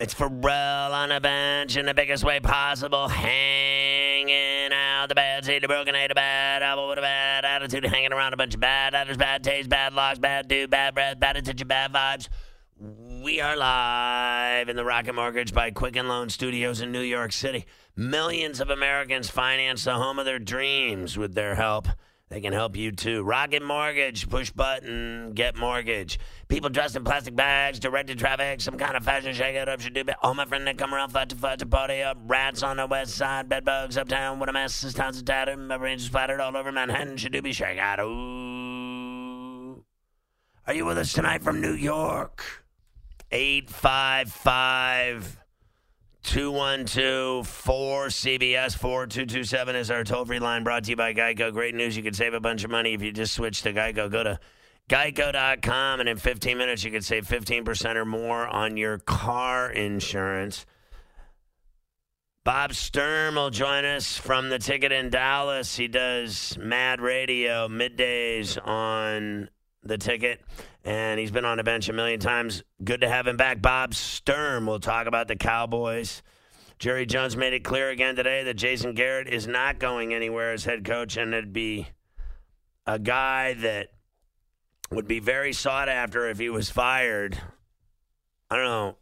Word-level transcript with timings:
It's 0.00 0.14
Ferrall 0.14 0.92
on 0.94 1.10
a 1.10 1.20
bench 1.20 1.76
in 1.76 1.84
the 1.84 1.92
biggest 1.92 2.22
way 2.22 2.38
possible, 2.38 3.08
hanging 3.08 4.72
out 4.72 5.08
the 5.08 5.16
bad 5.16 5.44
seed, 5.44 5.60
the 5.60 5.66
broken 5.66 5.92
head, 5.92 6.12
a 6.12 6.14
bad 6.14 6.62
apple 6.62 6.88
with 6.88 6.98
a 6.98 7.02
bad 7.02 7.44
attitude, 7.44 7.84
hanging 7.84 8.12
around 8.12 8.32
a 8.32 8.36
bunch 8.36 8.54
of 8.54 8.60
bad 8.60 8.94
actors, 8.94 9.16
bad 9.16 9.42
taste, 9.42 9.68
bad 9.68 9.94
locks, 9.94 10.20
bad 10.20 10.46
dude, 10.46 10.70
bad 10.70 10.94
breath, 10.94 11.18
bad 11.18 11.36
attention, 11.36 11.66
bad 11.66 11.92
vibes. 11.92 12.28
We 13.24 13.40
are 13.40 13.56
live 13.56 14.68
in 14.68 14.76
the 14.76 14.84
Rocket 14.84 15.14
Mortgage 15.14 15.52
by 15.52 15.72
Quicken 15.72 16.06
Loan 16.06 16.28
Studios 16.28 16.80
in 16.80 16.92
New 16.92 17.00
York 17.00 17.32
City. 17.32 17.66
Millions 17.96 18.60
of 18.60 18.70
Americans 18.70 19.28
finance 19.28 19.82
the 19.82 19.94
home 19.94 20.20
of 20.20 20.26
their 20.26 20.38
dreams 20.38 21.18
with 21.18 21.34
their 21.34 21.56
help. 21.56 21.88
They 22.28 22.40
can 22.40 22.52
help 22.52 22.76
you 22.76 22.92
too. 22.92 23.22
Rocket 23.22 23.62
Mortgage, 23.62 24.28
push 24.28 24.50
button, 24.50 25.32
get 25.34 25.56
mortgage. 25.56 26.20
People 26.48 26.70
dressed 26.70 26.96
in 26.96 27.04
plastic 27.04 27.36
bags, 27.36 27.78
directed 27.78 28.18
traffic, 28.18 28.62
some 28.62 28.78
kind 28.78 28.96
of 28.96 29.04
fashion 29.04 29.34
shake 29.34 29.54
it 29.54 29.68
up 29.68 29.82
should 29.82 29.92
do. 29.92 30.02
Oh, 30.22 30.32
my 30.32 30.46
friend, 30.46 30.66
they 30.66 30.72
come 30.72 30.94
around, 30.94 31.10
fight 31.10 31.28
to 31.28 31.36
fight 31.36 31.58
to 31.58 31.66
party 31.66 32.02
up. 32.02 32.16
Rats 32.26 32.62
on 32.62 32.78
the 32.78 32.86
west 32.86 33.16
side, 33.16 33.50
bed 33.50 33.66
bugs 33.66 33.98
uptown. 33.98 34.38
What 34.38 34.48
a 34.48 34.54
mess, 34.54 34.80
this 34.80 34.94
town's 34.94 35.18
a 35.18 35.22
tattered. 35.22 35.58
My 35.58 35.76
brains 35.76 36.06
splattered 36.06 36.40
all 36.40 36.56
over 36.56 36.72
Manhattan. 36.72 37.18
Should 37.18 37.32
do 37.32 37.42
be 37.42 37.52
shake 37.52 37.78
out. 37.78 38.00
Ooh. 38.00 39.84
Are 40.66 40.72
you 40.72 40.86
with 40.86 40.96
us 40.96 41.12
tonight 41.12 41.42
from 41.42 41.60
New 41.60 41.74
York? 41.74 42.64
855 43.30 45.36
212 46.22 47.46
4CBS 47.46 48.74
4227 48.76 49.76
is 49.76 49.90
our 49.90 50.02
toll 50.02 50.24
free 50.24 50.38
line 50.38 50.64
brought 50.64 50.84
to 50.84 50.90
you 50.90 50.96
by 50.96 51.12
Geico. 51.12 51.52
Great 51.52 51.74
news. 51.74 51.94
You 51.94 52.02
can 52.02 52.14
save 52.14 52.32
a 52.32 52.40
bunch 52.40 52.64
of 52.64 52.70
money 52.70 52.94
if 52.94 53.02
you 53.02 53.12
just 53.12 53.34
switch 53.34 53.60
to 53.62 53.74
Geico. 53.74 54.10
Go 54.10 54.24
to 54.24 54.40
geico.com, 54.88 56.00
and 56.00 56.08
in 56.08 56.16
15 56.16 56.56
minutes, 56.56 56.82
you 56.82 56.90
can 56.90 57.02
save 57.02 57.26
15% 57.26 57.96
or 57.96 58.04
more 58.04 58.46
on 58.46 58.76
your 58.76 58.98
car 58.98 59.70
insurance. 59.70 60.64
Bob 62.44 62.72
Sturm 62.72 63.34
will 63.34 63.50
join 63.50 63.84
us 63.84 64.16
from 64.16 64.48
the 64.48 64.58
ticket 64.58 64.90
in 64.90 65.10
Dallas. 65.10 65.76
He 65.76 65.86
does 65.86 66.56
Mad 66.58 67.00
Radio 67.00 67.68
middays 67.68 68.56
on 68.66 69.50
the 69.82 69.98
ticket, 69.98 70.40
and 70.82 71.20
he's 71.20 71.30
been 71.30 71.44
on 71.44 71.58
the 71.58 71.64
bench 71.64 71.90
a 71.90 71.92
million 71.92 72.18
times. 72.18 72.62
Good 72.82 73.02
to 73.02 73.08
have 73.08 73.26
him 73.26 73.36
back. 73.36 73.60
Bob 73.60 73.92
Sturm 73.94 74.66
will 74.66 74.80
talk 74.80 75.06
about 75.06 75.28
the 75.28 75.36
Cowboys. 75.36 76.22
Jerry 76.78 77.04
Jones 77.04 77.36
made 77.36 77.52
it 77.52 77.64
clear 77.64 77.90
again 77.90 78.16
today 78.16 78.44
that 78.44 78.54
Jason 78.54 78.94
Garrett 78.94 79.28
is 79.28 79.46
not 79.46 79.78
going 79.78 80.14
anywhere 80.14 80.52
as 80.52 80.64
head 80.64 80.84
coach, 80.84 81.18
and 81.18 81.34
it'd 81.34 81.52
be 81.52 81.88
a 82.86 82.98
guy 82.98 83.52
that 83.54 83.88
would 84.90 85.06
be 85.08 85.20
very 85.20 85.52
sought 85.52 85.88
after 85.88 86.28
if 86.28 86.38
he 86.38 86.48
was 86.48 86.70
fired. 86.70 87.38
I 88.50 88.56
don't 88.56 88.64
know. 88.64 88.96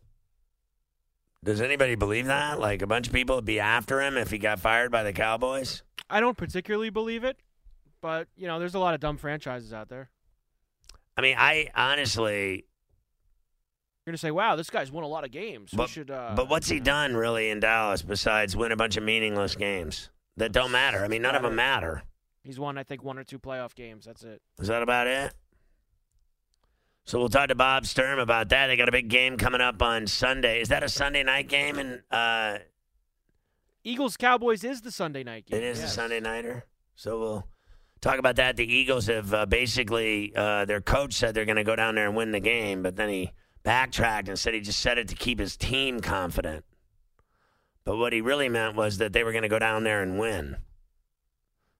Does 1.44 1.60
anybody 1.60 1.94
believe 1.94 2.26
that? 2.26 2.58
Like 2.58 2.82
a 2.82 2.86
bunch 2.86 3.06
of 3.06 3.12
people 3.12 3.36
would 3.36 3.44
be 3.44 3.60
after 3.60 4.00
him 4.00 4.16
if 4.16 4.30
he 4.30 4.38
got 4.38 4.58
fired 4.58 4.90
by 4.90 5.04
the 5.04 5.12
Cowboys? 5.12 5.82
I 6.10 6.20
don't 6.20 6.36
particularly 6.36 6.90
believe 6.90 7.22
it, 7.22 7.36
but 8.00 8.26
you 8.36 8.46
know, 8.48 8.58
there's 8.58 8.74
a 8.74 8.80
lot 8.80 8.94
of 8.94 9.00
dumb 9.00 9.16
franchises 9.16 9.72
out 9.72 9.88
there. 9.88 10.10
I 11.16 11.20
mean, 11.22 11.36
I 11.38 11.70
honestly, 11.74 12.64
You're 14.04 14.12
gonna 14.12 14.18
say, 14.18 14.30
"Wow, 14.32 14.56
this 14.56 14.70
guy's 14.70 14.90
won 14.90 15.04
a 15.04 15.08
lot 15.08 15.24
of 15.24 15.30
games. 15.30 15.70
but, 15.72 15.88
should." 15.88 16.10
Uh, 16.10 16.32
but 16.36 16.48
what's 16.48 16.68
he 16.68 16.80
done 16.80 17.14
really 17.16 17.50
in 17.50 17.60
Dallas 17.60 18.02
besides 18.02 18.56
win 18.56 18.72
a 18.72 18.76
bunch 18.76 18.96
of 18.96 19.02
meaningless 19.04 19.54
games 19.56 20.10
that 20.36 20.52
don't 20.52 20.72
matter? 20.72 21.04
I 21.04 21.08
mean, 21.08 21.22
none 21.22 21.34
of 21.36 21.42
them 21.42 21.54
matter. 21.54 22.02
He's 22.42 22.58
won, 22.60 22.76
I 22.78 22.82
think, 22.84 23.02
one 23.02 23.18
or 23.18 23.24
two 23.24 23.38
playoff 23.40 23.74
games. 23.74 24.04
That's 24.04 24.22
it. 24.22 24.40
Is 24.60 24.68
that 24.68 24.82
about 24.82 25.06
it? 25.08 25.32
So 27.06 27.20
we'll 27.20 27.28
talk 27.28 27.50
to 27.50 27.54
Bob 27.54 27.86
Sturm 27.86 28.18
about 28.18 28.48
that. 28.48 28.66
They 28.66 28.76
got 28.76 28.88
a 28.88 28.92
big 28.92 29.08
game 29.08 29.36
coming 29.36 29.60
up 29.60 29.80
on 29.80 30.08
Sunday. 30.08 30.60
Is 30.60 30.68
that 30.68 30.82
a 30.82 30.88
Sunday 30.88 31.22
night 31.22 31.48
game? 31.48 31.78
And 31.78 32.02
uh, 32.10 32.58
Eagles 33.84 34.16
Cowboys 34.16 34.64
is 34.64 34.80
the 34.80 34.90
Sunday 34.90 35.22
night 35.22 35.46
game. 35.46 35.58
It 35.58 35.64
is 35.64 35.78
yes. 35.78 35.92
a 35.92 35.94
Sunday 35.94 36.18
nighter. 36.18 36.64
So 36.96 37.20
we'll 37.20 37.48
talk 38.00 38.18
about 38.18 38.34
that. 38.36 38.56
The 38.56 38.66
Eagles 38.66 39.06
have 39.06 39.32
uh, 39.32 39.46
basically, 39.46 40.34
uh, 40.34 40.64
their 40.64 40.80
coach 40.80 41.14
said 41.14 41.32
they're 41.32 41.44
going 41.44 41.54
to 41.56 41.64
go 41.64 41.76
down 41.76 41.94
there 41.94 42.08
and 42.08 42.16
win 42.16 42.32
the 42.32 42.40
game, 42.40 42.82
but 42.82 42.96
then 42.96 43.08
he 43.08 43.30
backtracked 43.62 44.28
and 44.28 44.36
said 44.36 44.54
he 44.54 44.60
just 44.60 44.80
said 44.80 44.98
it 44.98 45.06
to 45.06 45.14
keep 45.14 45.38
his 45.38 45.56
team 45.56 46.00
confident. 46.00 46.64
But 47.84 47.98
what 47.98 48.14
he 48.14 48.20
really 48.20 48.48
meant 48.48 48.74
was 48.74 48.98
that 48.98 49.12
they 49.12 49.22
were 49.22 49.30
going 49.30 49.42
to 49.42 49.48
go 49.48 49.60
down 49.60 49.84
there 49.84 50.02
and 50.02 50.18
win. 50.18 50.56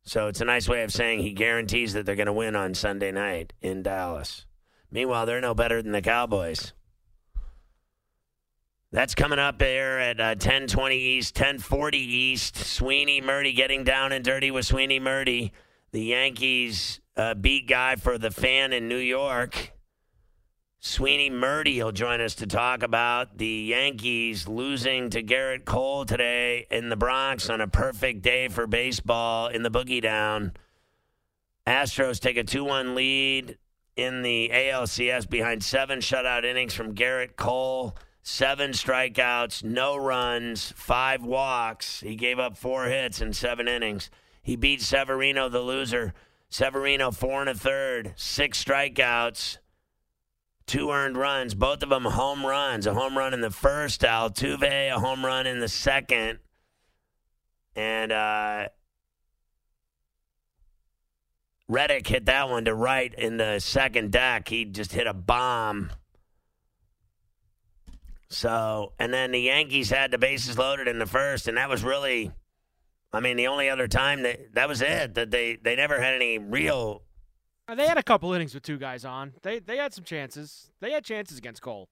So 0.04 0.28
it's 0.28 0.40
a 0.40 0.44
nice 0.44 0.68
way 0.68 0.84
of 0.84 0.92
saying 0.92 1.18
he 1.18 1.32
guarantees 1.32 1.94
that 1.94 2.06
they're 2.06 2.14
going 2.14 2.26
to 2.26 2.32
win 2.32 2.54
on 2.54 2.74
Sunday 2.74 3.10
night 3.10 3.54
in 3.60 3.82
Dallas. 3.82 4.46
Meanwhile, 4.90 5.26
they're 5.26 5.40
no 5.40 5.54
better 5.54 5.82
than 5.82 5.92
the 5.92 6.02
Cowboys. 6.02 6.72
That's 8.92 9.14
coming 9.14 9.38
up 9.38 9.60
here 9.60 9.98
at 9.98 10.20
uh, 10.20 10.36
1020 10.38 10.96
East, 10.96 11.36
1040 11.36 11.98
East. 11.98 12.56
Sweeney 12.56 13.20
Murti 13.20 13.54
getting 13.54 13.84
down 13.84 14.12
and 14.12 14.24
dirty 14.24 14.50
with 14.50 14.64
Sweeney 14.64 15.00
Murti, 15.00 15.50
the 15.92 16.04
Yankees 16.04 17.00
uh, 17.16 17.34
beat 17.34 17.68
guy 17.68 17.96
for 17.96 18.16
the 18.16 18.30
fan 18.30 18.72
in 18.72 18.88
New 18.88 18.96
York. 18.96 19.72
Sweeney 20.78 21.30
Murti 21.30 21.82
will 21.82 21.90
join 21.90 22.20
us 22.20 22.36
to 22.36 22.46
talk 22.46 22.84
about 22.84 23.38
the 23.38 23.46
Yankees 23.46 24.46
losing 24.46 25.10
to 25.10 25.22
Gerrit 25.22 25.64
Cole 25.64 26.04
today 26.04 26.66
in 26.70 26.88
the 26.88 26.96
Bronx 26.96 27.50
on 27.50 27.60
a 27.60 27.66
perfect 27.66 28.22
day 28.22 28.46
for 28.46 28.68
baseball 28.68 29.48
in 29.48 29.62
the 29.64 29.70
boogie 29.70 30.00
down. 30.00 30.52
Astros 31.66 32.20
take 32.20 32.36
a 32.36 32.44
2 32.44 32.62
1 32.64 32.94
lead 32.94 33.58
in 33.96 34.22
the 34.22 34.50
ALCS 34.52 35.28
behind 35.28 35.64
seven 35.64 36.00
shutout 36.00 36.44
innings 36.44 36.74
from 36.74 36.94
Gerrit 36.94 37.36
Cole, 37.36 37.96
seven 38.22 38.72
strikeouts, 38.72 39.64
no 39.64 39.96
runs, 39.96 40.72
five 40.76 41.24
walks. 41.24 42.00
He 42.00 42.14
gave 42.14 42.38
up 42.38 42.56
four 42.56 42.84
hits 42.84 43.20
in 43.20 43.32
seven 43.32 43.66
innings. 43.66 44.10
He 44.42 44.54
beat 44.54 44.82
Severino, 44.82 45.48
the 45.48 45.60
loser. 45.60 46.14
Severino, 46.48 47.10
four 47.10 47.40
and 47.40 47.50
a 47.50 47.54
third, 47.54 48.12
six 48.16 48.62
strikeouts, 48.62 49.58
two 50.66 50.90
earned 50.90 51.16
runs, 51.16 51.54
both 51.54 51.82
of 51.82 51.88
them 51.88 52.04
home 52.04 52.46
runs. 52.46 52.86
A 52.86 52.94
home 52.94 53.18
run 53.18 53.34
in 53.34 53.40
the 53.40 53.50
first, 53.50 54.02
Altuve, 54.02 54.62
a 54.62 55.00
home 55.00 55.24
run 55.24 55.46
in 55.46 55.58
the 55.58 55.68
second. 55.68 56.38
And 57.74 58.12
uh, 58.12 58.68
Reddick 61.68 62.06
hit 62.06 62.26
that 62.26 62.48
one 62.48 62.64
to 62.66 62.74
right 62.74 63.12
in 63.14 63.38
the 63.38 63.58
second 63.58 64.12
deck. 64.12 64.48
He 64.48 64.64
just 64.64 64.92
hit 64.92 65.06
a 65.06 65.12
bomb. 65.14 65.90
So, 68.28 68.92
and 68.98 69.12
then 69.12 69.30
the 69.32 69.40
Yankees 69.40 69.90
had 69.90 70.10
the 70.10 70.18
bases 70.18 70.58
loaded 70.58 70.88
in 70.88 70.98
the 70.98 71.06
first, 71.06 71.46
and 71.48 71.56
that 71.56 71.68
was 71.68 71.84
really, 71.84 72.32
I 73.12 73.20
mean, 73.20 73.36
the 73.36 73.46
only 73.46 73.68
other 73.68 73.86
time 73.88 74.22
that 74.22 74.54
that 74.54 74.68
was 74.68 74.82
it. 74.82 75.14
That 75.14 75.30
they 75.30 75.56
they 75.56 75.76
never 75.76 76.00
had 76.00 76.14
any 76.14 76.38
real. 76.38 77.02
Uh, 77.68 77.74
They 77.74 77.86
had 77.86 77.98
a 77.98 78.02
couple 78.02 78.32
innings 78.32 78.52
with 78.54 78.62
two 78.64 78.78
guys 78.78 79.04
on. 79.04 79.34
They 79.42 79.60
they 79.60 79.76
had 79.76 79.94
some 79.94 80.04
chances. 80.04 80.70
They 80.80 80.90
had 80.90 81.04
chances 81.04 81.38
against 81.38 81.62
Cole. 81.62 81.88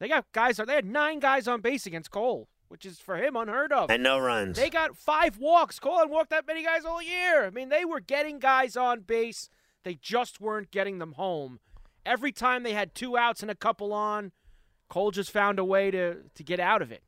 They 0.00 0.08
got 0.08 0.26
guys. 0.32 0.56
They 0.56 0.74
had 0.74 0.84
nine 0.84 1.20
guys 1.20 1.46
on 1.48 1.60
base 1.60 1.86
against 1.86 2.10
Cole, 2.10 2.48
which 2.68 2.86
is 2.86 2.98
for 2.98 3.16
him 3.16 3.36
unheard 3.36 3.72
of. 3.72 3.90
And 3.90 4.02
no 4.02 4.18
runs. 4.18 4.56
They 4.56 4.70
got 4.70 4.96
five 4.96 5.38
walks. 5.38 5.78
Cole 5.78 5.98
hadn't 5.98 6.12
walked 6.12 6.30
that 6.30 6.46
many 6.46 6.62
guys 6.62 6.84
all 6.84 7.02
year. 7.02 7.44
I 7.44 7.50
mean, 7.50 7.68
they 7.68 7.84
were 7.84 8.00
getting 8.00 8.38
guys 8.38 8.76
on 8.76 9.00
base. 9.00 9.50
They 9.84 9.94
just 9.94 10.40
weren't 10.40 10.70
getting 10.70 10.98
them 10.98 11.12
home. 11.12 11.60
Every 12.04 12.32
time 12.32 12.62
they 12.62 12.72
had 12.72 12.94
two 12.94 13.16
outs 13.16 13.42
and 13.42 13.50
a 13.50 13.54
couple 13.54 13.92
on, 13.92 14.32
Cole 14.88 15.10
just 15.10 15.30
found 15.30 15.58
a 15.58 15.64
way 15.64 15.90
to 15.90 16.22
to 16.34 16.42
get 16.42 16.60
out 16.60 16.82
of 16.82 16.90
it. 16.90 17.02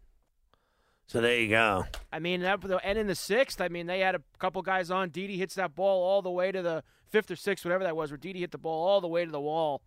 So 1.07 1.21
there 1.21 1.41
you 1.41 1.49
go. 1.49 1.87
I 2.13 2.21
mean, 2.21 2.43
that, 2.43 2.61
and 2.85 2.97
in 2.97 3.09
the 3.09 3.17
sixth, 3.17 3.61
I 3.61 3.69
mean, 3.69 3.89
they 3.89 3.99
had 3.99 4.15
a 4.15 4.23
couple 4.39 4.63
guys 4.63 4.93
on. 4.93 5.09
Didi 5.09 5.39
hits 5.39 5.57
that 5.57 5.75
ball 5.75 6.05
all 6.05 6.23
the 6.23 6.31
way 6.31 6.53
to 6.53 6.63
the 6.63 6.85
fifth 7.09 7.33
or 7.33 7.37
sixth, 7.37 7.65
whatever 7.65 7.83
that 7.83 7.97
was, 7.97 8.13
where 8.13 8.19
Didi 8.19 8.39
hit 8.39 8.53
the 8.53 8.59
ball 8.59 8.87
all 8.87 9.01
the 9.01 9.09
way 9.09 9.25
to 9.25 9.31
the 9.31 9.41
wall. 9.41 9.83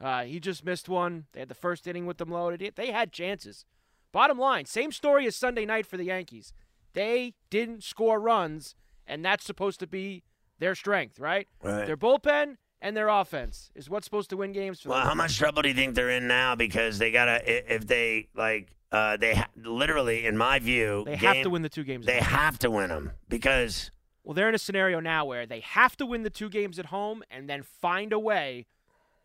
Uh, 0.00 0.24
he 0.24 0.40
just 0.40 0.64
missed 0.64 0.88
one. 0.88 1.26
They 1.32 1.40
had 1.40 1.48
the 1.48 1.54
first 1.54 1.86
inning 1.86 2.06
with 2.06 2.18
them 2.18 2.30
loaded. 2.30 2.72
They 2.74 2.90
had 2.90 3.12
chances. 3.12 3.64
Bottom 4.14 4.38
line, 4.38 4.64
same 4.64 4.92
story 4.92 5.26
as 5.26 5.34
Sunday 5.34 5.66
night 5.66 5.86
for 5.86 5.96
the 5.96 6.04
Yankees. 6.04 6.52
They 6.92 7.34
didn't 7.50 7.82
score 7.82 8.20
runs, 8.20 8.76
and 9.08 9.24
that's 9.24 9.44
supposed 9.44 9.80
to 9.80 9.88
be 9.88 10.22
their 10.60 10.76
strength, 10.76 11.18
right? 11.18 11.48
Right. 11.60 11.84
Their 11.84 11.96
bullpen 11.96 12.58
and 12.80 12.96
their 12.96 13.08
offense 13.08 13.72
is 13.74 13.90
what's 13.90 14.04
supposed 14.04 14.30
to 14.30 14.36
win 14.36 14.52
games 14.52 14.80
for 14.80 14.90
Well, 14.90 14.98
them. 15.00 15.08
how 15.08 15.14
much 15.16 15.36
trouble 15.36 15.62
do 15.62 15.68
you 15.68 15.74
think 15.74 15.96
they're 15.96 16.10
in 16.10 16.28
now? 16.28 16.54
Because 16.54 16.98
they 16.98 17.10
gotta 17.10 17.40
if 17.74 17.88
they 17.88 18.28
like 18.36 18.76
uh, 18.92 19.16
they 19.16 19.34
ha- 19.34 19.48
literally, 19.56 20.26
in 20.26 20.36
my 20.36 20.60
view, 20.60 21.02
They 21.04 21.16
have 21.16 21.42
to 21.42 21.50
win 21.50 21.62
the 21.62 21.68
two 21.68 21.82
games. 21.82 22.06
They 22.06 22.20
have 22.20 22.56
to 22.60 22.70
win 22.70 22.90
them 22.90 23.10
because 23.28 23.90
Well, 24.22 24.34
they're 24.34 24.48
in 24.48 24.54
a 24.54 24.58
scenario 24.60 25.00
now 25.00 25.24
where 25.24 25.44
they 25.44 25.58
have 25.58 25.96
to 25.96 26.06
win 26.06 26.22
the 26.22 26.30
two 26.30 26.48
games 26.48 26.78
at 26.78 26.86
home 26.86 27.24
and 27.32 27.50
then 27.50 27.64
find 27.64 28.12
a 28.12 28.20
way 28.20 28.66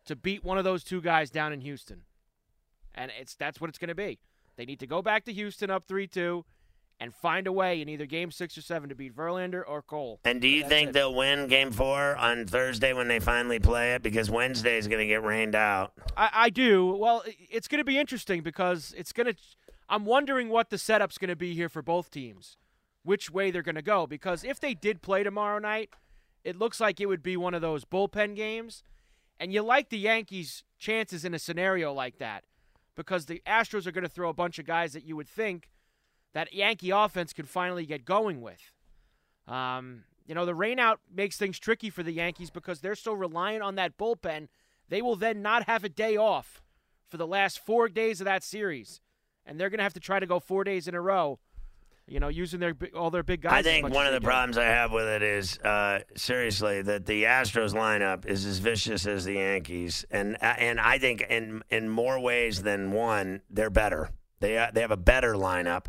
to 0.06 0.16
beat 0.16 0.44
one 0.44 0.58
of 0.58 0.64
those 0.64 0.84
two 0.84 1.00
guys 1.00 1.30
down 1.30 1.54
in 1.54 1.62
Houston. 1.62 2.06
And 2.96 3.12
it's 3.22 3.36
that's 3.36 3.62
what 3.62 3.70
it's 3.70 3.78
going 3.78 3.90
to 3.90 3.94
be. 3.96 4.18
They 4.60 4.66
need 4.66 4.82
to 4.82 4.88
go 4.88 5.02
back 5.02 5.24
to 5.24 5.32
Houston 5.32 5.70
up 5.70 5.88
3-2 5.88 6.44
and 7.00 7.16
find 7.16 7.48
a 7.48 7.52
way 7.52 7.82
in 7.82 7.88
either 7.88 8.06
game 8.06 8.30
6 8.30 8.58
or 8.58 8.62
7 8.62 8.90
to 8.90 8.96
beat 8.96 9.16
Verlander 9.16 9.64
or 9.66 9.82
Cole. 9.82 10.20
And 10.26 10.42
do 10.42 10.50
you 10.50 10.64
That's 10.64 10.70
think 10.70 10.90
it. 10.90 10.92
they'll 10.92 11.16
win 11.16 11.48
Game 11.48 11.72
Four 11.72 12.18
on 12.18 12.46
Thursday 12.46 12.92
when 12.92 13.08
they 13.08 13.22
finally 13.22 13.60
play 13.60 13.94
it? 13.94 14.04
Because 14.04 14.30
Wednesday 14.30 14.78
is 14.78 14.90
going 14.90 15.00
to 15.00 15.06
get 15.08 15.24
rained 15.24 15.56
out. 15.56 15.94
I, 16.18 16.30
I 16.34 16.50
do. 16.50 16.88
Well, 16.88 17.24
it's 17.50 17.70
going 17.70 17.80
to 17.80 17.86
be 17.86 17.98
interesting 17.98 18.42
because 18.44 18.94
it's 18.98 19.14
going 19.14 19.28
to. 19.28 19.36
I'm 19.88 20.04
wondering 20.04 20.50
what 20.50 20.72
the 20.72 20.78
setup's 20.78 21.18
going 21.18 21.30
to 21.30 21.38
be 21.38 21.54
here 21.54 21.70
for 21.70 21.82
both 21.82 22.12
teams, 22.12 22.58
which 23.04 23.32
way 23.32 23.52
they're 23.52 23.62
going 23.62 23.76
to 23.76 23.82
go. 23.82 24.08
Because 24.08 24.44
if 24.44 24.60
they 24.60 24.74
did 24.74 25.02
play 25.02 25.24
tomorrow 25.24 25.60
night, 25.60 25.90
it 26.44 26.58
looks 26.58 26.82
like 26.82 27.00
it 27.00 27.06
would 27.06 27.24
be 27.24 27.38
one 27.38 27.54
of 27.54 27.62
those 27.62 27.86
bullpen 27.86 28.36
games, 28.36 28.84
and 29.40 29.54
you 29.54 29.62
like 29.62 29.88
the 29.88 29.98
Yankees' 29.98 30.66
chances 30.78 31.24
in 31.24 31.34
a 31.34 31.40
scenario 31.40 31.94
like 31.94 32.18
that, 32.18 32.44
because 33.00 33.28
the 33.28 33.42
Astros 33.48 33.88
are 33.88 33.94
going 33.94 34.04
to 34.04 34.10
throw 34.10 34.28
a 34.28 34.34
bunch 34.34 34.60
of 34.60 34.66
guys 34.66 34.92
that 34.92 35.06
you 35.06 35.16
would 35.16 35.30
think 35.30 35.70
that 36.34 36.54
Yankee 36.54 36.90
offense 36.90 37.32
could 37.32 37.48
finally 37.48 37.86
get 37.86 38.04
going 38.04 38.42
with. 38.42 38.74
Um, 39.48 40.04
you 40.28 40.36
know, 40.36 40.46
the 40.46 40.52
rainout 40.52 40.98
makes 41.10 41.38
things 41.38 41.58
tricky 41.58 41.90
for 41.90 42.04
the 42.04 42.12
Yankees 42.12 42.50
because 42.50 42.82
they're 42.82 42.96
so 42.96 43.14
reliant 43.14 43.64
on 43.64 43.76
that 43.76 43.98
bullpen. 43.98 44.50
They 44.90 45.02
will 45.02 45.16
then 45.16 45.42
not 45.42 45.64
have 45.64 45.86
a 45.86 45.90
day 45.90 46.18
off 46.18 46.62
for 47.08 47.16
the 47.16 47.26
last 47.26 47.66
four 47.66 47.88
days 47.88 48.20
of 48.20 48.26
that 48.26 48.44
series, 48.44 49.00
and 49.46 49.58
they're 49.58 49.70
going 49.70 49.78
to 49.78 49.84
have 49.84 49.94
to 49.94 50.02
try 50.02 50.20
to 50.20 50.28
go 50.28 50.42
four 50.42 50.66
days 50.66 50.86
in 50.86 50.94
a 50.94 51.00
row. 51.00 51.40
You 52.10 52.20
know, 52.20 52.28
using 52.28 52.60
their 52.60 52.76
all 52.96 53.12
their 53.12 53.24
big 53.24 53.42
guys. 53.42 53.54
I 53.54 53.62
think 53.62 53.90
one 53.90 54.08
of 54.08 54.14
the 54.14 54.20
do. 54.20 54.26
problems 54.26 54.58
I 54.58 54.66
have 54.66 54.92
with 54.92 55.06
it 55.06 55.22
is 55.22 55.60
uh, 55.60 56.00
seriously 56.16 56.82
that 56.82 57.06
the 57.06 57.24
Astros 57.24 57.74
lineup 57.74 58.26
is 58.26 58.46
as 58.46 58.58
vicious 58.58 59.06
as 59.06 59.26
the 59.26 59.34
Yankees, 59.34 60.06
and 60.10 60.36
uh, 60.42 60.56
and 60.58 60.80
I 60.80 60.98
think 60.98 61.22
in 61.30 61.62
in 61.70 61.88
more 61.88 62.20
ways 62.20 62.64
than 62.64 62.92
one, 62.92 63.42
they're 63.50 63.70
better. 63.70 64.10
They 64.40 64.58
uh, 64.58 64.72
they 64.74 64.82
have 64.82 64.92
a 64.92 64.98
better 64.98 65.36
lineup. 65.36 65.86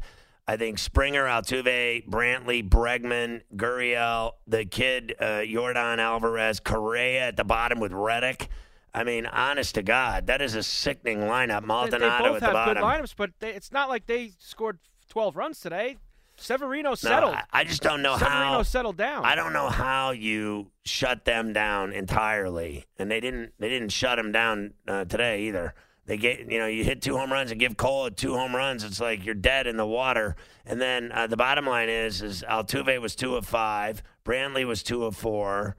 I 0.47 0.57
think 0.57 0.79
Springer, 0.79 1.25
Altuve, 1.27 2.07
Brantley, 2.09 2.69
Bregman, 2.69 3.43
Gurriel, 3.57 4.33
the 4.47 4.65
kid 4.65 5.15
uh, 5.21 5.25
Yordan 5.45 5.99
Alvarez, 5.99 6.61
Correa 6.61 7.29
at 7.29 7.37
the 7.37 7.45
bottom 7.45 7.79
with 7.79 7.93
Reddick. 7.93 8.49
I 8.93 9.05
mean, 9.05 9.27
honest 9.27 9.77
to 9.77 9.83
God, 9.83 10.27
that 10.27 10.43
is 10.43 10.57
a 10.57 10.63
sickening 10.65 11.21
lineup. 11.21 11.65
Maldonado 11.65 12.01
They, 12.01 12.25
they 12.25 12.29
both 12.29 12.35
at 12.35 12.41
the 12.41 12.47
have 12.47 12.53
bottom. 12.53 12.75
good 12.75 12.83
lineups, 12.83 13.15
but 13.17 13.31
they, 13.39 13.51
it's 13.51 13.71
not 13.71 13.89
like 13.89 14.07
they 14.07 14.33
scored 14.39 14.81
12 15.09 15.37
runs 15.37 15.61
today. 15.61 15.97
Severino 16.41 16.95
settled. 16.95 17.35
I, 17.35 17.45
I 17.53 17.65
just 17.65 17.83
don't 17.83 18.03
know 18.03 18.17
Severino 18.17 18.53
how. 18.53 18.63
settled 18.63 18.97
down. 18.97 19.25
I 19.25 19.35
don't 19.35 19.53
know 19.53 19.69
how 19.69 20.13
you 20.13 20.71
shut 20.85 21.25
them 21.25 21.53
down 21.53 21.93
entirely, 21.93 22.87
and 22.99 23.11
they 23.11 23.21
didn't. 23.21 23.53
They 23.59 23.69
didn't 23.69 23.91
shut 23.91 24.17
them 24.17 24.33
down 24.33 24.73
uh, 24.89 25.05
today 25.05 25.43
either. 25.43 25.75
They 26.07 26.17
get 26.17 26.51
you 26.51 26.59
know 26.59 26.67
you 26.67 26.83
hit 26.83 27.03
two 27.03 27.17
home 27.17 27.31
runs 27.33 27.51
and 27.51 27.61
give 27.61 27.77
Cole 27.77 28.11
two 28.11 28.35
home 28.35 28.57
runs. 28.57 28.85
It's 28.85 29.01
like 29.01 29.25
you're 29.25 29.35
dead 29.35 29.67
in 29.67 29.77
the 29.77 29.87
water. 29.87 30.35
And 30.65 30.81
then 30.81 31.13
uh, 31.13 31.27
the 31.27 31.37
bottom 31.37 31.67
line 31.67 31.89
is 31.89 32.23
is 32.23 32.43
Altuve 32.43 33.01
was 33.01 33.15
two 33.15 33.37
of 33.37 33.47
five, 33.47 34.03
Brantley 34.25 34.67
was 34.67 34.83
two 34.83 35.05
of 35.05 35.17
four. 35.17 35.77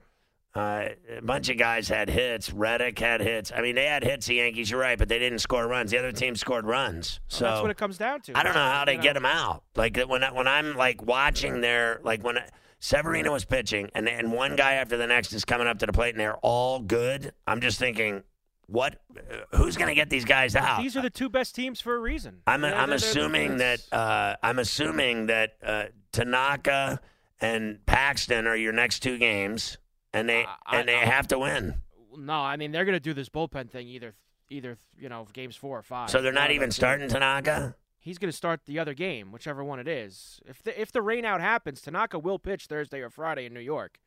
Uh, 0.54 0.88
a 1.18 1.22
bunch 1.22 1.48
of 1.48 1.56
guys 1.56 1.88
had 1.88 2.10
hits. 2.10 2.52
Reddick 2.52 2.98
had 2.98 3.22
hits. 3.22 3.50
I 3.54 3.62
mean, 3.62 3.74
they 3.74 3.86
had 3.86 4.04
hits. 4.04 4.26
The 4.26 4.34
Yankees, 4.34 4.70
you're 4.70 4.80
right, 4.80 4.98
but 4.98 5.08
they 5.08 5.18
didn't 5.18 5.38
score 5.38 5.66
runs. 5.66 5.90
The 5.90 5.98
other 5.98 6.12
team 6.12 6.36
scored 6.36 6.66
runs. 6.66 7.20
So 7.28 7.44
That's 7.46 7.62
what 7.62 7.70
it 7.70 7.78
comes 7.78 7.96
down 7.96 8.20
to. 8.22 8.36
I 8.36 8.42
don't 8.42 8.54
know 8.54 8.60
how 8.60 8.84
they 8.84 8.98
get 8.98 9.14
them 9.14 9.24
out. 9.24 9.64
Like 9.76 9.96
when 9.96 10.22
I, 10.22 10.30
when 10.32 10.46
I'm 10.46 10.76
like 10.76 11.02
watching 11.02 11.62
their 11.62 12.00
like 12.04 12.22
when 12.22 12.38
Severino 12.80 13.32
was 13.32 13.46
pitching 13.46 13.88
and 13.94 14.06
and 14.08 14.30
one 14.32 14.54
guy 14.56 14.74
after 14.74 14.96
the 14.98 15.06
next 15.06 15.32
is 15.32 15.44
coming 15.46 15.66
up 15.66 15.78
to 15.78 15.86
the 15.86 15.92
plate 15.92 16.10
and 16.14 16.20
they're 16.20 16.36
all 16.42 16.80
good. 16.80 17.32
I'm 17.46 17.62
just 17.62 17.78
thinking, 17.78 18.22
what? 18.66 19.00
uh, 19.16 19.56
Who's 19.56 19.78
going 19.78 19.88
to 19.88 19.94
get 19.94 20.10
these 20.10 20.26
guys 20.26 20.54
out? 20.54 20.82
These 20.82 20.98
are 20.98 21.02
the 21.02 21.08
two 21.08 21.30
best 21.30 21.54
teams 21.54 21.80
for 21.80 21.94
a 21.96 21.98
reason. 21.98 22.42
I'm 22.46 22.60
They're- 22.60 22.74
I'm 22.74 22.90
they're- 22.90 22.98
they're- 22.98 23.08
assuming 23.08 23.56
that 23.56 23.80
uh, 23.90 24.36
I'm 24.42 24.58
assuming 24.58 25.26
that 25.28 25.54
uh, 25.64 25.84
Tanaka 26.12 27.00
and 27.40 27.84
Paxton 27.86 28.46
are 28.46 28.56
your 28.56 28.72
next 28.72 29.00
two 29.00 29.16
games, 29.16 29.78
and 30.12 30.28
they 30.28 30.44
I- 30.66 30.78
and 30.78 30.88
they 30.88 30.96
I- 30.96 31.04
have 31.04 31.28
to 31.28 31.38
win. 31.38 31.82
No, 32.16 32.34
I 32.34 32.56
mean 32.56 32.72
they're 32.72 32.84
going 32.84 32.96
to 32.96 33.00
do 33.00 33.14
this 33.14 33.28
bullpen 33.30 33.70
thing 33.70 33.88
either, 33.88 34.14
either 34.50 34.76
you 34.98 35.08
know, 35.08 35.26
games 35.32 35.56
four 35.56 35.78
or 35.78 35.82
five. 35.82 36.10
So 36.10 36.20
they're 36.20 36.32
not 36.32 36.50
even 36.50 36.70
starting 36.70 37.08
Tanaka. 37.08 37.74
He's 37.98 38.18
going 38.18 38.30
to 38.30 38.36
start 38.36 38.62
the 38.66 38.78
other 38.80 38.94
game, 38.94 39.30
whichever 39.32 39.62
one 39.62 39.78
it 39.78 39.86
is. 39.88 40.40
If 40.44 40.62
the 40.62 40.78
if 40.80 40.90
the 40.92 41.00
rain 41.02 41.24
out 41.24 41.40
happens, 41.40 41.80
Tanaka 41.80 42.18
will 42.18 42.38
pitch 42.38 42.66
Thursday 42.66 43.00
or 43.00 43.10
Friday 43.10 43.46
in 43.46 43.54
New 43.54 43.60
York. 43.60 43.98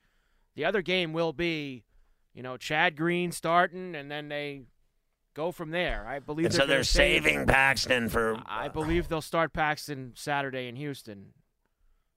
The 0.56 0.66
other 0.66 0.82
game 0.82 1.14
will 1.14 1.34
be, 1.34 1.84
you 2.34 2.44
know, 2.44 2.58
Chad 2.58 2.96
Green 2.96 3.32
starting, 3.32 3.96
and 3.96 4.12
then 4.12 4.28
they 4.30 4.64
go 5.34 5.52
from 5.52 5.72
there. 5.72 6.06
I 6.08 6.20
believe. 6.20 6.46
And 6.48 6.54
so 6.54 6.66
they're 6.66 6.84
saving 6.84 7.46
Paxton 7.48 8.10
for. 8.10 8.40
I 8.46 8.68
believe 8.68 9.08
they'll 9.08 9.22
start 9.22 9.52
Paxton 9.54 10.12
Saturday 10.16 10.68
in 10.68 10.76
Houston. 10.76 11.34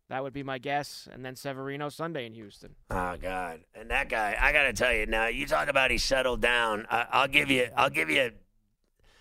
That 0.09 0.23
would 0.23 0.33
be 0.33 0.43
my 0.43 0.59
guess, 0.59 1.07
and 1.13 1.23
then 1.23 1.37
Severino 1.37 1.91
Sunday 1.91 2.25
in 2.25 2.33
Houston. 2.33 2.75
Oh 2.91 3.17
God! 3.21 3.61
And 3.75 3.91
that 3.91 4.09
guy, 4.09 4.37
I 4.41 4.53
got 4.53 4.63
to 4.63 4.73
tell 4.73 4.93
you 4.93 5.05
now. 5.05 5.27
You 5.27 5.47
talk 5.47 5.69
about 5.69 5.91
he 5.91 5.99
settled 5.99 6.41
down. 6.41 6.87
I, 6.91 7.07
I'll 7.11 7.29
give 7.29 7.51
you. 7.51 7.69
I'll 7.77 7.91
give 7.91 8.09
you. 8.09 8.31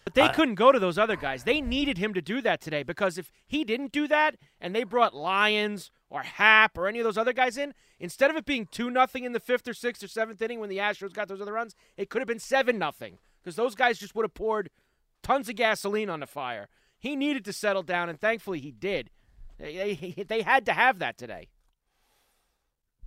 But 0.06 0.14
they 0.14 0.22
I- 0.22 0.32
couldn't 0.32 0.56
go 0.56 0.72
to 0.72 0.80
those 0.80 0.98
other 0.98 1.18
guys. 1.18 1.44
They 1.44 1.60
needed 1.60 1.98
him 1.98 2.14
to 2.14 2.22
do 2.22 2.40
that 2.42 2.62
today 2.62 2.84
because 2.84 3.18
if 3.18 3.30
he 3.46 3.66
didn't 3.66 3.92
do 3.92 4.08
that 4.08 4.38
and 4.62 4.74
they 4.74 4.86
brought 4.86 5.14
Lyons 5.14 5.92
or 6.10 6.22
Happ 6.24 6.78
or 6.78 6.88
any 6.88 7.00
of 7.00 7.04
those 7.04 7.18
other 7.18 7.34
guys 7.34 7.58
in, 7.58 7.74
instead 8.00 8.30
of 8.32 8.38
it 8.38 8.46
being 8.46 8.68
2 8.72 8.90
nothing 8.90 9.26
in 9.26 9.34
the 9.34 9.42
5th 9.42 9.68
or 9.68 9.74
6th 9.74 10.02
or 10.02 10.08
7th 10.08 10.42
inning 10.42 10.62
when 10.62 10.70
the 10.70 10.78
Astros 10.78 11.12
got 11.12 11.28
those 11.28 11.42
other 11.42 11.52
runs, 11.52 11.76
it 11.98 12.10
could 12.10 12.22
have 12.22 12.28
been 12.28 12.40
7 12.40 12.78
nothing 12.78 13.18
because 13.44 13.58
those 13.58 13.76
guys 13.76 14.00
just 14.00 14.16
would 14.16 14.24
have 14.24 14.34
poured 14.34 14.70
tons 15.22 15.50
of 15.50 15.56
gasoline 15.56 16.10
on 16.10 16.22
the 16.22 16.26
fire. 16.26 16.70
He 16.98 17.18
needed 17.18 17.44
to 17.44 17.52
settle 17.52 17.84
down 17.84 18.08
and 18.08 18.18
thankfully 18.18 18.62
he 18.62 18.72
did. 18.72 19.10
They, 19.60 20.26
they, 20.28 20.42
had 20.42 20.66
to 20.66 20.74
have 20.74 21.00
that 21.00 21.18
today. 21.18 21.48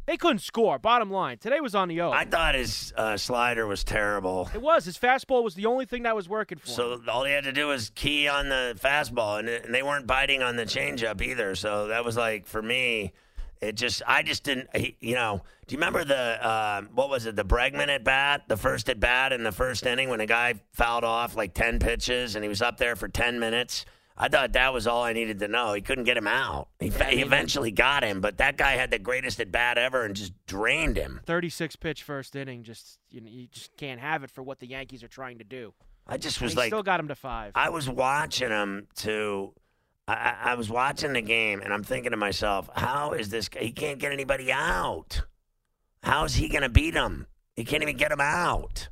They 0.06 0.16
couldn't 0.16 0.40
score, 0.40 0.78
bottom 0.78 1.10
line. 1.10 1.38
Today 1.38 1.60
was 1.60 1.74
on 1.74 1.88
the 1.88 2.00
O. 2.00 2.10
I 2.10 2.24
thought 2.24 2.54
his 2.54 2.92
uh, 2.96 3.16
slider 3.16 3.66
was 3.66 3.84
terrible. 3.84 4.50
it 4.52 4.60
was. 4.60 4.84
His 4.84 4.98
fastball 4.98 5.44
was 5.44 5.54
the 5.54 5.66
only 5.66 5.84
thing 5.84 6.02
that 6.02 6.16
was 6.16 6.28
working 6.28 6.58
for 6.58 6.68
him. 6.68 6.74
So 6.74 7.00
all 7.08 7.24
he 7.24 7.32
had 7.32 7.44
to 7.44 7.52
do 7.52 7.68
was 7.68 7.90
key 7.94 8.26
on 8.26 8.48
the 8.48 8.76
fastball, 8.82 9.38
and, 9.38 9.48
and 9.48 9.72
they 9.72 9.82
weren't 9.82 10.06
biting 10.06 10.42
on 10.42 10.56
the 10.56 10.64
changeup 10.64 11.20
either. 11.20 11.54
So 11.54 11.88
that 11.88 12.04
was 12.04 12.16
like 12.16 12.46
for 12.46 12.60
me, 12.60 13.12
it 13.60 13.76
just 13.76 14.02
I 14.06 14.22
just 14.22 14.42
didn't. 14.42 14.68
You 15.00 15.14
know, 15.14 15.42
do 15.66 15.74
you 15.74 15.78
remember 15.78 16.02
the 16.02 16.44
uh, 16.44 16.82
what 16.94 17.10
was 17.10 17.26
it? 17.26 17.36
The 17.36 17.44
Bregman 17.44 17.88
at 17.88 18.02
bat, 18.02 18.44
the 18.48 18.56
first 18.56 18.88
at 18.88 18.98
bat 18.98 19.32
in 19.32 19.44
the 19.44 19.52
first 19.52 19.86
inning 19.86 20.08
when 20.08 20.20
a 20.20 20.26
guy 20.26 20.54
fouled 20.72 21.04
off 21.04 21.36
like 21.36 21.54
ten 21.54 21.78
pitches 21.78 22.34
and 22.34 22.42
he 22.42 22.48
was 22.48 22.62
up 22.62 22.78
there 22.78 22.96
for 22.96 23.06
ten 23.06 23.38
minutes. 23.38 23.84
I 24.22 24.28
thought 24.28 24.52
that 24.52 24.74
was 24.74 24.86
all 24.86 25.02
I 25.02 25.14
needed 25.14 25.38
to 25.38 25.48
know. 25.48 25.72
He 25.72 25.80
couldn't 25.80 26.04
get 26.04 26.18
him 26.18 26.26
out. 26.26 26.68
He, 26.78 26.90
he 26.90 27.22
eventually 27.22 27.70
got 27.70 28.04
him, 28.04 28.20
but 28.20 28.36
that 28.36 28.58
guy 28.58 28.72
had 28.72 28.90
the 28.90 28.98
greatest 28.98 29.40
at 29.40 29.50
bat 29.50 29.78
ever 29.78 30.04
and 30.04 30.14
just 30.14 30.34
drained 30.44 30.98
him. 30.98 31.22
36 31.24 31.76
pitch 31.76 32.02
first 32.02 32.36
inning. 32.36 32.62
Just 32.62 32.98
you 33.08 33.22
know, 33.22 33.30
you 33.30 33.46
just 33.46 33.74
can't 33.78 33.98
have 33.98 34.22
it 34.22 34.30
for 34.30 34.42
what 34.42 34.60
the 34.60 34.66
Yankees 34.66 35.02
are 35.02 35.08
trying 35.08 35.38
to 35.38 35.44
do. 35.44 35.72
I 36.06 36.18
just 36.18 36.38
was 36.42 36.52
he 36.52 36.58
like, 36.58 36.66
still 36.68 36.82
got 36.82 37.00
him 37.00 37.08
to 37.08 37.14
five. 37.14 37.52
I 37.54 37.70
was 37.70 37.88
watching 37.88 38.50
him 38.50 38.88
to. 38.96 39.54
I, 40.06 40.12
I 40.12 40.36
I 40.50 40.54
was 40.54 40.68
watching 40.68 41.14
the 41.14 41.22
game 41.22 41.62
and 41.62 41.72
I'm 41.72 41.82
thinking 41.82 42.10
to 42.10 42.18
myself, 42.18 42.68
how 42.74 43.12
is 43.12 43.30
this? 43.30 43.48
He 43.58 43.72
can't 43.72 43.98
get 43.98 44.12
anybody 44.12 44.52
out. 44.52 45.22
How 46.02 46.24
is 46.24 46.34
he 46.34 46.50
going 46.50 46.62
to 46.62 46.68
beat 46.68 46.92
him? 46.94 47.26
He 47.54 47.64
can't 47.64 47.82
even 47.82 47.96
get 47.96 48.12
him 48.12 48.20
out. 48.20 48.90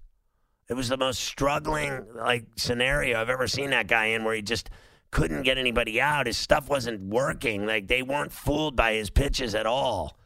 It 0.69 0.75
was 0.75 0.89
the 0.89 0.97
most 0.97 1.21
struggling 1.21 2.07
like 2.15 2.47
scenario 2.57 3.21
I've 3.21 3.31
ever 3.31 3.47
seen 3.47 3.71
that 3.71 3.89
guy 3.89 4.07
in, 4.07 4.25
where 4.25 4.35
he 4.35 4.43
just 4.43 4.71
couldn't 5.11 5.43
get 5.43 5.59
anybody 5.59 6.01
out. 6.01 6.27
His 6.27 6.37
stuff 6.37 6.69
wasn't 6.69 7.01
working. 7.03 7.67
Like 7.67 7.89
they 7.89 8.03
weren't 8.03 8.33
fooled 8.33 8.77
by 8.77 8.95
his 8.95 9.11
pitches 9.11 9.55
at 9.55 9.67
all, 9.67 10.17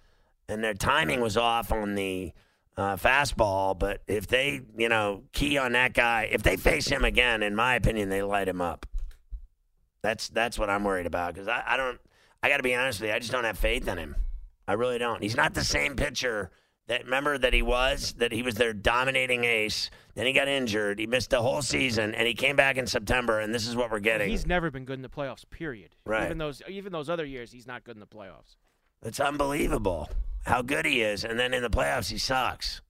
and 0.48 0.62
their 0.62 0.74
timing 0.74 1.20
was 1.20 1.36
off 1.36 1.72
on 1.72 1.94
the 1.94 2.32
uh, 2.76 2.96
fastball. 2.96 3.78
But 3.78 4.02
if 4.06 4.26
they, 4.26 4.62
you 4.76 4.88
know, 4.88 5.22
key 5.32 5.58
on 5.58 5.72
that 5.72 5.94
guy, 5.94 6.28
if 6.30 6.42
they 6.42 6.56
face 6.56 6.88
him 6.88 7.04
again, 7.04 7.42
in 7.42 7.54
my 7.54 7.74
opinion, 7.74 8.08
they 8.08 8.22
light 8.22 8.48
him 8.48 8.60
up. 8.60 8.86
That's 10.02 10.28
that's 10.28 10.58
what 10.58 10.68
I'm 10.68 10.84
worried 10.84 11.06
about 11.06 11.34
because 11.34 11.48
I, 11.48 11.62
I 11.66 11.76
don't. 11.76 12.00
I 12.42 12.48
got 12.48 12.56
to 12.56 12.64
be 12.64 12.74
honest 12.74 13.00
with 13.00 13.10
you. 13.10 13.14
I 13.14 13.20
just 13.20 13.30
don't 13.30 13.44
have 13.44 13.58
faith 13.58 13.86
in 13.86 13.98
him. 13.98 14.16
I 14.66 14.72
really 14.72 14.98
don't. 14.98 15.22
He's 15.22 15.36
not 15.36 15.54
the 15.54 15.62
same 15.62 15.94
pitcher 15.94 16.50
that 16.92 17.04
remember 17.04 17.38
that 17.38 17.54
he 17.54 17.62
was 17.62 18.12
that 18.18 18.32
he 18.32 18.42
was 18.42 18.56
their 18.56 18.74
dominating 18.74 19.44
ace. 19.44 19.90
Then 20.14 20.26
he 20.26 20.34
got 20.34 20.46
injured. 20.46 20.98
He 20.98 21.06
missed 21.06 21.30
the 21.30 21.40
whole 21.40 21.62
season, 21.62 22.14
and 22.14 22.28
he 22.28 22.34
came 22.34 22.54
back 22.54 22.76
in 22.76 22.86
September. 22.86 23.40
And 23.40 23.54
this 23.54 23.66
is 23.66 23.74
what 23.74 23.90
we're 23.90 23.98
getting. 23.98 24.28
He's 24.28 24.46
never 24.46 24.70
been 24.70 24.84
good 24.84 24.98
in 24.98 25.02
the 25.02 25.08
playoffs. 25.08 25.48
Period. 25.48 25.96
Right. 26.04 26.26
Even 26.26 26.36
those 26.36 26.60
even 26.68 26.92
those 26.92 27.08
other 27.08 27.24
years, 27.24 27.50
he's 27.50 27.66
not 27.66 27.82
good 27.84 27.96
in 27.96 28.00
the 28.00 28.06
playoffs. 28.06 28.56
It's 29.02 29.20
unbelievable 29.20 30.10
how 30.44 30.60
good 30.60 30.84
he 30.84 31.00
is, 31.00 31.24
and 31.24 31.38
then 31.38 31.54
in 31.54 31.62
the 31.62 31.70
playoffs 31.70 32.10
he 32.10 32.18
sucks. 32.18 32.82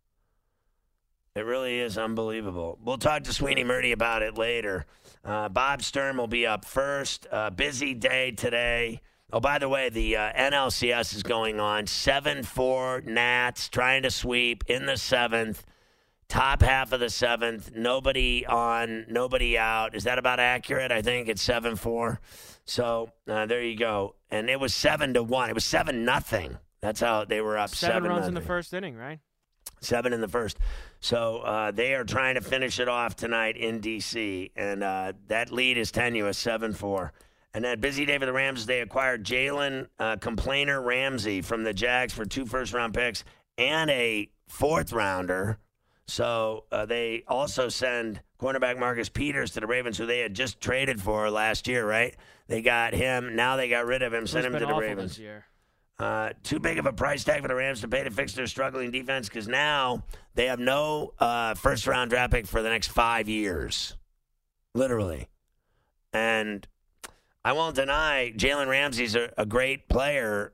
It 1.36 1.42
really 1.42 1.78
is 1.78 1.96
unbelievable. 1.96 2.78
We'll 2.84 2.98
talk 2.98 3.22
to 3.24 3.32
Sweeney 3.32 3.62
Murti 3.64 3.92
about 3.92 4.22
it 4.22 4.36
later. 4.36 4.84
Uh, 5.24 5.48
Bob 5.48 5.82
Sturm 5.82 6.16
will 6.16 6.26
be 6.26 6.44
up 6.44 6.64
first. 6.64 7.28
Uh, 7.30 7.50
busy 7.50 7.94
day 7.94 8.32
today. 8.32 9.00
Oh, 9.32 9.40
by 9.40 9.58
the 9.58 9.68
way, 9.68 9.88
the 9.88 10.16
uh, 10.16 10.32
NLCS 10.32 11.14
is 11.14 11.22
going 11.22 11.58
on. 11.58 11.86
7 11.86 12.42
4 12.42 13.02
Nats 13.06 13.70
trying 13.70 14.02
to 14.02 14.10
sweep 14.10 14.64
in 14.66 14.84
the 14.84 14.98
seventh. 14.98 15.64
Top 16.28 16.60
half 16.60 16.92
of 16.92 17.00
the 17.00 17.08
seventh. 17.08 17.72
Nobody 17.74 18.44
on, 18.44 19.06
nobody 19.08 19.56
out. 19.56 19.94
Is 19.94 20.04
that 20.04 20.18
about 20.18 20.38
accurate? 20.38 20.92
I 20.92 21.00
think 21.00 21.28
it's 21.28 21.40
7 21.40 21.76
4. 21.76 22.20
So 22.66 23.10
uh, 23.26 23.46
there 23.46 23.62
you 23.62 23.76
go. 23.76 24.16
And 24.30 24.50
it 24.50 24.60
was 24.60 24.74
7 24.74 25.14
to 25.14 25.22
1. 25.22 25.48
It 25.48 25.54
was 25.54 25.64
7 25.64 26.04
nothing. 26.04 26.58
That's 26.82 27.00
how 27.00 27.24
they 27.24 27.40
were 27.40 27.56
up. 27.56 27.70
Seven, 27.70 27.94
seven 27.94 28.08
runs 28.10 28.20
nothing. 28.20 28.28
in 28.28 28.34
the 28.34 28.46
first 28.46 28.74
inning, 28.74 28.96
right? 28.96 29.20
Seven 29.80 30.12
in 30.12 30.20
the 30.20 30.28
first. 30.28 30.58
So 31.00 31.38
uh, 31.38 31.70
they 31.70 31.94
are 31.94 32.04
trying 32.04 32.34
to 32.34 32.40
finish 32.40 32.78
it 32.80 32.88
off 32.88 33.16
tonight 33.16 33.56
in 33.56 33.80
D.C., 33.80 34.50
and 34.56 34.82
uh, 34.82 35.12
that 35.28 35.50
lead 35.50 35.78
is 35.78 35.90
tenuous, 35.90 36.38
7 36.38 36.72
4. 36.72 37.12
And 37.54 37.64
that 37.64 37.80
busy 37.80 38.06
day 38.06 38.18
for 38.18 38.24
the 38.24 38.32
Rams, 38.32 38.64
they 38.64 38.80
acquired 38.80 39.24
Jalen 39.24 39.88
uh, 39.98 40.16
Complainer 40.16 40.80
Ramsey 40.80 41.42
from 41.42 41.64
the 41.64 41.74
Jags 41.74 42.14
for 42.14 42.24
two 42.24 42.46
first 42.46 42.72
round 42.72 42.94
picks 42.94 43.24
and 43.58 43.90
a 43.90 44.30
fourth 44.48 44.92
rounder. 44.92 45.58
So 46.06 46.64
uh, 46.72 46.86
they 46.86 47.24
also 47.28 47.68
send 47.68 48.20
cornerback 48.40 48.78
Marcus 48.78 49.08
Peters 49.08 49.52
to 49.52 49.60
the 49.60 49.66
Ravens, 49.66 49.98
who 49.98 50.06
they 50.06 50.20
had 50.20 50.34
just 50.34 50.60
traded 50.60 51.00
for 51.00 51.30
last 51.30 51.68
year, 51.68 51.86
right? 51.86 52.16
They 52.48 52.62
got 52.62 52.94
him. 52.94 53.36
Now 53.36 53.56
they 53.56 53.68
got 53.68 53.86
rid 53.86 54.02
of 54.02 54.12
him, 54.12 54.26
sent 54.26 54.46
him 54.46 54.52
to 54.54 54.66
the 54.66 54.74
Ravens. 54.74 55.12
this 55.12 55.18
year. 55.18 55.44
Uh, 55.98 56.30
too 56.42 56.58
big 56.58 56.78
of 56.78 56.86
a 56.86 56.92
price 56.92 57.22
tag 57.22 57.42
for 57.42 57.48
the 57.48 57.54
Rams 57.54 57.82
to 57.82 57.88
pay 57.88 58.02
to 58.02 58.10
fix 58.10 58.32
their 58.32 58.46
struggling 58.46 58.90
defense 58.90 59.28
because 59.28 59.46
now 59.46 60.02
they 60.34 60.46
have 60.46 60.58
no 60.58 61.12
uh, 61.18 61.54
first 61.54 61.86
round 61.86 62.10
draft 62.10 62.32
pick 62.32 62.46
for 62.46 62.62
the 62.62 62.68
next 62.68 62.88
five 62.88 63.28
years. 63.28 63.96
Literally. 64.74 65.28
And 66.12 66.66
I 67.44 67.52
won't 67.52 67.74
deny 67.76 68.32
Jalen 68.36 68.68
Ramsey's 68.68 69.16
a, 69.16 69.32
a 69.36 69.44
great 69.44 69.88
player. 69.88 70.52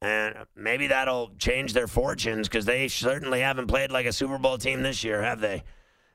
And 0.00 0.34
maybe 0.54 0.86
that'll 0.86 1.32
change 1.38 1.72
their 1.72 1.88
fortunes 1.88 2.48
because 2.48 2.64
they 2.64 2.88
certainly 2.88 3.40
haven't 3.40 3.66
played 3.66 3.90
like 3.90 4.06
a 4.06 4.12
Super 4.12 4.38
Bowl 4.38 4.56
team 4.56 4.82
this 4.82 5.02
year, 5.02 5.22
have 5.22 5.40
they? 5.40 5.64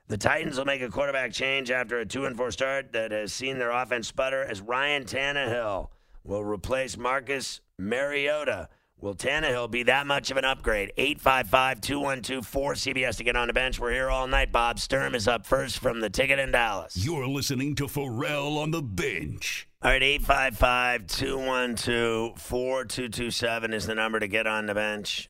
The 0.07 0.17
Titans 0.17 0.57
will 0.57 0.65
make 0.65 0.81
a 0.81 0.89
quarterback 0.89 1.31
change 1.31 1.69
after 1.69 1.99
a 1.99 2.05
2 2.05 2.25
and 2.25 2.35
4 2.35 2.51
start 2.51 2.91
that 2.93 3.11
has 3.11 3.33
seen 3.33 3.57
their 3.57 3.71
offense 3.71 4.07
sputter 4.07 4.43
as 4.43 4.61
Ryan 4.61 5.03
Tannehill 5.05 5.89
will 6.23 6.43
replace 6.43 6.97
Marcus 6.97 7.61
Mariota. 7.77 8.69
Will 8.99 9.15
Tannehill 9.15 9.69
be 9.69 9.83
that 9.83 10.07
much 10.07 10.31
of 10.31 10.37
an 10.37 10.45
upgrade? 10.45 10.93
855 10.97 11.81
212 11.81 12.49
4CBS 12.49 13.17
to 13.17 13.23
get 13.25 13.35
on 13.35 13.47
the 13.47 13.53
bench. 13.53 13.77
We're 13.79 13.91
here 13.91 14.09
all 14.09 14.27
night. 14.27 14.51
Bob 14.53 14.79
Sturm 14.79 15.13
is 15.13 15.27
up 15.27 15.45
first 15.45 15.79
from 15.79 15.99
the 15.99 16.09
ticket 16.09 16.39
in 16.39 16.51
Dallas. 16.51 16.95
You're 16.95 17.27
listening 17.27 17.75
to 17.75 17.87
Ferrall 17.89 18.57
on 18.57 18.71
the 18.71 18.81
bench. 18.81 19.67
All 19.81 19.91
right, 19.91 20.01
855 20.01 21.07
212 21.07 22.39
4227 22.41 23.73
is 23.73 23.87
the 23.87 23.95
number 23.95 24.19
to 24.21 24.27
get 24.29 24.47
on 24.47 24.67
the 24.67 24.73
bench. 24.73 25.29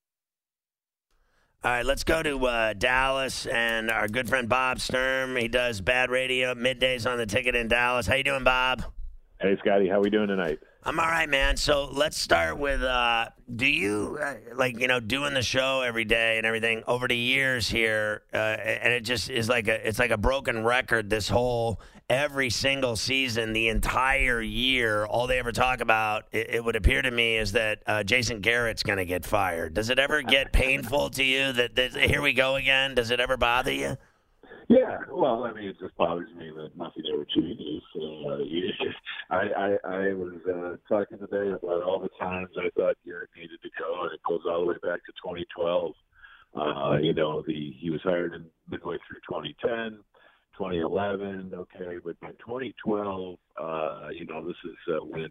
All 1.64 1.72
right, 1.72 1.86
let's 1.86 2.04
go 2.04 2.22
to 2.22 2.46
uh, 2.46 2.74
Dallas 2.74 3.48
and 3.48 3.90
our 3.90 4.08
good 4.08 4.30
friend 4.30 4.48
Bob 4.48 4.82
Sturm. 4.82 5.36
He 5.36 5.48
does 5.48 5.82
bad 5.82 6.12
radio 6.12 6.54
middays 6.54 7.10
on 7.10 7.18
the 7.18 7.26
ticket 7.26 7.56
in 7.56 7.70
Dallas. 7.70 8.06
How 8.06 8.16
you 8.16 8.24
doing, 8.24 8.44
Bob? 8.44 8.84
Hey, 9.42 9.58
Scotty, 9.62 9.88
how 9.88 9.96
are 9.96 10.02
we 10.02 10.10
doing 10.12 10.28
tonight? 10.28 10.60
I'm 10.86 11.00
all 11.00 11.06
right, 11.06 11.30
man. 11.30 11.56
So 11.56 11.90
let's 11.94 12.18
start 12.18 12.58
with 12.58 12.82
uh, 12.84 13.30
do 13.56 13.66
you 13.66 14.20
uh, 14.22 14.34
like 14.56 14.78
you 14.80 14.90
know 14.90 15.00
doing 15.00 15.34
the 15.34 15.42
show 15.42 15.82
every 15.82 16.04
day 16.04 16.38
and 16.38 16.46
everything 16.46 16.84
over 16.88 17.08
the 17.08 17.16
years 17.16 17.70
here, 17.70 18.24
uh, 18.34 18.38
and 18.38 18.92
it 18.92 19.02
just 19.02 19.30
is 19.30 19.48
like 19.48 19.70
a 19.70 19.88
it's 19.88 19.98
like 19.98 20.12
a 20.12 20.18
broken 20.18 20.66
record. 20.66 21.10
This 21.10 21.30
whole 21.30 21.80
every 22.10 22.50
single 22.50 22.98
season, 22.98 23.54
the 23.54 23.70
entire 23.70 24.42
year, 24.42 25.06
all 25.06 25.26
they 25.26 25.40
ever 25.40 25.54
talk 25.54 25.80
about, 25.80 26.26
it, 26.34 26.56
it 26.56 26.66
would 26.66 26.76
appear 26.76 27.02
to 27.02 27.12
me, 27.12 27.38
is 27.38 27.54
that 27.54 27.82
uh, 27.88 28.04
Jason 28.04 28.42
Garrett's 28.42 28.84
going 28.84 28.98
to 28.98 29.06
get 29.06 29.24
fired. 29.24 29.74
Does 29.74 29.90
it 29.90 30.00
ever 30.00 30.22
get 30.22 30.52
painful 30.54 31.10
to 31.12 31.24
you 31.24 31.54
that, 31.54 31.76
that 31.78 31.96
here 31.96 32.22
we 32.22 32.34
go 32.34 32.56
again? 32.56 32.94
Does 32.94 33.10
it 33.10 33.22
ever 33.22 33.38
bother 33.38 33.72
you? 33.72 33.98
Yeah, 34.74 34.98
well, 35.12 35.44
I 35.44 35.54
mean, 35.54 35.70
it 35.70 35.80
just 35.80 35.96
bothers 35.98 36.34
me 36.36 36.50
that 36.56 36.76
nothing 36.76 37.04
ever 37.14 37.26
changes. 37.26 37.84
Uh, 37.96 38.42
I, 39.30 39.36
I, 39.36 39.68
I 39.86 40.14
was 40.14 40.40
uh, 40.50 40.78
talking 40.92 41.20
today 41.20 41.52
about 41.52 41.84
all 41.84 42.00
the 42.00 42.10
times 42.20 42.50
I 42.58 42.70
thought 42.76 42.98
Garrett 43.06 43.30
needed 43.36 43.60
to 43.62 43.70
go, 43.78 44.04
and 44.04 44.14
it 44.14 44.20
goes 44.28 44.42
all 44.50 44.62
the 44.62 44.68
way 44.68 44.76
back 44.82 45.06
to 45.06 45.12
2012. 45.22 45.94
Uh, 46.56 46.98
you 47.02 47.14
know, 47.14 47.44
the 47.46 47.74
he 47.80 47.92
was 47.92 48.02
hired 48.04 48.34
in 48.34 48.46
midway 48.68 48.98
through 49.08 49.20
2010, 49.30 50.00
2011. 50.58 51.52
Okay, 51.54 51.98
but 52.04 52.20
by 52.20 52.32
2012, 52.32 53.38
uh, 53.62 54.08
you 54.12 54.26
know, 54.26 54.44
this 54.46 54.58
is 54.66 54.78
uh, 54.90 55.06
when 55.06 55.30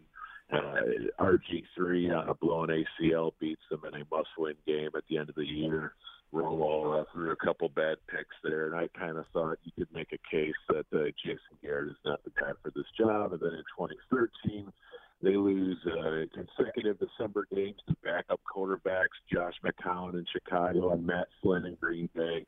uh, 0.53 1.21
RG3 1.21 2.17
on 2.17 2.29
a 2.29 2.35
blown 2.35 2.69
ACL 2.69 3.33
beats 3.41 3.63
them 3.71 3.83
in 3.89 4.03
a 4.03 4.05
must-win 4.11 4.55
game 4.67 4.91
at 4.97 5.03
the 5.11 5.19
end 5.19 5.29
of 5.29 5.35
the 5.35 5.47
year. 5.47 5.95
Romo 6.33 7.01
uh, 7.01 7.05
threw 7.13 7.31
a 7.31 7.37
couple 7.37 7.69
bad 7.69 7.99
picks 8.09 8.35
there, 8.43 8.67
and 8.67 8.75
I 8.75 8.89
kind 8.99 9.19
of 9.19 9.27
thought 9.33 9.59
you 9.65 9.73
could 9.77 9.95
make 9.95 10.13
a 10.13 10.31
case 10.31 10.55
that 10.69 10.87
uh, 10.93 11.11
Jason 11.23 11.59
Garrett 11.63 11.91
is 11.91 11.97
not 12.05 12.25
the 12.25 12.31
guy 12.31 12.53
for 12.63 12.71
this 12.75 12.87
job. 12.99 13.33
And 13.33 13.41
then 13.41 13.53
in 13.53 13.65
2013, 13.79 14.73
they 15.23 15.37
lose 15.37 15.79
uh, 15.87 16.25
consecutive 16.35 16.99
December 16.99 17.47
games 17.55 17.81
to 17.87 17.97
backup 18.03 18.41
quarterbacks 18.45 19.21
Josh 19.33 19.55
McCown 19.65 20.15
in 20.15 20.25
Chicago 20.33 20.93
and 20.93 21.07
Matt 21.07 21.29
Flynn 21.43 21.67
in 21.67 21.77
Green 21.77 22.09
Bay. 22.15 22.47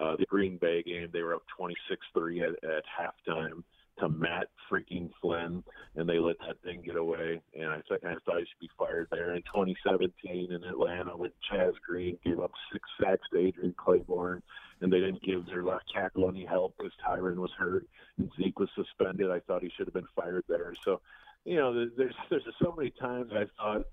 Uh, 0.00 0.16
the 0.16 0.26
Green 0.26 0.58
Bay 0.58 0.82
game, 0.82 1.08
they 1.12 1.22
were 1.22 1.34
up 1.34 1.42
26-3 1.58 2.42
at, 2.42 2.70
at 2.70 2.84
halftime 2.86 3.62
to 3.98 4.08
Matt 4.08 4.48
freaking 4.70 5.10
Flynn, 5.20 5.62
and 5.96 6.08
they 6.08 6.18
let 6.18 6.36
that 6.46 6.60
thing 6.64 6.82
get 6.84 6.96
away. 6.96 7.40
And 7.54 7.70
I, 7.70 7.80
th- 7.88 8.00
I 8.04 8.14
thought 8.24 8.38
he 8.38 8.46
should 8.46 8.60
be 8.60 8.70
fired 8.78 9.08
there. 9.10 9.34
In 9.34 9.42
2017 9.42 10.52
in 10.52 10.64
Atlanta, 10.64 11.16
when 11.16 11.30
Chaz 11.50 11.72
Green 11.86 12.18
gave 12.24 12.40
up 12.40 12.52
six 12.72 12.82
sacks 13.00 13.26
to 13.32 13.38
Adrian 13.38 13.74
Clayborn, 13.74 14.40
and 14.80 14.92
they 14.92 15.00
didn't 15.00 15.22
give 15.22 15.46
their 15.46 15.62
left 15.62 15.84
tackle 15.94 16.28
any 16.28 16.44
help 16.44 16.74
because 16.76 16.92
Tyron 17.06 17.36
was 17.36 17.52
hurt 17.56 17.86
and 18.18 18.30
Zeke 18.36 18.58
was 18.58 18.68
suspended. 18.74 19.30
I 19.30 19.40
thought 19.40 19.62
he 19.62 19.70
should 19.76 19.86
have 19.86 19.94
been 19.94 20.08
fired 20.16 20.44
there. 20.48 20.74
So, 20.84 21.00
you 21.44 21.56
know, 21.56 21.86
there's 21.96 22.14
there's 22.30 22.42
so 22.62 22.74
many 22.76 22.90
times 22.90 23.30
I 23.32 23.44
thought 23.56 23.86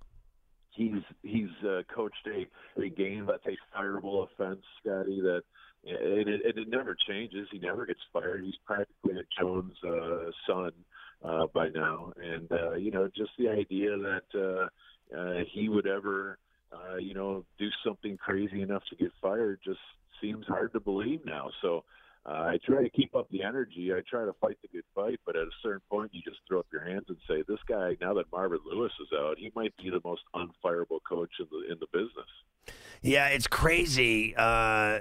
he's 0.72 1.02
he's 1.22 1.50
uh, 1.68 1.82
coached 1.94 2.28
a, 2.28 2.82
a 2.82 2.90
game 2.90 3.28
that's 3.28 3.46
a 3.46 3.78
fireable 3.78 4.26
offense, 4.26 4.62
Scotty. 4.82 5.22
That 5.22 5.44
and 5.86 6.28
it, 6.28 6.42
and 6.46 6.58
it 6.58 6.70
never 6.70 6.96
changes. 7.08 7.48
He 7.52 7.60
never 7.60 7.86
gets 7.86 8.00
fired. 8.12 8.44
He's 8.44 8.58
practically 8.66 9.20
a 9.20 9.42
Jones 9.42 9.74
uh, 9.86 10.32
son 10.48 10.72
uh, 11.24 11.48
by 11.54 11.70
now, 11.70 12.14
and 12.22 12.52
uh, 12.52 12.74
you 12.76 12.92
know, 12.92 13.10
just 13.16 13.32
the 13.38 13.50
idea 13.50 13.98
that 13.98 14.24
uh, 14.36 15.18
uh, 15.18 15.44
he 15.54 15.70
would 15.70 15.88
ever, 15.88 16.38
uh, 16.72 16.98
you 16.98 17.14
know, 17.14 17.46
do 17.58 17.68
something 17.86 18.18
crazy 18.18 18.62
enough 18.62 18.84
to 18.90 18.96
get 18.96 19.12
fired 19.22 19.60
just 19.64 19.80
seems 20.22 20.46
hard 20.48 20.74
to 20.74 20.80
believe 20.80 21.26
now. 21.26 21.50
So. 21.62 21.84
Uh, 22.30 22.44
I 22.44 22.60
try 22.64 22.84
to 22.84 22.90
keep 22.90 23.16
up 23.16 23.28
the 23.32 23.42
energy. 23.42 23.92
I 23.92 24.02
try 24.08 24.24
to 24.24 24.34
fight 24.34 24.58
the 24.62 24.68
good 24.68 24.84
fight, 24.94 25.20
but 25.26 25.36
at 25.36 25.44
a 25.44 25.52
certain 25.64 25.82
point, 25.90 26.12
you 26.14 26.22
just 26.22 26.38
throw 26.48 26.60
up 26.60 26.68
your 26.72 26.84
hands 26.84 27.06
and 27.08 27.18
say, 27.28 27.44
"This 27.48 27.60
guy, 27.68 27.98
now 28.00 28.14
that 28.14 28.26
Marvin 28.32 28.60
Lewis 28.66 28.92
is 29.02 29.08
out, 29.18 29.40
he 29.40 29.52
might 29.56 29.76
be 29.78 29.90
the 29.90 30.02
most 30.04 30.22
unfireable 30.36 31.00
coach 31.08 31.32
in 31.40 31.48
the 31.52 31.72
in 31.72 31.80
the 31.80 31.88
business." 31.92 32.28
Yeah, 33.02 33.30
it's 33.30 33.48
crazy. 33.48 34.36
Uh, 34.36 35.00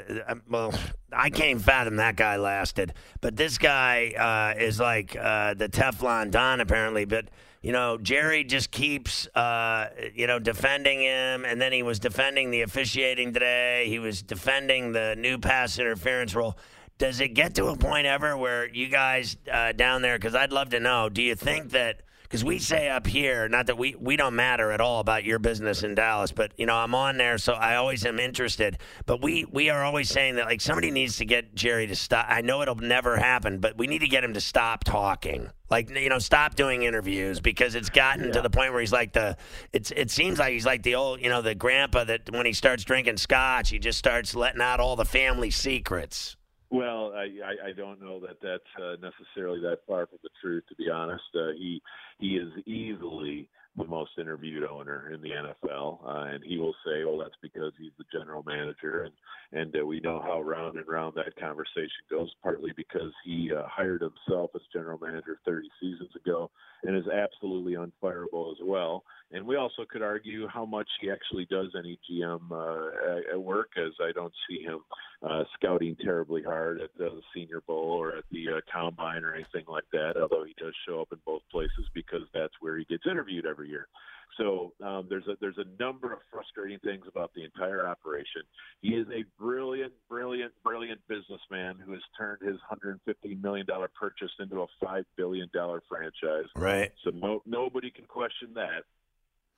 well, 0.49 0.73
I 1.13 1.31
can't 1.31 1.61
fathom 1.61 1.97
that 1.97 2.17
guy 2.17 2.37
lasted. 2.37 2.95
But 3.21 3.37
this 3.37 3.59
guy 3.59 4.55
uh, 4.57 4.61
is 4.61 4.79
like 4.79 5.17
uh, 5.17 5.55
the 5.55 5.69
Teflon 5.69 6.31
Don, 6.31 6.61
apparently. 6.61 7.05
But, 7.07 7.27
you 7.61 7.73
know, 7.73 7.99
Jerry 7.99 8.45
just 8.45 8.71
keeps, 8.71 9.27
uh, 9.35 9.89
you 10.15 10.29
know, 10.29 10.39
defending 10.39 11.01
him. 11.01 11.45
And 11.45 11.61
then 11.61 11.73
he 11.73 11.83
was 11.83 11.99
defending 11.99 12.53
the 12.53 12.63
officiating 12.63 13.33
today. 13.33 13.87
He 13.89 13.99
was 13.99 14.23
defending 14.23 14.93
the 14.93 15.17
new 15.19 15.37
pass 15.37 15.77
interference 15.79 16.37
rule. 16.37 16.57
Does 16.99 17.21
it 17.21 17.29
get 17.29 17.55
to 17.55 17.67
a 17.67 17.77
point 17.77 18.07
ever 18.07 18.37
where 18.37 18.69
you 18.69 18.89
guys 18.89 19.37
uh, 19.51 19.73
down 19.73 20.03
there, 20.03 20.19
because 20.19 20.35
I'd 20.35 20.53
love 20.53 20.71
to 20.71 20.81
know, 20.81 21.09
do 21.09 21.23
you 21.23 21.35
think 21.35 21.71
that 21.71 22.03
because 22.29 22.45
we 22.45 22.59
say 22.59 22.91
up 22.91 23.07
here, 23.07 23.49
not 23.49 23.67
that 23.69 23.79
we 23.79 23.95
we 23.99 24.17
don't 24.17 24.37
matter 24.37 24.71
at 24.71 24.83
all 24.83 25.01
about 25.01 25.25
your 25.25 25.39
business 25.39 25.83
in 25.83 25.95
Dallas, 25.95 26.31
but 26.31 26.53
you 26.59 26.67
know 26.67 26.75
I'm 26.75 26.95
on 26.95 27.17
there, 27.17 27.39
so 27.39 27.55
I 27.55 27.77
always 27.77 28.05
am 28.05 28.19
interested. 28.19 28.79
But 29.07 29.23
we 29.23 29.47
we 29.51 29.71
are 29.71 29.83
always 29.83 30.11
saying 30.11 30.35
that 30.35 30.45
like 30.45 30.61
somebody 30.61 30.91
needs 30.91 31.17
to 31.19 31.25
get 31.25 31.55
Jerry 31.55 31.87
to 31.87 31.97
stop. 31.97 32.27
I 32.29 32.43
know 32.43 32.61
it'll 32.61 32.75
never 32.75 33.17
happen, 33.17 33.61
but 33.61 33.79
we 33.79 33.87
need 33.87 34.01
to 34.01 34.09
get 34.09 34.25
him 34.25 34.35
to 34.35 34.43
stop 34.43 34.85
talking. 34.85 35.49
Like 35.71 35.89
you 35.89 36.11
know, 36.11 36.19
stop 36.19 36.55
doing 36.55 36.83
interviews 36.83 37.41
because 37.41 37.75
it's 37.75 37.89
gotten 37.89 38.27
yeah. 38.27 38.33
to 38.33 38.43
the 38.43 38.51
point 38.51 38.73
where 38.73 38.81
he's 38.81 38.93
like 38.93 39.15
the. 39.15 39.39
It's 39.73 39.91
it 39.93 40.11
seems 40.11 40.39
like 40.39 40.53
he's 40.53 40.67
like 40.67 40.83
the 40.83 40.97
old 40.97 41.23
you 41.23 41.31
know 41.31 41.41
the 41.41 41.55
grandpa 41.55 42.05
that 42.05 42.31
when 42.31 42.45
he 42.45 42.53
starts 42.53 42.85
drinking 42.85 43.17
scotch, 43.17 43.71
he 43.71 43.79
just 43.79 43.99
starts 43.99 44.35
letting 44.35 44.61
out 44.61 44.81
all 44.81 44.97
the 44.97 45.07
family 45.07 45.51
secrets. 45.51 46.37
Well, 46.71 47.13
I, 47.17 47.69
I, 47.69 47.73
don't 47.73 48.01
know 48.01 48.21
that 48.21 48.37
that's 48.43 48.63
uh, 48.83 48.97
necessarily 49.01 49.59
that 49.61 49.79
far 49.87 50.07
from 50.07 50.19
the 50.23 50.29
truth. 50.43 50.65
To 50.69 50.75
be 50.75 50.91
honest, 50.91 51.25
uh, 51.35 51.53
he 51.57 51.81
he 52.19 52.37
is 52.37 52.51
easily 52.67 53.49
the 53.79 53.87
most 53.87 54.11
interviewed 54.19 54.65
owner 54.65 55.11
in 55.15 55.23
the 55.23 55.31
NFL, 55.31 56.05
uh, 56.05 56.35
and 56.35 56.45
he 56.45 56.59
will 56.59 56.75
say, 56.85 57.05
"Well, 57.05 57.17
that's 57.17 57.37
because 57.41 57.73
he's 57.79 57.93
the 57.97 58.05
general 58.13 58.43
manager," 58.47 59.05
and 59.05 59.63
and 59.63 59.75
uh, 59.81 59.87
we 59.87 60.01
know 60.01 60.21
how 60.21 60.43
round 60.43 60.77
and 60.77 60.87
round 60.87 61.15
that 61.17 61.35
conversation 61.41 62.05
goes. 62.11 62.31
Partly 62.43 62.73
because 62.77 63.13
he 63.25 63.51
uh, 63.51 63.63
hired 63.67 64.03
himself 64.03 64.51
as 64.55 64.61
general 64.71 64.99
manager 64.99 65.39
30 65.47 65.69
seasons 65.81 66.11
ago, 66.17 66.51
and 66.85 66.97
is 66.97 67.09
absolutely 67.09 67.75
unfireable 67.75 68.53
as 68.53 68.59
well. 68.63 69.05
And 69.31 69.47
we 69.47 69.57
also 69.57 69.85
could 69.89 70.01
argue 70.01 70.49
how 70.49 70.65
much 70.65 70.89
he 71.01 71.11
actually 71.11 71.47
does 71.51 71.69
any 71.79 71.99
GM 72.11 72.51
uh, 72.51 73.33
at 73.33 73.41
work, 73.41 73.71
as 73.77 73.93
I 74.01 74.13
don't 74.13 74.33
see 74.49 74.63
him 74.63 74.79
uh, 75.23 75.45
scouting 75.55 75.97
terribly 76.03 76.43
hard 76.43 76.81
at 76.81 76.91
the 76.97 77.21
Senior 77.35 77.61
Bowl 77.67 77.93
or 77.93 78.17
at 78.17 78.25
the 78.31 78.47
uh, 78.49 78.61
Combine 78.73 79.25
or 79.25 79.35
anything 79.35 79.65
like 79.69 79.85
that. 79.93 80.15
Although 80.21 80.45
he 80.45 80.55
does 80.59 80.73
show 80.87 81.03
up 81.03 81.09
in 81.13 81.19
both 81.27 81.43
places 81.51 81.87
because 81.93 82.23
that's 82.33 82.55
where 82.61 82.79
he 82.79 82.85
gets 82.85 83.05
interviewed 83.11 83.45
every 83.45 83.69
year. 83.69 83.89
So 84.37 84.73
um, 84.85 85.07
there's 85.09 85.27
a 85.27 85.37
there's 85.41 85.59
a 85.59 85.83
number 85.83 86.13
of 86.13 86.21
frustrating 86.31 86.79
things 86.81 87.05
about 87.09 87.33
the 87.35 87.45
entire 87.45 87.87
operation. 87.87 88.43
He 88.81 88.91
is 88.91 89.07
a 89.09 89.25
brilliant, 89.41 89.93
brilliant, 90.09 90.53
brilliant 90.63 91.01
businessman 91.09 91.77
who 91.85 91.93
has 91.93 92.03
turned 92.17 92.43
his 92.43 92.57
150 92.69 93.35
million 93.37 93.67
dollar 93.67 93.91
purchase 93.99 94.31
into 94.39 94.61
a 94.61 94.67
five 94.83 95.05
billion 95.17 95.49
dollar 95.53 95.83
franchise. 95.89 96.49
Right. 96.55 96.93
So 97.05 97.11
no, 97.11 97.43
nobody 97.47 97.91
can 97.91 98.05
question 98.05 98.51
that. 98.55 98.85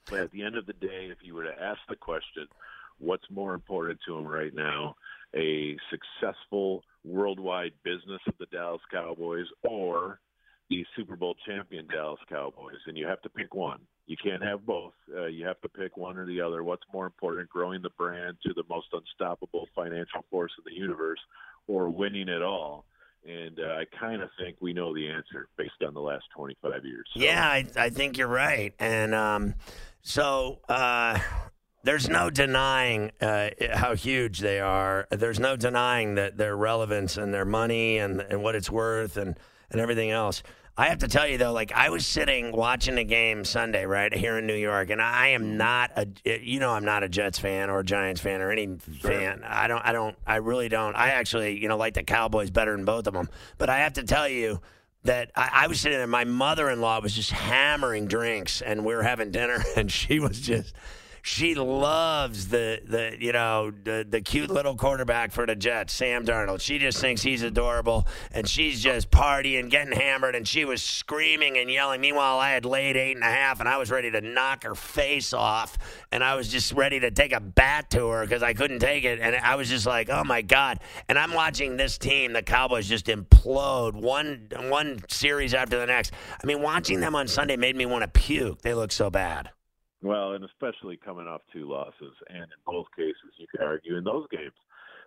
But 0.09 0.21
at 0.21 0.31
the 0.31 0.43
end 0.43 0.57
of 0.57 0.67
the 0.67 0.73
day, 0.73 1.09
if 1.11 1.19
you 1.23 1.35
were 1.35 1.45
to 1.45 1.63
ask 1.63 1.81
the 1.89 1.97
question, 1.97 2.47
what's 2.99 3.29
more 3.31 3.55
important 3.55 3.99
to 4.07 4.17
him 4.17 4.27
right 4.27 4.55
now, 4.55 4.97
a 5.35 5.77
successful 5.91 6.83
worldwide 7.05 7.73
business 7.85 8.21
of 8.27 8.35
the 8.39 8.47
Dallas 8.47 8.81
Cowboys 8.91 9.47
or 9.63 10.21
the 10.71 10.87
Super 10.97 11.17
Bowl 11.17 11.35
champion 11.47 11.87
Dallas 11.89 12.21
Cowboys, 12.29 12.77
and 12.87 12.97
you 12.97 13.07
have 13.07 13.21
to 13.23 13.29
pick 13.29 13.55
one. 13.55 13.81
You 14.07 14.17
can't 14.23 14.43
have 14.43 14.65
both. 14.65 14.93
Uh, 15.15 15.27
you 15.27 15.45
have 15.45 15.61
to 15.63 15.69
pick 15.69 15.97
one 15.97 16.17
or 16.17 16.27
the 16.27 16.41
other. 16.41 16.65
What's 16.65 16.85
more 16.93 17.07
important, 17.07 17.49
growing 17.49 17.83
the 17.83 17.91
brand 17.91 18.37
to 18.47 18.55
the 18.55 18.63
most 18.71 18.87
unstoppable 18.93 19.67
financial 19.75 20.25
force 20.31 20.53
in 20.59 20.73
the 20.73 20.81
universe, 20.81 21.19
or 21.67 21.91
winning 21.91 22.29
it 22.29 22.43
all? 22.43 22.87
And 23.27 23.59
uh, 23.61 23.75
I 23.75 23.85
kind 23.99 24.23
of 24.23 24.31
think 24.41 24.57
we 24.61 24.73
know 24.73 24.95
the 24.95 25.09
answer 25.09 25.49
based 25.59 25.83
on 25.87 25.93
the 25.93 26.01
last 26.01 26.25
25 26.35 26.85
years. 26.85 27.07
So, 27.13 27.21
Yeah, 27.21 27.45
I, 27.45 27.67
I 27.77 27.91
think 27.91 28.17
you're 28.17 28.29
right. 28.29 28.73
And 28.79 29.15
um, 29.15 29.55
so 30.01 30.61
uh, 30.69 31.19
there's 31.83 32.09
no 32.09 32.31
denying 32.31 33.11
uh, 33.21 33.51
how 33.75 33.95
huge 33.95 34.39
they 34.39 34.61
are. 34.61 35.07
There's 35.11 35.39
no 35.39 35.57
denying 35.57 36.15
that 36.15 36.39
their 36.39 36.57
relevance 36.57 37.17
and 37.17 37.35
their 37.35 37.45
money 37.45 37.99
and, 37.99 38.21
and 38.21 38.43
what 38.43 38.55
it's 38.55 38.71
worth 38.71 39.19
and, 39.19 39.39
and 39.71 39.81
everything 39.81 40.11
else. 40.11 40.43
I 40.77 40.87
have 40.87 40.99
to 40.99 41.09
tell 41.09 41.27
you 41.27 41.37
though, 41.37 41.53
like 41.53 41.73
I 41.73 41.91
was 41.91 42.07
sitting 42.07 42.53
watching 42.53 42.97
a 42.97 43.05
game 43.05 43.45
Sunday, 43.45 43.85
right 43.85 44.13
here 44.15 44.39
in 44.39 44.47
New 44.47 44.55
York, 44.55 44.91
and 44.91 45.01
I 45.03 45.29
am 45.29 45.43
mm-hmm. 45.43 45.57
not 45.59 45.91
a, 45.97 46.09
eh, 46.25 46.39
you 46.43 46.61
know, 46.61 46.71
I'm 46.71 46.85
not 46.85 47.03
a 47.03 47.09
Jets 47.09 47.39
fan 47.39 47.71
or 47.71 47.81
a 47.81 47.85
Giants 47.85 48.21
fan 48.21 48.41
or 48.41 48.51
any 48.51 48.77
fan. 48.77 49.43
I 49.45 49.69
don't, 49.69 49.83
I 49.85 49.93
don't, 49.93 50.17
I 50.27 50.37
really 50.37 50.69
don't. 50.69 50.95
I 50.97 51.09
actually, 51.11 51.61
you 51.61 51.69
know, 51.69 51.77
like 51.77 51.95
the 51.95 52.03
Cowboys 52.03 52.51
better 52.51 52.75
than 52.75 52.85
both 52.85 53.07
of 53.07 53.15
them. 53.15 53.29
But 53.59 53.69
I 53.69 53.79
have 53.79 53.95
to 53.95 54.05
tell 54.05 54.29
you 54.29 54.61
that 55.05 55.31
I, 55.35 55.51
I 55.53 55.67
was 55.67 55.81
sitting 55.81 55.99
there. 55.99 56.07
My 56.07 56.25
mother-in-law 56.25 57.01
was 57.01 57.15
just 57.15 57.31
hammering 57.31 58.07
drinks, 58.07 58.63
and 58.63 58.85
we 58.85 58.95
were 58.95 59.03
having 59.03 59.31
dinner, 59.31 59.63
and 59.77 59.91
she 59.91 60.19
was 60.19 60.41
just 60.41 60.75
she 61.23 61.55
loves 61.55 62.49
the 62.49 62.81
the 62.87 63.17
you 63.19 63.33
know 63.33 63.71
the 63.71 64.07
the 64.09 64.21
cute 64.21 64.51
little 64.51 64.77
quarterback 64.77 65.33
for 65.33 65.47
the 65.47 65.55
Jets, 65.55 65.93
Sam 65.93 66.25
Darnold. 66.25 66.61
She 66.61 66.79
just 66.79 67.01
thinks 67.01 67.23
he's 67.23 67.43
adorable, 67.43 68.07
and 68.31 68.49
she's 68.49 68.83
just 68.83 69.11
partying, 69.11 69.71
getting 69.71 69.93
hammered, 69.93 70.35
and 70.35 70.47
she 70.47 70.65
was 70.65 70.83
screaming 70.83 71.59
and 71.59 71.71
yelling. 71.71 72.01
Meanwhile, 72.01 72.39
I 72.39 72.51
had 72.51 72.65
laid 72.65 72.97
eight 72.97 73.17
and 73.17 73.25
a 73.25 73.31
half, 73.31 73.61
and 73.61 73.69
I 73.69 73.77
was 73.77 73.91
ready 73.91 74.11
to 74.11 74.21
knock 74.21 74.65
her 74.65 74.75
face 74.75 75.33
off, 75.33 75.77
and 76.13 76.25
I 76.25 76.35
was 76.35 76.49
just 76.49 76.73
ready 76.73 77.01
to 77.01 77.11
take 77.11 77.33
a 77.33 77.41
bat 77.41 77.91
to 77.91 78.09
her 78.09 78.23
because 78.23 78.43
I 78.43 78.55
couldn't 78.55 78.81
take 78.81 79.05
it, 79.05 79.21
and 79.21 79.37
I 79.37 79.57
was 79.57 79.69
just 79.69 79.87
like, 79.87 80.09
oh 80.11 80.25
my 80.25 80.43
god! 80.43 80.81
And 81.09 81.19
I'm 81.19 81.33
watching 81.33 81.77
this 81.77 81.99
team, 81.99 82.33
the 82.33 82.43
Cowboys, 82.43 82.89
just 82.89 83.07
implode 83.07 83.95
one 83.95 84.49
one 84.69 85.01
series 85.09 85.55
after 85.55 85.79
the 85.79 85.87
next. 85.87 86.13
I 86.43 86.47
mean, 86.47 86.63
watching 86.63 87.01
them 87.01 87.15
on 87.15 87.29
Sunday 87.29 87.57
made 87.57 87.77
me 87.77 87.87
want 87.87 88.03
to 88.03 88.09
puke. 88.09 88.63
They 88.63 88.75
look 88.75 88.93
so 88.93 89.11
bad. 89.11 89.51
Well, 90.03 90.33
and 90.33 90.45
especially 90.45 90.97
coming 90.97 91.27
off 91.27 91.43
two 91.53 91.69
losses, 91.69 92.15
and 92.29 92.45
in 92.45 92.61
both 92.65 92.87
cases, 92.97 93.37
you 93.37 93.47
could 93.51 93.61
argue 93.61 93.97
in 93.99 94.05
those 94.05 94.27
games, 94.31 94.55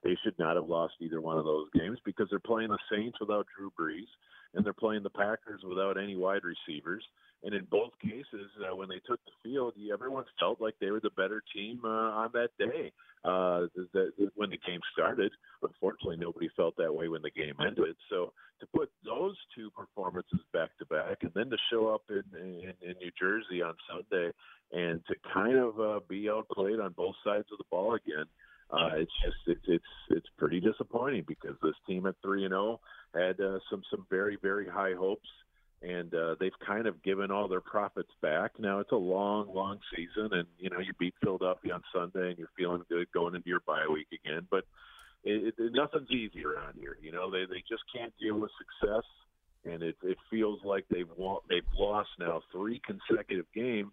they 0.03 0.15
should 0.23 0.37
not 0.37 0.55
have 0.55 0.69
lost 0.69 0.93
either 0.99 1.21
one 1.21 1.37
of 1.37 1.45
those 1.45 1.67
games 1.73 1.97
because 2.05 2.27
they're 2.29 2.39
playing 2.39 2.69
the 2.69 2.77
Saints 2.91 3.17
without 3.19 3.47
Drew 3.57 3.71
Brees, 3.79 4.09
and 4.53 4.63
they're 4.63 4.73
playing 4.73 5.01
the 5.01 5.09
Packers 5.09 5.61
without 5.67 5.97
any 5.97 6.15
wide 6.15 6.41
receivers. 6.43 7.03
And 7.43 7.55
in 7.55 7.65
both 7.71 7.91
cases, 8.01 8.51
uh, 8.61 8.75
when 8.75 8.87
they 8.87 9.01
took 9.07 9.19
the 9.25 9.31
field, 9.43 9.73
everyone 9.91 10.25
felt 10.39 10.61
like 10.61 10.75
they 10.79 10.91
were 10.91 10.99
the 10.99 11.09
better 11.09 11.41
team 11.53 11.81
uh, 11.83 11.87
on 11.87 12.29
that 12.33 12.49
day. 12.59 12.91
Uh, 13.23 13.67
the, 13.93 14.11
when 14.35 14.49
the 14.49 14.59
game 14.67 14.81
started, 14.91 15.31
unfortunately, 15.61 16.17
nobody 16.17 16.49
felt 16.57 16.75
that 16.77 16.93
way 16.93 17.07
when 17.07 17.21
the 17.21 17.31
game 17.31 17.55
ended. 17.65 17.95
So 18.09 18.33
to 18.59 18.67
put 18.75 18.89
those 19.05 19.35
two 19.55 19.71
performances 19.71 20.39
back 20.51 20.69
to 20.79 20.85
back, 20.85 21.19
and 21.21 21.31
then 21.33 21.49
to 21.49 21.57
show 21.71 21.87
up 21.87 22.03
in, 22.09 22.23
in, 22.37 22.73
in 22.81 22.95
New 22.99 23.11
Jersey 23.19 23.61
on 23.61 23.75
Sunday 23.89 24.31
and 24.73 25.01
to 25.05 25.15
kind 25.33 25.57
of 25.57 25.79
uh, 25.79 25.99
be 26.09 26.29
outplayed 26.29 26.79
on 26.79 26.93
both 26.93 27.15
sides 27.23 27.45
of 27.51 27.57
the 27.57 27.63
ball 27.69 27.95
again. 27.95 28.25
Uh, 28.71 28.89
it's 28.95 29.11
just 29.23 29.37
it's 29.45 29.65
it's 29.67 29.85
it's 30.09 30.27
pretty 30.37 30.59
disappointing 30.59 31.23
because 31.27 31.55
this 31.61 31.75
team 31.87 32.07
at 32.07 32.15
three 32.23 32.43
and 32.43 32.51
zero 32.51 32.79
had 33.13 33.39
uh, 33.39 33.59
some 33.69 33.83
some 33.91 34.05
very 34.09 34.37
very 34.41 34.67
high 34.67 34.93
hopes, 34.97 35.29
and 35.83 36.13
uh, 36.13 36.35
they've 36.39 36.57
kind 36.65 36.87
of 36.87 37.01
given 37.03 37.29
all 37.29 37.47
their 37.47 37.61
profits 37.61 38.11
back. 38.21 38.51
Now 38.57 38.79
it's 38.79 38.91
a 38.91 38.97
long 38.97 39.53
long 39.53 39.79
season, 39.95 40.33
and 40.33 40.47
you 40.57 40.69
know 40.69 40.79
you 40.79 40.93
beat 40.97 41.13
Philadelphia 41.21 41.73
on 41.73 41.83
Sunday, 41.93 42.29
and 42.29 42.37
you're 42.37 42.49
feeling 42.57 42.83
good 42.89 43.07
going 43.13 43.35
into 43.35 43.49
your 43.49 43.59
bye 43.67 43.85
week 43.91 44.07
again. 44.13 44.47
But 44.49 44.63
it, 45.23 45.53
it, 45.57 45.71
nothing's 45.73 46.09
easy 46.11 46.45
around 46.45 46.75
here. 46.79 46.97
You 47.01 47.11
know 47.11 47.29
they 47.29 47.45
they 47.45 47.63
just 47.69 47.83
can't 47.93 48.13
deal 48.19 48.39
with 48.39 48.51
success, 48.57 49.03
and 49.65 49.83
it 49.83 49.97
it 50.03 50.17
feels 50.31 50.59
like 50.63 50.85
they've 50.89 51.09
won, 51.17 51.39
they've 51.49 51.63
lost 51.77 52.09
now 52.17 52.41
three 52.51 52.81
consecutive 52.85 53.45
games 53.53 53.91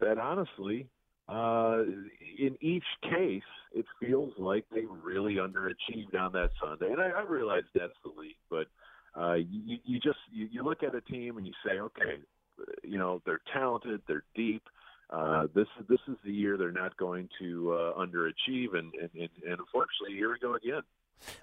that 0.00 0.18
honestly, 0.18 0.86
uh, 1.28 1.82
in 2.38 2.56
each 2.60 2.84
case, 3.02 3.42
it 3.72 3.86
feels 4.00 4.32
like 4.38 4.64
they 4.72 4.84
really 5.02 5.34
underachieved 5.34 6.14
on 6.18 6.32
that 6.32 6.50
Sunday. 6.62 6.92
And 6.92 7.00
I, 7.00 7.10
I 7.10 7.22
realize 7.22 7.62
that's 7.74 7.92
the 8.04 8.20
league, 8.20 8.36
but 8.50 8.66
uh, 9.18 9.34
you, 9.34 9.78
you 9.84 10.00
just 10.00 10.18
you, 10.32 10.48
you 10.50 10.62
look 10.62 10.82
at 10.82 10.94
a 10.94 11.00
team 11.00 11.36
and 11.38 11.46
you 11.46 11.52
say, 11.64 11.78
okay, 11.78 12.18
you 12.82 12.98
know 12.98 13.22
they're 13.24 13.40
talented, 13.52 14.02
they're 14.08 14.24
deep. 14.34 14.62
Uh, 15.10 15.46
this 15.54 15.68
this 15.88 16.00
is 16.08 16.16
the 16.24 16.32
year 16.32 16.56
they're 16.56 16.72
not 16.72 16.96
going 16.96 17.28
to 17.38 17.72
uh, 17.72 17.94
underachieve, 17.94 18.74
and, 18.76 18.92
and, 18.94 19.10
and, 19.14 19.28
and 19.46 19.58
unfortunately, 19.60 20.16
here 20.16 20.30
we 20.32 20.38
go 20.38 20.54
again. 20.54 20.82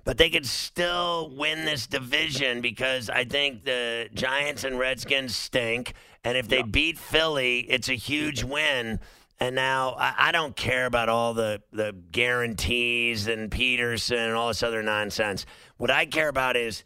But 0.04 0.18
they 0.18 0.30
could 0.30 0.46
still 0.46 1.32
win 1.36 1.66
this 1.66 1.88
division 1.88 2.62
because 2.62 3.10
I 3.10 3.24
think 3.24 3.64
the 3.64 4.10
Giants 4.14 4.64
and 4.64 4.78
Redskins 4.78 5.36
stink. 5.36 5.94
And 6.24 6.38
if 6.38 6.48
they 6.48 6.58
Yeah. 6.58 6.64
beat 6.70 7.00
Philly, 7.00 7.62
it's 7.62 7.90
a 7.90 7.96
huge 7.96 8.44
win. 8.44 9.00
And 9.40 9.56
now 9.56 9.96
I, 9.98 10.14
I 10.18 10.32
don't 10.32 10.56
care 10.56 10.86
about 10.86 11.10
all 11.10 11.34
the, 11.34 11.62
the 11.72 11.96
guarantees 12.12 13.28
and 13.28 13.50
Peterson 13.50 14.18
and 14.18 14.34
all 14.36 14.50
this 14.50 14.62
other 14.62 14.84
nonsense. 14.84 15.46
What 15.78 15.90
I 15.90 16.06
care 16.06 16.30
about 16.30 16.56
is 16.56 16.84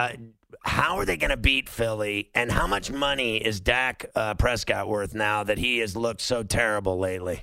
uh, 0.00 0.16
how 0.64 0.96
are 0.96 1.04
they 1.04 1.16
going 1.16 1.30
to 1.30 1.36
beat 1.36 1.68
Philly 1.68 2.30
and 2.34 2.50
how 2.50 2.66
much 2.66 2.90
money 2.90 3.36
is 3.36 3.60
Dak 3.60 4.06
uh, 4.14 4.34
Prescott 4.34 4.88
worth 4.88 5.14
now 5.14 5.44
that 5.44 5.58
he 5.58 5.78
has 5.78 5.96
looked 5.96 6.20
so 6.20 6.42
terrible 6.42 6.98
lately? 6.98 7.42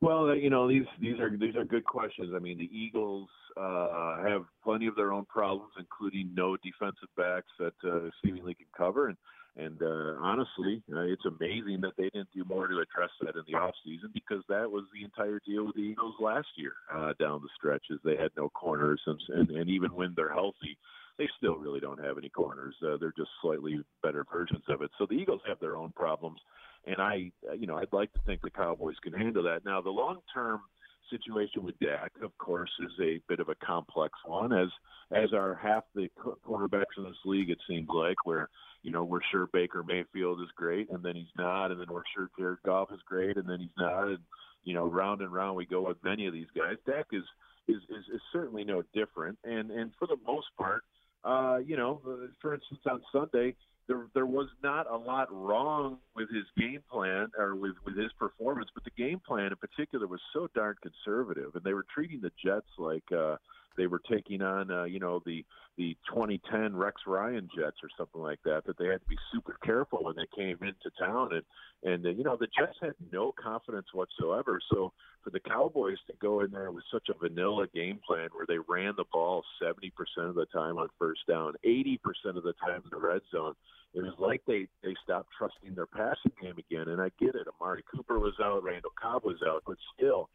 Well, 0.00 0.34
you 0.34 0.48
know 0.48 0.66
these 0.66 0.86
these 1.00 1.20
are 1.20 1.36
these 1.36 1.56
are 1.56 1.64
good 1.64 1.84
questions. 1.84 2.32
I 2.34 2.38
mean, 2.38 2.56
the 2.56 2.70
Eagles 2.72 3.28
uh, 3.56 4.22
have 4.26 4.44
plenty 4.64 4.86
of 4.86 4.96
their 4.96 5.12
own 5.12 5.26
problems, 5.26 5.72
including 5.78 6.30
no 6.34 6.56
defensive 6.56 7.08
backs 7.16 7.50
that 7.58 7.74
uh, 7.84 8.08
seemingly 8.24 8.54
can 8.54 8.66
cover. 8.76 9.08
And 9.08 9.16
and 9.56 9.82
uh, 9.82 10.14
honestly, 10.20 10.82
uh, 10.90 11.00
it's 11.00 11.26
amazing 11.26 11.82
that 11.82 11.92
they 11.98 12.08
didn't 12.14 12.30
do 12.34 12.44
more 12.48 12.66
to 12.66 12.78
address 12.78 13.10
that 13.20 13.36
in 13.36 13.42
the 13.46 13.58
off 13.58 13.74
season 13.84 14.08
because 14.14 14.42
that 14.48 14.70
was 14.70 14.84
the 14.94 15.04
entire 15.04 15.40
deal 15.46 15.66
with 15.66 15.74
the 15.74 15.82
Eagles 15.82 16.14
last 16.18 16.48
year 16.56 16.72
uh, 16.94 17.12
down 17.20 17.42
the 17.42 17.48
stretches. 17.58 18.00
They 18.02 18.16
had 18.16 18.30
no 18.38 18.48
corners, 18.48 19.02
and, 19.06 19.20
and 19.28 19.50
and 19.50 19.68
even 19.68 19.90
when 19.90 20.14
they're 20.16 20.32
healthy, 20.32 20.78
they 21.20 21.28
still 21.36 21.56
really 21.56 21.80
don't 21.80 22.02
have 22.02 22.16
any 22.16 22.30
corners. 22.30 22.74
Uh, 22.82 22.96
they're 22.98 23.12
just 23.14 23.28
slightly 23.42 23.78
better 24.02 24.24
versions 24.32 24.64
of 24.70 24.80
it. 24.80 24.90
So 24.98 25.04
the 25.04 25.16
Eagles 25.16 25.42
have 25.46 25.60
their 25.60 25.76
own 25.76 25.92
problems, 25.92 26.40
and 26.86 26.96
I, 26.96 27.30
uh, 27.46 27.52
you 27.52 27.66
know, 27.66 27.76
I'd 27.76 27.92
like 27.92 28.10
to 28.14 28.20
think 28.24 28.40
the 28.40 28.48
Cowboys 28.48 28.96
can 29.02 29.12
handle 29.12 29.42
that. 29.42 29.66
Now, 29.66 29.82
the 29.82 29.90
long-term 29.90 30.62
situation 31.10 31.62
with 31.62 31.78
Dak, 31.78 32.12
of 32.22 32.36
course, 32.38 32.70
is 32.82 32.92
a 33.02 33.20
bit 33.28 33.38
of 33.38 33.50
a 33.50 33.54
complex 33.56 34.14
one, 34.24 34.54
as 34.54 34.68
as 35.12 35.34
are 35.34 35.60
half 35.62 35.84
the 35.94 36.08
qu- 36.16 36.38
quarterbacks 36.46 36.96
in 36.96 37.04
this 37.04 37.12
league. 37.26 37.50
It 37.50 37.58
seems 37.68 37.88
like 37.92 38.16
where 38.24 38.48
you 38.82 38.90
know 38.90 39.04
we're 39.04 39.20
sure 39.30 39.46
Baker 39.52 39.82
Mayfield 39.86 40.40
is 40.40 40.48
great, 40.56 40.88
and 40.88 41.02
then 41.02 41.16
he's 41.16 41.36
not, 41.36 41.70
and 41.70 41.78
then 41.78 41.88
we're 41.90 42.02
sure 42.16 42.30
Jared 42.38 42.62
Goff 42.64 42.92
is 42.94 43.00
great, 43.06 43.36
and 43.36 43.46
then 43.46 43.60
he's 43.60 43.76
not, 43.76 44.08
and 44.08 44.18
you 44.64 44.72
know, 44.72 44.86
round 44.86 45.20
and 45.20 45.30
round 45.30 45.54
we 45.54 45.66
go 45.66 45.86
with 45.86 46.02
many 46.02 46.26
of 46.26 46.32
these 46.32 46.50
guys. 46.56 46.76
Dak 46.86 47.06
is 47.12 47.24
is 47.68 47.82
is, 47.90 48.04
is 48.14 48.22
certainly 48.32 48.64
no 48.64 48.82
different, 48.94 49.38
and 49.44 49.70
and 49.70 49.92
for 49.98 50.06
the 50.06 50.16
most 50.26 50.46
part, 50.56 50.82
uh, 51.24 51.58
you 51.64 51.76
know, 51.76 52.00
uh, 52.06 52.26
for 52.40 52.54
instance, 52.54 52.80
on 52.90 53.02
Sunday, 53.12 53.54
there 53.88 54.06
there 54.14 54.26
was 54.26 54.48
not 54.62 54.90
a 54.90 54.96
lot 54.96 55.28
wrong 55.32 55.98
with 56.14 56.28
his 56.30 56.44
game 56.56 56.82
plan 56.90 57.28
or 57.38 57.56
with 57.56 57.74
with 57.84 57.96
his 57.96 58.12
performance, 58.18 58.70
but 58.74 58.84
the 58.84 59.02
game 59.02 59.20
plan 59.26 59.46
in 59.46 59.56
particular 59.56 60.06
was 60.06 60.20
so 60.32 60.48
darn 60.54 60.76
conservative, 60.82 61.54
and 61.54 61.64
they 61.64 61.74
were 61.74 61.86
treating 61.92 62.20
the 62.20 62.30
Jets 62.42 62.68
like 62.78 63.04
uh, 63.12 63.36
they 63.76 63.86
were 63.86 64.00
taking 64.10 64.42
on 64.42 64.70
uh, 64.70 64.84
you 64.84 65.00
know 65.00 65.22
the 65.24 65.44
the 65.76 65.96
2010 66.08 66.76
Rex 66.76 67.00
Ryan 67.06 67.48
Jets 67.56 67.78
or 67.82 67.88
something 67.96 68.20
like 68.20 68.40
that. 68.44 68.64
That 68.66 68.78
they 68.78 68.86
had 68.86 69.00
to 69.00 69.08
be 69.08 69.16
super 69.32 69.56
careful 69.64 70.00
when 70.02 70.16
they 70.16 70.26
came 70.36 70.58
into 70.62 70.90
town, 70.98 71.30
and 71.32 71.42
and 71.82 72.06
uh, 72.06 72.10
you 72.10 72.24
know 72.24 72.36
the 72.36 72.48
Jets 72.58 72.76
had 72.80 72.94
no 73.12 73.32
confidence 73.32 73.86
whatsoever. 73.92 74.60
So 74.70 74.92
for 75.22 75.30
the 75.30 75.40
Cowboys 75.40 75.98
to 76.06 76.14
go 76.20 76.40
in 76.40 76.50
there 76.50 76.70
with 76.70 76.84
such 76.92 77.08
a 77.08 77.18
vanilla 77.18 77.66
game 77.74 78.00
plan 78.06 78.28
where 78.32 78.46
they 78.46 78.58
ran 78.68 78.94
the 78.96 79.04
ball 79.12 79.42
70% 79.62 79.90
of 80.18 80.34
the 80.34 80.46
time 80.46 80.78
on 80.78 80.88
first 80.98 81.20
down, 81.28 81.52
80% 81.62 81.98
of 82.36 82.42
the 82.42 82.54
time 82.64 82.82
in 82.84 82.90
the 82.90 82.98
red 82.98 83.20
zone 83.30 83.54
it 83.94 84.02
was 84.02 84.14
like 84.18 84.42
they 84.46 84.68
they 84.82 84.94
stopped 85.02 85.30
trusting 85.36 85.74
their 85.74 85.86
passing 85.86 86.32
game 86.40 86.56
again. 86.58 86.88
And 86.88 87.00
I 87.00 87.10
get 87.18 87.34
it. 87.34 87.46
Amari 87.60 87.84
Cooper 87.92 88.18
was 88.18 88.34
out, 88.42 88.62
Randall 88.62 88.92
Cobb 89.00 89.24
was 89.24 89.38
out, 89.46 89.62
but 89.66 89.76
still, 89.96 90.28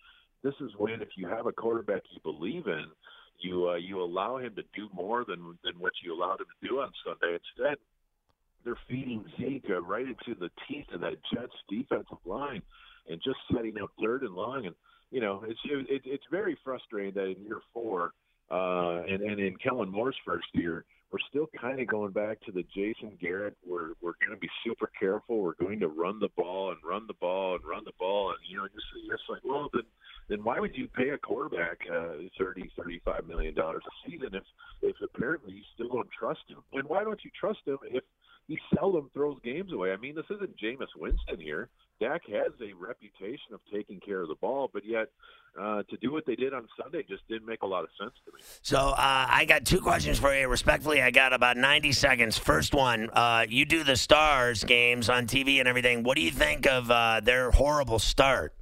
this 0.43 0.53
is 0.59 0.71
when 0.77 1.01
if 1.01 1.09
you 1.15 1.27
have 1.27 1.45
a 1.45 1.53
quarterback 1.53 2.01
you 2.11 2.19
believe 2.21 2.67
in, 2.67 2.85
you 3.39 3.69
uh, 3.69 3.75
you 3.75 4.01
allow 4.01 4.37
him 4.37 4.55
to 4.55 4.63
do 4.75 4.89
more 4.93 5.25
than 5.27 5.57
than 5.63 5.73
what 5.79 5.93
you 6.03 6.13
allowed 6.13 6.39
him 6.39 6.47
to 6.61 6.67
do 6.67 6.79
on 6.79 6.91
Sunday. 7.05 7.37
Instead, 7.57 7.77
they're 8.63 8.77
feeding 8.89 9.23
Zeke 9.37 9.69
right 9.81 10.05
into 10.07 10.39
the 10.39 10.49
teeth 10.67 10.87
of 10.93 11.01
that 11.01 11.17
Jets 11.33 11.53
defensive 11.69 12.17
line, 12.25 12.61
and 13.09 13.21
just 13.23 13.37
setting 13.53 13.75
up 13.81 13.91
third 14.01 14.23
and 14.23 14.33
long. 14.33 14.65
And 14.65 14.75
you 15.11 15.21
know, 15.21 15.43
it's 15.47 15.59
it, 15.65 16.01
it's 16.05 16.23
very 16.31 16.57
frustrating 16.63 17.13
that 17.13 17.25
in 17.25 17.43
year 17.43 17.59
four, 17.73 18.11
uh, 18.51 19.03
and 19.03 19.21
and 19.21 19.39
in 19.39 19.55
Kellen 19.57 19.91
Moore's 19.91 20.17
first 20.25 20.47
year 20.53 20.85
we're 21.15 21.29
still 21.29 21.49
kind 21.61 21.79
of 21.79 21.87
going 21.87 22.11
back 22.11 22.41
to 22.41 22.51
the 22.51 22.65
Jason 22.75 23.17
Garrett. 23.21 23.55
We're 23.65 23.91
we're 24.01 24.19
going 24.19 24.35
to 24.35 24.37
be 24.37 24.49
super 24.65 24.91
careful. 24.99 25.39
We're 25.39 25.55
going 25.55 25.79
to 25.79 25.87
run 25.87 26.19
the 26.19 26.27
ball 26.35 26.71
and 26.71 26.79
run 26.83 27.07
the 27.07 27.13
ball 27.13 27.55
and 27.55 27.63
run 27.63 27.85
the 27.85 27.93
ball, 27.97 28.31
and 28.31 28.39
you 28.49 28.57
know, 28.57 28.67
just 28.67 28.85
just 29.09 29.23
like 29.29 29.39
well, 29.45 29.69
then 29.71 29.83
then 30.27 30.43
why 30.43 30.59
would 30.59 30.75
you 30.75 30.89
pay 30.89 31.11
a 31.11 31.17
quarterback 31.17 31.79
uh, 31.89 32.27
thirty 32.37 32.69
thirty 32.77 32.99
five 33.05 33.25
million 33.27 33.55
dollars 33.55 33.83
a 33.87 34.09
season 34.09 34.31
if 34.33 34.43
if 34.81 34.95
apparently 35.01 35.53
you 35.53 35.61
still 35.73 35.87
don't 35.87 36.09
trust 36.11 36.41
him? 36.49 36.57
And 36.73 36.83
why 36.89 37.05
don't 37.05 37.23
you 37.23 37.31
trust 37.39 37.59
him 37.65 37.77
if 37.89 38.03
he 38.49 38.59
seldom 38.75 39.09
throws 39.13 39.37
games 39.41 39.71
away? 39.71 39.93
I 39.93 39.97
mean, 39.97 40.15
this 40.15 40.25
isn't 40.29 40.57
Jameis 40.57 40.91
Winston 40.97 41.39
here. 41.39 41.69
Dak 41.99 42.21
has 42.27 42.51
a 42.61 42.73
reputation 42.73 43.53
of 43.53 43.61
taking 43.73 43.99
care 43.99 44.21
of 44.21 44.27
the 44.27 44.35
ball, 44.35 44.69
but 44.73 44.85
yet 44.85 45.07
uh, 45.59 45.83
to 45.83 45.97
do 46.01 46.11
what 46.11 46.25
they 46.25 46.35
did 46.35 46.53
on 46.53 46.67
Sunday 46.81 47.03
just 47.07 47.27
didn't 47.29 47.47
make 47.47 47.61
a 47.61 47.65
lot 47.65 47.83
of 47.83 47.89
sense 47.99 48.13
to 48.25 48.31
me. 48.33 48.41
So 48.61 48.77
uh, 48.77 48.95
I 48.97 49.45
got 49.45 49.65
two 49.65 49.79
questions 49.79 50.19
for 50.19 50.35
you. 50.35 50.47
Respectfully, 50.47 51.01
I 51.01 51.11
got 51.11 51.31
about 51.31 51.55
90 51.55 51.93
seconds. 51.93 52.37
First 52.37 52.73
one, 52.73 53.09
uh, 53.11 53.45
you 53.47 53.65
do 53.65 53.83
the 53.83 53.95
Stars 53.95 54.63
games 54.63 55.09
on 55.09 55.27
TV 55.27 55.59
and 55.59 55.67
everything. 55.67 56.03
What 56.03 56.17
do 56.17 56.21
you 56.21 56.31
think 56.31 56.67
of 56.67 56.91
uh, 56.91 57.21
their 57.23 57.51
horrible 57.51 57.99
start? 57.99 58.53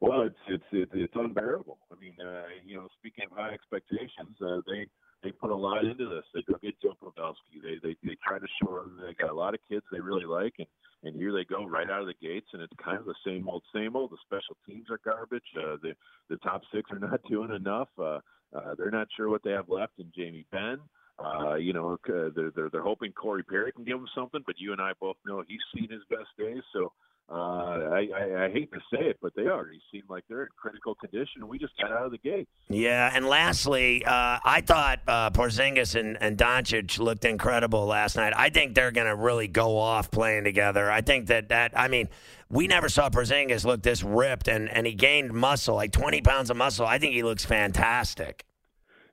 Well, 0.00 0.22
it's 0.22 0.34
it's 0.48 0.64
it's, 0.72 0.90
it's 0.94 1.14
unbearable. 1.14 1.78
I 1.92 2.00
mean, 2.00 2.14
uh, 2.20 2.42
you 2.66 2.74
know, 2.74 2.88
speaking 2.98 3.24
of 3.30 3.36
high 3.36 3.54
expectations, 3.54 4.36
uh, 4.44 4.60
they 4.66 4.88
they 5.22 5.30
put 5.30 5.50
a 5.50 5.56
lot 5.56 5.84
into 5.84 6.08
this. 6.08 6.24
They 6.34 6.42
go 6.42 6.58
get 6.62 6.80
Joe 6.80 6.96
Pavelski. 7.02 7.62
They 7.62 7.78
they 7.82 7.96
they 8.02 8.16
try 8.26 8.38
to 8.38 8.46
show 8.62 8.74
them 8.76 9.00
they 9.00 9.14
got 9.14 9.30
a 9.30 9.34
lot 9.34 9.54
of 9.54 9.60
kids 9.68 9.84
they 9.92 10.00
really 10.00 10.24
like, 10.24 10.54
and 10.58 10.66
and 11.04 11.16
here 11.16 11.32
they 11.32 11.44
go 11.44 11.66
right 11.66 11.90
out 11.90 12.00
of 12.00 12.06
the 12.06 12.26
gates, 12.26 12.48
and 12.52 12.62
it's 12.62 12.72
kind 12.82 12.98
of 12.98 13.04
the 13.04 13.14
same 13.24 13.48
old 13.48 13.62
same 13.74 13.96
old. 13.96 14.10
The 14.10 14.16
special 14.24 14.56
teams 14.66 14.86
are 14.90 15.00
garbage. 15.04 15.42
Uh, 15.56 15.76
the 15.82 15.94
the 16.28 16.36
top 16.38 16.62
six 16.72 16.90
are 16.90 16.98
not 16.98 17.20
doing 17.28 17.52
enough. 17.52 17.88
Uh, 17.98 18.20
uh, 18.54 18.74
they're 18.76 18.90
not 18.90 19.08
sure 19.16 19.28
what 19.28 19.42
they 19.42 19.52
have 19.52 19.68
left 19.68 19.92
in 19.98 20.12
Jamie 20.14 20.46
Benn. 20.52 20.78
Uh, 21.18 21.54
you 21.54 21.72
know, 21.72 21.98
uh, 22.08 22.30
they're, 22.34 22.50
they're 22.54 22.70
they're 22.70 22.82
hoping 22.82 23.12
Corey 23.12 23.42
Perry 23.42 23.72
can 23.72 23.84
give 23.84 23.98
them 23.98 24.08
something, 24.14 24.42
but 24.46 24.58
you 24.58 24.72
and 24.72 24.80
I 24.80 24.92
both 25.00 25.16
know 25.26 25.42
he's 25.46 25.60
seen 25.74 25.90
his 25.90 26.02
best 26.10 26.28
days. 26.38 26.62
So 26.72 26.92
uh, 27.32 27.94
I, 27.94 28.08
I, 28.14 28.44
I 28.44 28.50
hate 28.50 28.70
to 28.72 28.78
say 28.92 29.06
it, 29.06 29.16
but 29.22 29.34
they 29.34 29.46
already 29.46 29.80
seem 29.90 30.02
like 30.10 30.24
they're 30.28 30.42
in 30.42 30.48
critical 30.54 30.94
condition. 30.94 31.48
We 31.48 31.58
just 31.58 31.72
got 31.80 31.90
out 31.90 32.04
of 32.04 32.12
the 32.12 32.18
gate. 32.18 32.46
Yeah, 32.68 33.10
and 33.12 33.26
lastly, 33.26 34.04
uh, 34.04 34.38
I 34.44 34.60
thought 34.60 35.00
uh, 35.08 35.30
Porzingis 35.30 35.98
and, 35.98 36.18
and 36.20 36.36
Doncic 36.36 36.98
looked 36.98 37.24
incredible 37.24 37.86
last 37.86 38.16
night. 38.16 38.34
I 38.36 38.50
think 38.50 38.74
they're 38.74 38.90
going 38.90 39.06
to 39.06 39.16
really 39.16 39.48
go 39.48 39.78
off 39.78 40.10
playing 40.10 40.44
together. 40.44 40.90
I 40.90 41.00
think 41.00 41.28
that 41.28 41.48
that 41.48 41.72
I 41.74 41.88
mean, 41.88 42.10
we 42.50 42.66
never 42.66 42.90
saw 42.90 43.08
Porzingis 43.08 43.64
look 43.64 43.82
this 43.82 44.02
ripped, 44.02 44.46
and 44.46 44.68
and 44.68 44.86
he 44.86 44.92
gained 44.92 45.32
muscle, 45.32 45.74
like 45.74 45.92
twenty 45.92 46.20
pounds 46.20 46.50
of 46.50 46.58
muscle. 46.58 46.86
I 46.86 46.98
think 46.98 47.14
he 47.14 47.22
looks 47.22 47.46
fantastic. 47.46 48.44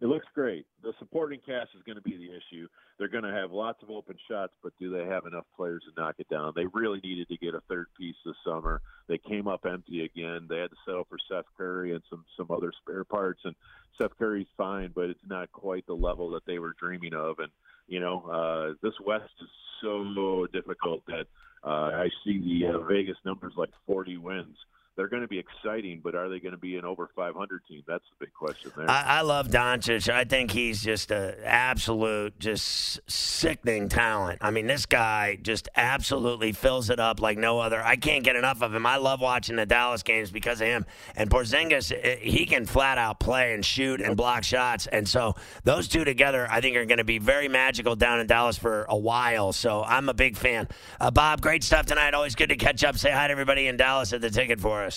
It 0.01 0.07
looks 0.07 0.25
great. 0.35 0.65
The 0.83 0.93
supporting 0.99 1.39
cast 1.45 1.69
is 1.75 1.83
going 1.85 1.97
to 1.97 2.01
be 2.01 2.17
the 2.17 2.31
issue. 2.31 2.67
They're 2.99 3.07
going 3.07 3.23
to 3.23 3.31
have 3.31 3.53
lots 3.53 3.81
of 3.81 3.89
open 3.89 4.17
shots, 4.29 4.51
but 4.61 4.73
do 4.77 4.91
they 4.91 5.05
have 5.05 5.25
enough 5.25 5.45
players 5.55 5.83
to 5.85 6.01
knock 6.01 6.15
it 6.19 6.27
down? 6.29 6.51
They 6.53 6.65
really 6.73 6.99
needed 7.01 7.29
to 7.29 7.37
get 7.37 7.55
a 7.55 7.61
third 7.69 7.87
piece 7.97 8.17
this 8.25 8.35
summer. 8.45 8.81
They 9.07 9.17
came 9.17 9.47
up 9.47 9.65
empty 9.65 10.03
again. 10.03 10.47
They 10.49 10.57
had 10.57 10.69
to 10.69 10.75
settle 10.85 11.07
for 11.09 11.17
Seth 11.31 11.45
Curry 11.57 11.93
and 11.93 12.01
some 12.09 12.25
some 12.35 12.47
other 12.51 12.73
spare 12.81 13.05
parts. 13.05 13.39
And 13.45 13.55
Seth 13.99 14.11
Curry's 14.19 14.47
fine, 14.57 14.91
but 14.93 15.05
it's 15.05 15.19
not 15.25 15.49
quite 15.53 15.87
the 15.87 15.93
level 15.93 16.29
that 16.31 16.45
they 16.45 16.59
were 16.59 16.75
dreaming 16.77 17.13
of. 17.13 17.39
And 17.39 17.49
you 17.87 18.01
know, 18.01 18.19
uh, 18.29 18.73
this 18.83 18.93
West 19.05 19.31
is 19.41 19.49
so 19.81 20.45
difficult 20.51 21.05
that 21.07 21.27
uh, 21.63 21.91
I 22.03 22.09
see 22.25 22.39
the 22.39 22.75
uh, 22.75 22.79
Vegas 22.79 23.17
numbers 23.23 23.53
like 23.55 23.69
40 23.87 24.17
wins 24.17 24.57
they're 24.99 25.07
going 25.07 25.21
to 25.21 25.29
be 25.29 25.39
exciting, 25.39 26.01
but 26.03 26.13
are 26.13 26.27
they 26.27 26.41
going 26.41 26.51
to 26.51 26.57
be 26.57 26.75
an 26.75 26.83
over 26.83 27.09
500 27.15 27.61
team? 27.69 27.83
That's 27.87 28.03
the 28.09 28.25
big 28.25 28.33
question 28.33 28.69
there. 28.75 28.89
I, 28.89 29.19
I 29.19 29.21
love 29.21 29.47
Doncic. 29.47 30.11
I 30.11 30.25
think 30.25 30.51
he's 30.51 30.83
just 30.83 31.09
an 31.09 31.35
absolute, 31.45 32.37
just 32.37 32.99
sickening 33.09 33.87
talent. 33.87 34.39
I 34.41 34.51
mean, 34.51 34.67
this 34.67 34.85
guy 34.85 35.37
just 35.41 35.69
absolutely 35.77 36.51
fills 36.51 36.89
it 36.89 36.99
up 36.99 37.21
like 37.21 37.37
no 37.37 37.59
other. 37.59 37.81
I 37.81 37.95
can't 37.95 38.25
get 38.25 38.35
enough 38.35 38.61
of 38.61 38.75
him. 38.75 38.85
I 38.85 38.97
love 38.97 39.21
watching 39.21 39.55
the 39.55 39.65
Dallas 39.65 40.03
games 40.03 40.31
because 40.31 40.59
of 40.59 40.67
him. 40.67 40.85
And 41.15 41.29
Porzingis, 41.29 41.93
eh, 41.93 42.17
he 42.17 42.45
can 42.45 42.65
flat 42.65 42.97
out 42.97 43.21
play 43.21 43.53
and 43.53 43.63
shoot 43.63 44.01
and 44.01 44.17
block 44.17 44.43
shots. 44.43 44.85
And 44.85 45.07
so 45.07 45.35
those 45.63 45.87
two 45.87 46.03
together, 46.03 46.45
I 46.51 46.59
think, 46.59 46.75
are 46.75 46.83
going 46.83 46.97
to 46.97 47.05
be 47.05 47.19
very 47.19 47.47
magical 47.47 47.95
down 47.95 48.19
in 48.19 48.27
Dallas 48.27 48.57
for 48.57 48.85
a 48.89 48.97
while. 48.97 49.53
So 49.53 49.81
I'm 49.81 50.09
a 50.09 50.13
big 50.13 50.35
fan. 50.35 50.67
Uh, 50.99 51.09
Bob, 51.09 51.39
great 51.39 51.63
stuff 51.63 51.85
tonight. 51.85 52.13
Always 52.13 52.35
good 52.35 52.49
to 52.49 52.57
catch 52.57 52.83
up. 52.83 52.97
Say 52.97 53.11
hi 53.11 53.27
to 53.27 53.31
everybody 53.31 53.67
in 53.67 53.77
Dallas 53.77 54.11
at 54.11 54.19
the 54.19 54.29
ticket 54.29 54.59
for 54.59 54.83
us. 54.83 54.88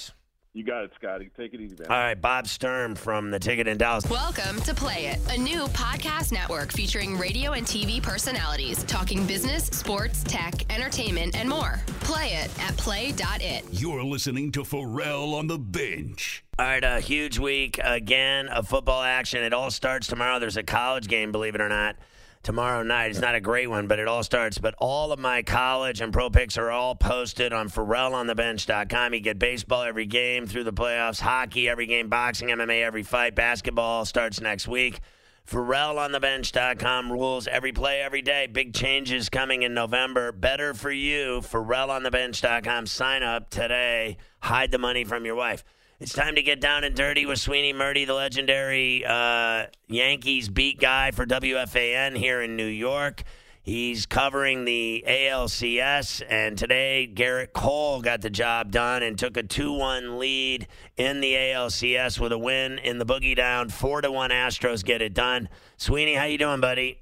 You 0.55 0.65
got 0.65 0.85
it, 0.85 0.91
Scotty. 0.99 1.31
Take 1.35 1.55
it 1.55 1.63
easy, 1.63 1.77
man. 1.79 1.91
All 1.91 1.97
right, 1.97 2.21
Bob 2.21 2.47
Sturm 2.47 2.95
from 2.95 3.31
the 3.31 3.39
Ticket 3.39 3.67
in 3.67 3.79
Dallas. 3.79 4.05
Welcome 4.11 4.61
to 4.63 4.75
Play 4.75 5.07
It, 5.07 5.19
a 5.31 5.39
new 5.39 5.63
podcast 5.69 6.31
network 6.31 6.73
featuring 6.73 7.17
radio 7.17 7.53
and 7.53 7.67
TV 7.67 8.03
personalities 8.03 8.85
talking 8.85 9.27
business, 9.27 9.65
sports, 9.65 10.23
tech, 10.25 10.71
entertainment, 10.71 11.37
and 11.37 11.49
more. 11.49 11.81
Play 12.01 12.35
it 12.35 12.51
at 12.61 12.77
play.it. 12.77 13.65
You're 13.71 14.05
listening 14.05 14.53
to 14.53 14.63
Ferrall 14.63 15.35
on 15.35 15.47
the 15.47 15.59
bench. 15.59 16.45
All 16.59 16.67
right, 16.67 16.85
a 16.85 17.01
huge 17.01 17.39
week 17.39 17.81
again 17.83 18.49
of 18.49 18.69
football 18.69 19.03
action. 19.03 19.43
It 19.43 19.55
all 19.55 19.71
starts 19.71 20.07
tomorrow. 20.07 20.39
There's 20.39 20.59
a 20.59 20.63
college 20.63 21.09
game, 21.09 21.33
believe 21.33 21.55
it 21.55 21.63
or 21.63 21.71
not 21.71 21.97
tomorrow 22.43 22.83
night. 22.83 23.11
It's 23.11 23.21
not 23.21 23.35
a 23.35 23.41
great 23.41 23.69
one, 23.69 23.87
but 23.87 23.99
it 23.99 24.09
all 24.09 24.23
starts. 24.23 24.59
But 24.59 24.75
all 24.79 25.13
of 25.13 25.19
my 25.19 25.43
college 25.43 26.01
and 26.01 26.13
pro 26.13 26.31
picks 26.31 26.59
are 26.59 26.71
all 26.71 26.95
posted 26.95 27.53
on 27.53 27.69
FerrallOnTheBench.com. 27.69 29.15
You 29.15 29.21
get 29.21 29.39
baseball 29.39 29.83
every 29.83 30.07
game 30.07 30.47
through 30.47 30.65
the 30.65 30.73
playoffs, 30.73 31.21
hockey 31.21 31.69
every 31.69 31.87
game, 31.87 32.09
boxing, 32.09 32.49
MMA 32.49 32.83
every 32.83 33.03
fight, 33.03 33.35
basketball 33.35 34.05
starts 34.05 34.41
next 34.41 34.69
week. 34.69 35.01
FerrallOnTheBench.com 35.49 37.13
rules 37.13 37.47
every 37.47 37.73
play 37.73 38.01
every 38.01 38.23
day. 38.23 38.47
Big 38.47 38.73
changes 38.73 39.29
coming 39.29 39.63
in 39.63 39.75
November. 39.75 40.33
Better 40.33 40.73
for 40.73 40.91
you. 40.91 41.41
FerrallOnTheBench.com. 41.41 42.87
Sign 42.87 43.23
up 43.23 43.51
today. 43.51 44.19
Hide 44.41 44.71
the 44.71 44.79
money 44.79 45.05
from 45.05 45.25
your 45.25 45.35
wife. 45.35 45.65
It's 46.03 46.13
time 46.13 46.35
to 46.35 46.43
get 46.43 46.61
down 46.61 46.83
and 46.83 46.97
dirty 46.97 47.27
with 47.27 47.39
Sweeney 47.39 47.73
Murti, 47.73 48.05
the 48.05 48.13
legendary 48.13 49.05
uh, 49.07 49.67
Yankees 49.87 50.49
beat 50.49 50.81
guy 50.81 51.13
for 51.13 51.25
WFAN 51.25 52.17
here 52.17 52.43
in 52.43 52.57
New 52.57 52.67
York. 52.67 53.23
He's 53.63 54.05
covering 54.05 54.65
the 54.65 55.05
ALCS, 55.07 56.21
and 56.29 56.59
today 56.59 57.09
Gerrit 57.15 57.53
Cole 57.53 58.03
got 58.03 58.21
the 58.21 58.31
job 58.31 58.73
done 58.73 59.05
and 59.05 59.17
took 59.17 59.37
a 59.37 59.45
2 59.45 59.75
1 59.75 60.19
lead 60.19 60.67
in 60.97 61.21
the 61.21 61.35
ALCS 61.35 62.19
with 62.19 62.33
a 62.33 62.39
win 62.39 62.81
in 62.81 62.99
the 62.99 63.07
boogie 63.07 63.37
down. 63.37 63.69
4 63.69 64.01
to 64.01 64.11
1 64.11 64.31
Astros 64.31 64.85
get 64.85 65.03
it 65.03 65.15
done. 65.15 65.49
Sweeney, 65.77 66.15
how 66.15 66.25
you 66.25 66.37
doing, 66.37 66.61
buddy? 66.61 67.01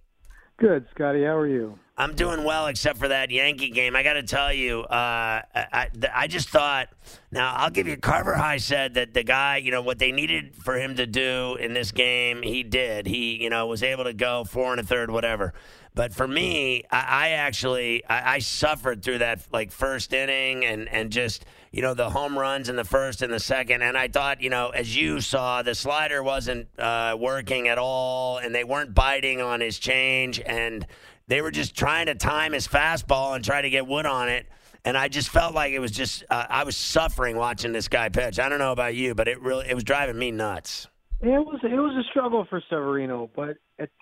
Good, 0.59 0.85
Scotty. 0.91 1.25
How 1.25 1.39
are 1.39 1.49
you? 1.49 1.79
I'm 2.01 2.15
doing 2.15 2.45
well, 2.45 2.69
except 2.69 2.99
for 2.99 3.09
that 3.09 3.31
Yankee 3.31 3.69
game. 3.69 3.95
I 3.95 4.03
got 4.03 4.15
to 4.15 4.23
tell 4.23 4.51
you, 4.51 4.81
uh, 4.85 5.43
I, 5.55 5.89
I 6.15 6.29
just 6.29 6.49
thought. 6.49 6.89
Now, 7.31 7.55
I'll 7.55 7.69
give 7.69 7.87
you. 7.87 7.99
Carver 7.99 8.35
High 8.35 8.57
said 8.57 8.95
that 8.95 9.13
the 9.13 9.23
guy, 9.23 9.59
you 9.59 9.71
know, 9.71 9.83
what 9.83 9.99
they 9.99 10.11
needed 10.11 10.57
for 10.57 10.79
him 10.79 10.97
to 10.97 11.07
do 11.07 11.57
in 11.61 11.75
this 11.75 11.93
game, 11.93 12.41
he 12.41 12.63
did. 12.63 13.07
He, 13.07 13.43
you 13.43 13.51
know, 13.51 13.67
was 13.67 13.83
able 13.83 14.05
to 14.05 14.15
go 14.15 14.45
four 14.45 14.73
and 14.73 14.81
a 14.81 14.83
third, 14.83 15.11
whatever. 15.11 15.53
But 15.95 16.15
for 16.15 16.27
me, 16.27 16.85
I, 16.91 17.05
I 17.09 17.29
actually 17.31 18.05
I, 18.07 18.37
I, 18.37 18.39
suffered 18.39 19.03
through 19.03 19.19
that 19.19 19.41
like 19.53 19.73
first 19.73 20.13
inning 20.13 20.65
and 20.65 20.89
and 20.89 21.11
just 21.11 21.45
you 21.73 21.83
know 21.83 21.95
the 21.95 22.11
home 22.11 22.39
runs 22.39 22.69
in 22.69 22.77
the 22.77 22.85
first 22.85 23.23
and 23.23 23.33
the 23.33 23.41
second. 23.41 23.83
And 23.83 23.99
I 23.99 24.09
thought, 24.09 24.41
you 24.41 24.51
know, 24.51 24.71
as 24.71 24.97
you 24.97 25.21
saw, 25.21 25.63
the 25.63 25.75
slider 25.75 26.23
wasn't 26.23 26.69
uh, 26.79 27.17
working 27.19 27.69
at 27.69 27.77
all, 27.77 28.39
and 28.39 28.55
they 28.55 28.65
weren't 28.65 28.95
biting 28.95 29.41
on 29.41 29.61
his 29.61 29.79
change 29.79 30.41
and 30.41 30.87
they 31.31 31.41
were 31.43 31.53
just 31.53 31.77
trying 31.77 32.07
to 32.07 32.15
time 32.17 32.53
his 32.53 32.67
fastball 32.67 33.37
and 33.37 33.45
try 33.45 33.63
to 33.63 33.71
get 33.71 33.87
wood 33.87 34.05
on 34.05 34.29
it. 34.29 34.47
And 34.85 34.99
I 34.99 35.07
just 35.07 35.29
felt 35.29 35.55
like 35.55 35.73
it 35.73 35.79
was 35.79 35.93
just 35.93 36.25
uh, 36.29 36.47
I 36.49 36.65
was 36.65 36.77
suffering 36.77 37.37
watching 37.37 37.73
this 37.73 37.87
guy 37.87 38.09
pitch. 38.09 38.41
I 38.41 38.49
don't 38.49 38.59
know 38.59 38.73
about 38.73 38.97
you, 38.97 39.15
but 39.15 39.29
it 39.29 39.41
really 39.41 39.69
it 39.69 39.75
was 39.75 39.85
driving 39.85 40.19
me 40.19 40.33
nuts. 40.33 40.89
It 41.21 41.29
was 41.29 41.61
it 41.63 41.69
was 41.69 42.05
a 42.05 42.09
struggle 42.11 42.47
for 42.51 42.63
Severino, 42.69 43.31
but 43.37 43.59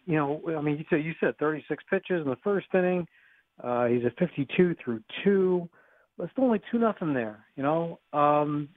you 0.07 0.17
know, 0.17 0.41
I 0.57 0.63
mean, 0.63 0.79
you 0.79 0.85
said 0.89 1.05
you 1.05 1.13
said 1.21 1.37
36 1.39 1.85
pitches 1.91 2.23
in 2.23 2.31
the 2.31 2.37
first 2.43 2.69
inning. 2.73 3.07
Uh, 3.63 3.87
he's 3.87 4.05
at 4.07 4.17
52 4.19 4.77
through 4.83 5.03
two. 5.23 5.69
Still 6.33 6.45
only 6.45 6.63
two 6.71 6.79
nothing 6.79 7.13
there. 7.13 7.45
You 7.57 7.63
know, 7.63 7.99
um, 8.13 8.69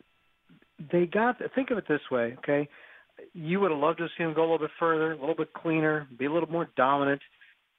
they 0.92 1.06
got. 1.06 1.38
Think 1.56 1.72
of 1.72 1.78
it 1.78 1.86
this 1.88 2.02
way, 2.12 2.36
okay? 2.40 2.68
You 3.34 3.60
would 3.60 3.72
have 3.72 3.80
loved 3.80 4.00
to 4.00 4.08
see 4.18 4.24
him 4.24 4.34
go 4.34 4.42
a 4.42 4.44
little 4.44 4.60
bit 4.60 4.72
further, 4.80 5.14
a 5.14 5.20
little 5.20 5.36
bit 5.36 5.54
cleaner, 5.54 6.08
be 6.18 6.26
a 6.26 6.32
little 6.32 6.50
more 6.50 6.68
dominant. 6.76 7.22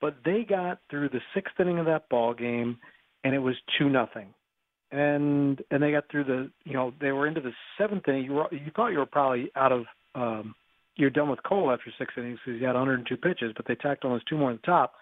But 0.03 0.17
they 0.25 0.45
got 0.47 0.81
through 0.91 1.11
the 1.11 1.21
sixth 1.33 1.55
inning 1.61 1.79
of 1.79 1.87
that 1.87 2.09
ball 2.11 2.35
game, 2.35 2.77
and 3.23 3.35
it 3.35 3.39
was 3.39 3.55
two 3.79 3.89
nothing. 3.89 4.35
And 4.91 5.63
and 5.71 5.83
they 5.83 5.93
got 5.93 6.11
through 6.11 6.25
the, 6.25 6.51
you 6.65 6.75
know, 6.75 6.93
they 7.01 7.13
were 7.13 7.29
into 7.29 7.41
the 7.41 7.53
seventh 7.79 8.07
inning. 8.09 8.25
You 8.25 8.33
were, 8.33 8.53
you 8.53 8.73
thought 8.75 8.89
you 8.89 8.99
were 8.99 9.07
probably 9.07 9.51
out 9.57 9.71
of 9.73 9.85
um, 10.17 10.55
you're 10.97 11.09
done 11.09 11.31
with 11.31 11.43
Cole 11.45 11.71
after 11.71 11.91
six 11.99 12.13
innings 12.19 12.41
because 12.45 12.59
he 12.59 12.67
had 12.67 12.75
102 12.75 13.17
pitches, 13.17 13.53
but 13.57 13.67
they 13.67 13.77
tacked 13.77 14.05
on 14.05 14.11
those 14.11 14.25
two 14.25 14.37
more 14.37 14.51
on 14.51 14.57
the 14.57 14.67
top, 14.67 14.95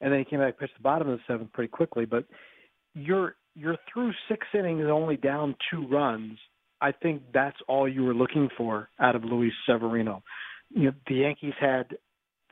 and 0.00 0.12
then 0.12 0.20
he 0.20 0.24
came 0.24 0.38
back 0.38 0.58
pitched 0.58 0.76
the 0.78 0.82
bottom 0.82 1.10
of 1.10 1.18
the 1.18 1.24
seventh 1.26 1.52
pretty 1.52 1.68
quickly. 1.68 2.06
But 2.06 2.24
you're 2.94 3.34
you're 3.56 3.76
through 3.92 4.12
six 4.28 4.46
innings 4.54 4.84
only 4.88 5.16
down 5.16 5.56
two 5.68 5.84
runs. 5.88 6.38
I 6.80 6.92
think 6.92 7.22
that's 7.34 7.56
all 7.66 7.88
you 7.88 8.04
were 8.04 8.14
looking 8.14 8.48
for 8.56 8.88
out 9.00 9.16
of 9.16 9.24
Luis 9.24 9.52
Severino. 9.66 10.22
You 10.70 10.84
know, 10.84 10.92
the 11.08 11.16
Yankees 11.16 11.54
had 11.60 11.96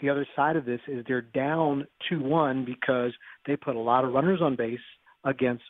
the 0.00 0.10
other 0.10 0.26
side 0.36 0.56
of 0.56 0.64
this 0.64 0.80
is 0.88 1.04
they're 1.06 1.20
down 1.22 1.86
two 2.08 2.20
one 2.20 2.64
because 2.64 3.12
they 3.46 3.56
put 3.56 3.76
a 3.76 3.80
lot 3.80 4.04
of 4.04 4.12
runners 4.12 4.40
on 4.42 4.56
base 4.56 4.78
against 5.24 5.62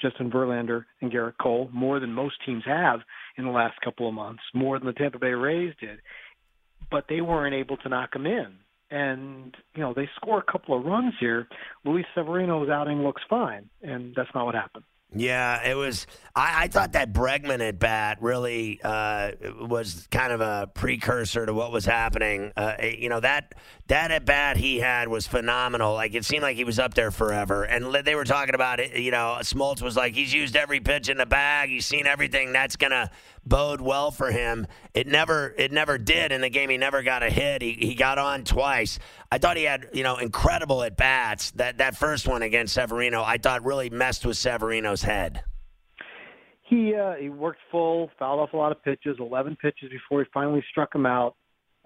Justin 0.00 0.30
Verlander 0.30 0.84
and 1.00 1.12
Gerrit 1.12 1.34
Cole, 1.40 1.68
more 1.72 2.00
than 2.00 2.12
most 2.12 2.34
teams 2.44 2.64
have 2.66 3.00
in 3.36 3.44
the 3.44 3.50
last 3.50 3.80
couple 3.82 4.08
of 4.08 4.14
months, 4.14 4.42
more 4.52 4.78
than 4.78 4.86
the 4.86 4.92
Tampa 4.92 5.18
Bay 5.18 5.28
Rays 5.28 5.72
did 5.80 6.00
but 6.90 7.06
they 7.08 7.20
weren't 7.20 7.54
able 7.54 7.76
to 7.78 7.88
knock 7.88 8.14
him 8.14 8.26
in. 8.26 8.54
And 8.90 9.56
you 9.74 9.82
know 9.82 9.94
they 9.94 10.08
score 10.16 10.38
a 10.38 10.52
couple 10.52 10.78
of 10.78 10.84
runs 10.84 11.14
here. 11.18 11.48
Luis 11.84 12.04
Severino's 12.14 12.68
outing 12.68 13.02
looks 13.02 13.22
fine, 13.28 13.68
and 13.82 14.14
that's 14.14 14.28
not 14.34 14.44
what 14.44 14.54
happened. 14.54 14.84
Yeah, 15.14 15.68
it 15.68 15.74
was. 15.74 16.06
I, 16.34 16.64
I 16.64 16.68
thought 16.68 16.92
that 16.92 17.12
Bregman 17.12 17.66
at 17.66 17.78
bat 17.78 18.18
really 18.20 18.80
uh, 18.82 19.32
was 19.60 20.08
kind 20.10 20.32
of 20.32 20.40
a 20.40 20.68
precursor 20.74 21.46
to 21.46 21.54
what 21.54 21.70
was 21.70 21.84
happening. 21.84 22.52
Uh, 22.56 22.74
you 22.82 23.08
know 23.08 23.20
that 23.20 23.54
that 23.86 24.10
at 24.10 24.24
bat 24.24 24.56
he 24.56 24.80
had 24.80 25.08
was 25.08 25.26
phenomenal. 25.26 25.94
Like 25.94 26.14
it 26.14 26.24
seemed 26.24 26.42
like 26.42 26.56
he 26.56 26.64
was 26.64 26.78
up 26.78 26.94
there 26.94 27.12
forever. 27.12 27.62
And 27.62 27.94
they 28.04 28.14
were 28.16 28.24
talking 28.24 28.54
about 28.54 28.80
it. 28.80 28.96
You 28.96 29.12
know, 29.12 29.36
Smoltz 29.40 29.82
was 29.82 29.96
like, 29.96 30.14
he's 30.14 30.32
used 30.32 30.56
every 30.56 30.80
pitch 30.80 31.08
in 31.08 31.16
the 31.18 31.26
bag. 31.26 31.68
He's 31.68 31.86
seen 31.86 32.06
everything. 32.06 32.52
That's 32.52 32.76
gonna 32.76 33.10
bode 33.46 33.80
well 33.80 34.10
for 34.10 34.30
him. 34.30 34.66
It 34.92 35.06
never 35.06 35.54
it 35.56 35.72
never 35.72 35.98
did 35.98 36.32
in 36.32 36.40
the 36.40 36.48
game. 36.50 36.70
He 36.70 36.76
never 36.76 37.02
got 37.02 37.22
a 37.22 37.30
hit. 37.30 37.62
He 37.62 37.72
he 37.72 37.94
got 37.94 38.18
on 38.18 38.44
twice. 38.44 38.98
I 39.30 39.38
thought 39.38 39.56
he 39.56 39.64
had 39.64 39.88
you 39.92 40.02
know 40.02 40.16
incredible 40.16 40.82
at 40.82 40.96
bats. 40.96 41.50
That 41.52 41.78
that 41.78 41.96
first 41.96 42.26
one 42.26 42.42
against 42.42 42.74
Severino, 42.74 43.22
I 43.22 43.38
thought 43.38 43.64
really 43.64 43.90
messed 43.90 44.24
with 44.24 44.36
Severino's 44.36 45.02
head. 45.02 45.42
He 46.62 46.94
uh, 46.94 47.14
he 47.14 47.28
worked 47.28 47.60
full, 47.70 48.10
fouled 48.18 48.40
off 48.40 48.52
a 48.52 48.56
lot 48.56 48.72
of 48.72 48.82
pitches, 48.82 49.16
eleven 49.18 49.56
pitches 49.56 49.90
before 49.90 50.20
he 50.20 50.30
finally 50.32 50.64
struck 50.70 50.94
him 50.94 51.06
out. 51.06 51.36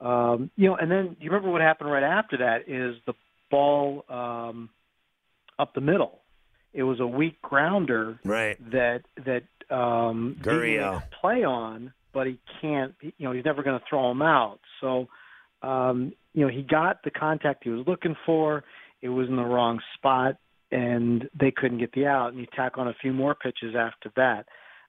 Um, 0.01 0.51
you 0.57 0.69
know, 0.69 0.77
and 0.77 0.91
then 0.91 1.17
you 1.21 1.31
remember 1.31 1.51
what 1.51 1.61
happened 1.61 1.91
right 1.91 2.05
after 2.05 2.37
that 2.39 2.69
is 2.69 2.95
the 3.07 3.15
ball 3.51 4.05
um, 4.09 4.71
up 5.59 5.75
the 5.75 5.81
middle. 5.81 6.21
It 6.73 6.85
was 6.85 7.01
a 7.01 7.07
weak 7.07 7.41
grounder 7.43 8.21
right. 8.25 8.57
that 8.71 9.03
that 9.25 9.43
um, 9.71 10.37
Gurriel 10.41 11.03
play 11.21 11.45
on, 11.45 11.93
but 12.13 12.27
he 12.27 12.39
can't. 12.61 12.95
You 13.01 13.13
know, 13.21 13.33
he's 13.33 13.45
never 13.45 13.63
going 13.63 13.79
to 13.79 13.85
throw 13.89 14.11
him 14.11 14.23
out. 14.23 14.61
So, 14.81 15.09
um, 15.63 16.13
you 16.35 16.45
know, 16.45 16.51
he 16.51 16.63
got 16.63 17.03
the 17.05 17.11
contact 17.11 17.65
he 17.65 17.71
was 17.71 17.87
looking 17.87 18.17
for. 18.25 18.65
It 19.03 19.09
was 19.09 19.29
in 19.29 19.37
the 19.37 19.45
wrong 19.45 19.81
spot, 19.95 20.37
and 20.71 21.29
they 21.39 21.51
couldn't 21.51 21.79
get 21.79 21.93
the 21.93 22.07
out. 22.07 22.29
And 22.29 22.39
you 22.39 22.47
tack 22.55 22.79
on 22.79 22.89
a 22.89 22.95
few 23.01 23.13
more 23.13 23.35
pitches 23.35 23.75
after 23.77 24.11
that. 24.17 24.47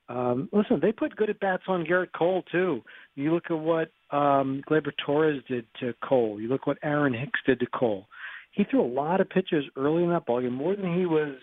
Um, 0.09 0.49
listen, 0.51 0.79
they 0.81 0.91
put 0.91 1.15
good 1.15 1.29
at 1.29 1.39
bats 1.39 1.63
on 1.67 1.85
Gerrit 1.85 2.11
Cole 2.17 2.43
too. 2.51 2.81
You 3.15 3.33
look 3.33 3.45
at 3.51 3.59
what 3.59 3.91
um, 4.09 4.63
Gleyber 4.67 4.91
Torres 5.05 5.43
did 5.47 5.67
to 5.79 5.93
Cole. 6.03 6.41
You 6.41 6.47
look 6.47 6.65
what 6.65 6.79
Aaron 6.83 7.13
Hicks 7.13 7.39
did 7.45 7.59
to 7.59 7.67
Cole. 7.67 8.07
He 8.51 8.63
threw 8.63 8.81
a 8.81 8.91
lot 8.91 9.21
of 9.21 9.29
pitches 9.29 9.65
early 9.77 10.03
in 10.03 10.09
that 10.09 10.25
ballgame, 10.25 10.51
more 10.51 10.75
than 10.75 10.97
he 10.97 11.05
was 11.05 11.35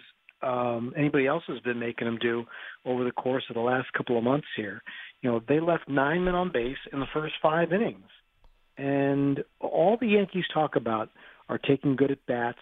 um, 0.47 0.93
anybody 0.97 1.27
else 1.27 1.43
has 1.49 1.59
been 1.61 1.79
making 1.79 2.07
them 2.07 2.19
do 2.19 2.45
over 2.85 3.05
the 3.05 3.13
course 3.13 3.45
of 3.49 3.55
the 3.55 3.61
last 3.61 3.93
couple 3.93 4.17
of 4.17 4.25
months 4.25 4.47
here. 4.57 4.83
You 5.23 5.31
know, 5.31 5.43
they 5.49 5.61
left 5.61 5.89
nine 5.89 6.25
men 6.25 6.35
on 6.35 6.53
base 6.53 6.77
in 6.93 7.01
the 7.01 7.07
first 7.13 7.35
five 7.43 7.73
innings. 7.73 8.09
And 8.79 9.43
all 9.61 9.97
the 10.01 10.09
Yankees 10.09 10.45
talk 10.53 10.77
about 10.77 11.11
are 11.49 11.59
taking 11.59 11.97
good 11.97 12.11
at 12.11 12.25
bats, 12.27 12.59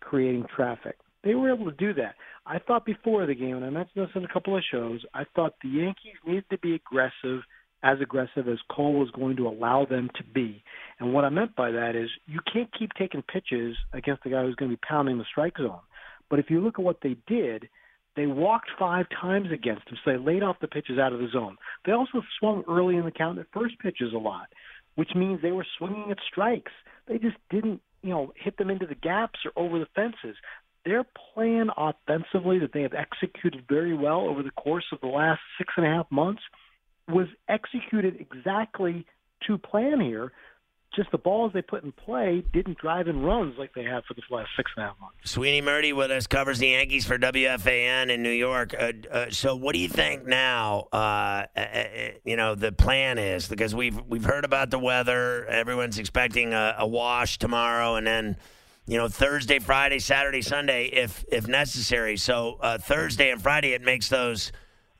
creating 0.00 0.46
traffic. 0.54 0.96
They 1.24 1.34
were 1.34 1.52
able 1.52 1.64
to 1.70 1.76
do 1.76 1.94
that. 1.94 2.14
I 2.46 2.58
thought 2.58 2.84
before 2.84 3.24
the 3.26 3.34
game, 3.34 3.56
and 3.56 3.64
I 3.64 3.70
mentioned 3.70 4.06
this 4.06 4.14
in 4.14 4.24
a 4.24 4.32
couple 4.32 4.56
of 4.56 4.62
shows, 4.70 5.00
I 5.14 5.24
thought 5.34 5.54
the 5.62 5.70
Yankees 5.70 6.16
needed 6.26 6.44
to 6.50 6.58
be 6.58 6.74
aggressive, 6.74 7.40
as 7.82 7.98
aggressive 8.02 8.48
as 8.48 8.58
Cole 8.70 8.94
was 8.94 9.10
going 9.12 9.36
to 9.36 9.48
allow 9.48 9.86
them 9.86 10.10
to 10.16 10.24
be. 10.34 10.62
And 11.00 11.14
what 11.14 11.24
I 11.24 11.30
meant 11.30 11.56
by 11.56 11.70
that 11.70 11.96
is 11.96 12.10
you 12.26 12.40
can't 12.52 12.68
keep 12.78 12.90
taking 12.98 13.22
pitches 13.22 13.76
against 13.94 14.24
the 14.24 14.30
guy 14.30 14.42
who's 14.42 14.54
going 14.56 14.70
to 14.70 14.76
be 14.76 14.80
pounding 14.86 15.16
the 15.16 15.24
strike 15.30 15.56
zone. 15.56 15.80
But 16.30 16.38
if 16.38 16.50
you 16.50 16.60
look 16.60 16.78
at 16.78 16.84
what 16.84 17.00
they 17.02 17.16
did, 17.26 17.68
they 18.16 18.26
walked 18.26 18.70
five 18.78 19.06
times 19.20 19.48
against 19.52 19.88
him, 19.88 19.98
so 20.04 20.12
they 20.12 20.18
laid 20.18 20.42
off 20.42 20.60
the 20.60 20.68
pitches 20.68 20.98
out 20.98 21.12
of 21.12 21.18
the 21.18 21.28
zone. 21.32 21.56
They 21.84 21.92
also 21.92 22.22
swung 22.38 22.62
early 22.68 22.96
in 22.96 23.04
the 23.04 23.10
count 23.10 23.38
at 23.38 23.46
first 23.52 23.78
pitches 23.80 24.12
a 24.14 24.18
lot, 24.18 24.48
which 24.94 25.10
means 25.14 25.42
they 25.42 25.52
were 25.52 25.66
swinging 25.78 26.10
at 26.10 26.18
strikes. 26.30 26.72
They 27.08 27.18
just 27.18 27.36
didn't, 27.50 27.80
you 28.02 28.10
know, 28.10 28.32
hit 28.36 28.56
them 28.56 28.70
into 28.70 28.86
the 28.86 28.94
gaps 28.94 29.40
or 29.44 29.64
over 29.64 29.78
the 29.78 29.88
fences. 29.96 30.36
Their 30.84 31.04
plan 31.34 31.70
offensively 31.76 32.58
that 32.60 32.72
they 32.72 32.82
have 32.82 32.94
executed 32.94 33.64
very 33.68 33.96
well 33.96 34.20
over 34.20 34.42
the 34.42 34.50
course 34.50 34.84
of 34.92 35.00
the 35.00 35.08
last 35.08 35.40
six 35.58 35.72
and 35.76 35.86
a 35.86 35.90
half 35.90 36.10
months 36.10 36.42
was 37.08 37.26
executed 37.48 38.16
exactly 38.20 39.06
to 39.46 39.58
plan 39.58 40.00
here 40.00 40.32
just 40.94 41.10
the 41.10 41.18
balls 41.18 41.52
they 41.52 41.62
put 41.62 41.84
in 41.84 41.92
play 41.92 42.44
didn't 42.52 42.78
drive 42.78 43.08
in 43.08 43.22
runs 43.22 43.56
like 43.58 43.74
they 43.74 43.84
have 43.84 44.04
for 44.04 44.14
the 44.14 44.22
last 44.30 44.50
six 44.56 44.70
and 44.76 44.84
a 44.84 44.88
half 44.88 45.00
months. 45.00 45.16
Sweeney 45.24 45.62
Murti 45.62 45.94
with 45.94 46.10
us 46.10 46.26
covers 46.26 46.58
the 46.58 46.68
Yankees 46.68 47.04
for 47.04 47.18
WFAN 47.18 48.10
in 48.10 48.22
New 48.22 48.30
York. 48.30 48.74
Uh, 48.78 48.92
uh, 49.10 49.30
so, 49.30 49.56
what 49.56 49.72
do 49.72 49.78
you 49.78 49.88
think 49.88 50.26
now? 50.26 50.88
Uh, 50.92 51.46
uh, 51.56 51.60
uh, 51.60 51.84
you 52.24 52.36
know, 52.36 52.54
the 52.54 52.72
plan 52.72 53.18
is 53.18 53.48
because 53.48 53.74
we've 53.74 54.00
we've 54.06 54.24
heard 54.24 54.44
about 54.44 54.70
the 54.70 54.78
weather. 54.78 55.46
Everyone's 55.46 55.98
expecting 55.98 56.54
a, 56.54 56.76
a 56.78 56.86
wash 56.86 57.38
tomorrow, 57.38 57.96
and 57.96 58.06
then 58.06 58.36
you 58.86 58.98
know 58.98 59.08
Thursday, 59.08 59.58
Friday, 59.58 59.98
Saturday, 59.98 60.42
Sunday, 60.42 60.86
if 60.86 61.24
if 61.30 61.46
necessary. 61.46 62.16
So 62.16 62.58
uh, 62.60 62.78
Thursday 62.78 63.30
and 63.30 63.42
Friday, 63.42 63.72
it 63.72 63.82
makes 63.82 64.08
those 64.08 64.52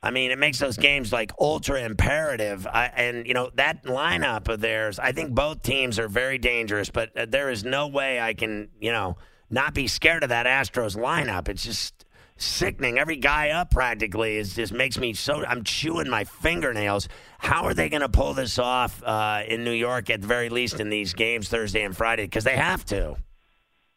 I 0.05 0.11
mean, 0.11 0.29
it 0.29 0.37
makes 0.37 0.59
those 0.59 0.77
games 0.77 1.11
like 1.11 1.31
ultra 1.39 1.81
imperative. 1.81 2.67
I, 2.67 2.91
and, 2.95 3.25
you 3.25 3.33
know, 3.33 3.49
that 3.55 3.85
lineup 3.85 4.47
of 4.47 4.61
theirs, 4.61 4.99
I 4.99 5.11
think 5.11 5.31
both 5.31 5.63
teams 5.63 5.97
are 5.97 6.07
very 6.07 6.37
dangerous, 6.37 6.91
but 6.91 7.17
uh, 7.17 7.25
there 7.27 7.49
is 7.49 7.63
no 7.63 7.87
way 7.87 8.19
I 8.19 8.35
can, 8.35 8.69
you 8.79 8.91
know, 8.91 9.17
not 9.49 9.73
be 9.73 9.87
scared 9.87 10.21
of 10.21 10.29
that 10.29 10.45
Astros 10.45 10.95
lineup. 10.95 11.49
It's 11.49 11.63
just 11.63 12.05
sickening. 12.37 12.99
Every 12.99 13.15
guy 13.15 13.49
up 13.49 13.71
practically 13.71 14.37
is 14.37 14.55
just 14.55 14.73
makes 14.73 14.99
me 14.99 15.13
so. 15.13 15.43
I'm 15.43 15.63
chewing 15.63 16.09
my 16.09 16.23
fingernails. 16.23 17.07
How 17.39 17.63
are 17.63 17.73
they 17.73 17.89
going 17.89 18.01
to 18.01 18.09
pull 18.09 18.35
this 18.35 18.59
off 18.59 19.01
uh, 19.03 19.41
in 19.47 19.63
New 19.63 19.71
York 19.71 20.11
at 20.11 20.21
the 20.21 20.27
very 20.27 20.49
least 20.49 20.79
in 20.79 20.89
these 20.89 21.15
games 21.15 21.49
Thursday 21.49 21.83
and 21.83 21.97
Friday? 21.97 22.25
Because 22.25 22.43
they 22.43 22.57
have 22.57 22.85
to. 22.85 23.15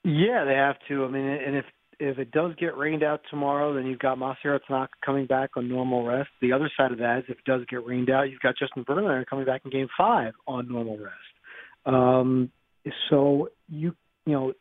Yeah, 0.04 0.44
they 0.44 0.54
have 0.54 0.76
to. 0.88 1.04
I 1.04 1.08
mean, 1.08 1.26
and 1.26 1.56
if 1.56 1.66
if 2.00 2.18
it 2.18 2.30
does 2.30 2.54
get 2.60 2.76
rained 2.76 3.02
out 3.02 3.20
tomorrow, 3.30 3.74
then 3.74 3.86
you've 3.86 3.98
got 3.98 4.18
Masahiro 4.18 4.60
Tanaka 4.66 4.92
coming 5.04 5.26
back 5.26 5.50
on 5.56 5.68
normal 5.68 6.06
rest. 6.06 6.30
The 6.40 6.52
other 6.52 6.70
side 6.76 6.92
of 6.92 6.98
that 6.98 7.18
is 7.18 7.24
if 7.28 7.38
it 7.38 7.44
does 7.44 7.62
get 7.68 7.84
rained 7.84 8.10
out, 8.10 8.30
you've 8.30 8.40
got 8.40 8.54
Justin 8.56 8.84
Verlander 8.84 9.26
coming 9.26 9.44
back 9.44 9.62
in 9.64 9.70
Game 9.70 9.88
Five 9.96 10.34
on 10.46 10.68
normal 10.68 10.96
rest. 10.96 11.14
Um, 11.86 12.50
so 13.10 13.48
you 13.68 13.94
you 14.26 14.32
know 14.32 14.52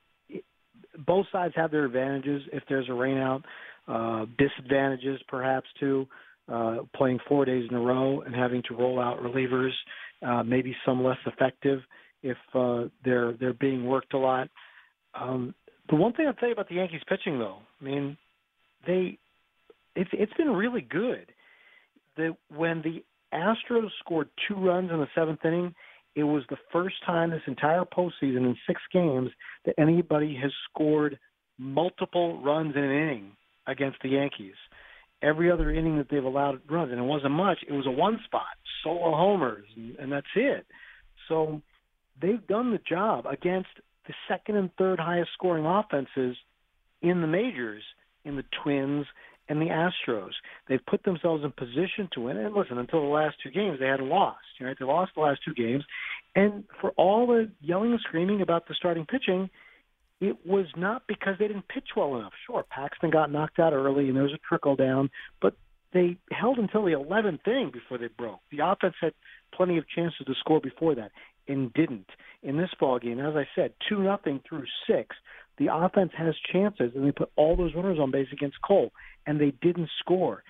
both 1.05 1.27
sides 1.31 1.53
have 1.55 1.71
their 1.71 1.85
advantages 1.85 2.41
if 2.51 2.63
there's 2.67 2.87
a 2.89 2.91
rainout, 2.91 3.43
uh, 3.87 4.25
disadvantages 4.37 5.21
perhaps 5.27 5.67
too. 5.79 6.07
Uh, 6.49 6.77
playing 6.95 7.19
four 7.27 7.43
days 7.43 7.67
in 7.69 7.75
a 7.75 7.79
row 7.79 8.21
and 8.21 8.33
having 8.33 8.63
to 8.69 8.73
roll 8.73 9.01
out 9.01 9.21
relievers, 9.21 9.73
uh, 10.25 10.41
maybe 10.43 10.73
some 10.85 11.03
less 11.03 11.17
effective 11.25 11.81
if 12.23 12.37
uh, 12.55 12.85
they're 13.03 13.33
they're 13.33 13.53
being 13.53 13.85
worked 13.85 14.13
a 14.13 14.17
lot. 14.17 14.49
Um, 15.13 15.53
the 15.89 15.95
one 15.95 16.13
thing 16.13 16.27
I'll 16.27 16.33
tell 16.33 16.49
you 16.49 16.53
about 16.53 16.69
the 16.69 16.75
Yankees 16.75 17.01
pitching, 17.07 17.39
though, 17.39 17.59
I 17.81 17.83
mean, 17.83 18.17
they 18.85 19.17
it's 19.95 20.09
it's 20.13 20.33
been 20.33 20.51
really 20.51 20.81
good. 20.81 21.31
The 22.15 22.35
when 22.55 22.81
the 22.81 23.03
Astros 23.33 23.89
scored 23.99 24.29
two 24.47 24.55
runs 24.55 24.91
in 24.91 24.97
the 24.97 25.07
seventh 25.15 25.43
inning, 25.43 25.73
it 26.15 26.23
was 26.23 26.43
the 26.49 26.57
first 26.71 26.95
time 27.05 27.31
this 27.31 27.41
entire 27.47 27.83
postseason 27.83 28.45
in 28.45 28.55
six 28.65 28.81
games 28.93 29.29
that 29.65 29.75
anybody 29.77 30.37
has 30.41 30.51
scored 30.69 31.19
multiple 31.57 32.41
runs 32.41 32.75
in 32.75 32.83
an 32.83 32.91
inning 32.91 33.31
against 33.67 33.97
the 34.01 34.09
Yankees. 34.09 34.55
Every 35.21 35.51
other 35.51 35.71
inning 35.71 35.97
that 35.97 36.07
they've 36.09 36.23
allowed 36.23 36.61
runs, 36.69 36.91
and 36.91 36.99
it 36.99 37.03
wasn't 37.03 37.33
much. 37.33 37.57
It 37.67 37.73
was 37.73 37.87
a 37.87 37.91
one 37.91 38.19
spot, 38.25 38.45
solo 38.83 39.15
homers, 39.15 39.65
and, 39.75 39.95
and 39.95 40.11
that's 40.11 40.27
it. 40.35 40.65
So 41.27 41.61
they've 42.21 42.45
done 42.47 42.71
the 42.71 42.79
job 42.87 43.25
against 43.25 43.69
the 44.07 44.13
second 44.27 44.55
and 44.55 44.69
third 44.77 44.99
highest 44.99 45.29
scoring 45.33 45.65
offenses 45.65 46.37
in 47.01 47.21
the 47.21 47.27
majors, 47.27 47.83
in 48.25 48.35
the 48.35 48.45
Twins 48.63 49.05
and 49.49 49.61
the 49.61 49.67
Astros. 49.67 50.31
They've 50.67 50.85
put 50.85 51.03
themselves 51.03 51.43
in 51.43 51.51
position 51.51 52.09
to 52.13 52.21
win. 52.21 52.37
And 52.37 52.53
listen, 52.53 52.77
until 52.77 53.01
the 53.01 53.07
last 53.07 53.37
two 53.41 53.51
games, 53.51 53.79
they 53.79 53.87
hadn't 53.87 54.09
lost. 54.09 54.39
Right? 54.59 54.75
They 54.77 54.85
lost 54.85 55.11
the 55.15 55.21
last 55.21 55.41
two 55.45 55.53
games, 55.53 55.83
and 56.35 56.63
for 56.81 56.91
all 56.91 57.27
the 57.27 57.51
yelling 57.61 57.91
and 57.91 58.01
screaming 58.01 58.41
about 58.41 58.67
the 58.67 58.75
starting 58.75 59.05
pitching, 59.05 59.49
it 60.19 60.45
was 60.45 60.65
not 60.75 61.03
because 61.07 61.35
they 61.39 61.47
didn't 61.47 61.67
pitch 61.67 61.89
well 61.95 62.17
enough. 62.17 62.33
Sure, 62.47 62.65
Paxton 62.69 63.11
got 63.11 63.31
knocked 63.31 63.59
out 63.59 63.73
early, 63.73 64.07
and 64.07 64.15
there 64.15 64.23
was 64.23 64.33
a 64.33 64.39
trickle 64.47 64.75
down, 64.75 65.11
but 65.41 65.53
they 65.93 66.17
held 66.31 66.57
until 66.57 66.83
the 66.83 66.91
11th 66.91 67.47
inning 67.47 67.71
before 67.71 67.97
they 67.97 68.07
broke. 68.07 68.39
The 68.51 68.59
offense 68.65 68.95
had 68.99 69.13
plenty 69.53 69.77
of 69.77 69.87
chances 69.87 70.25
to 70.25 70.33
score 70.39 70.59
before 70.59 70.95
that 70.95 71.11
and 71.47 71.73
didn't. 71.73 72.09
In 72.43 72.57
this 72.57 72.69
ball 72.79 72.99
game, 72.99 73.19
as 73.19 73.35
I 73.35 73.47
said, 73.55 73.73
two 73.87 74.01
nothing 74.01 74.41
through 74.47 74.65
six. 74.87 75.15
The 75.57 75.69
offense 75.73 76.11
has 76.17 76.35
chances, 76.51 76.91
and 76.95 77.05
they 77.05 77.11
put 77.11 77.31
all 77.35 77.55
those 77.55 77.73
runners 77.73 77.97
on 77.99 78.11
base 78.11 78.27
against 78.31 78.61
Cole, 78.61 78.91
and 79.25 79.39
they 79.39 79.51
didn't 79.61 79.89
score. 79.99 80.43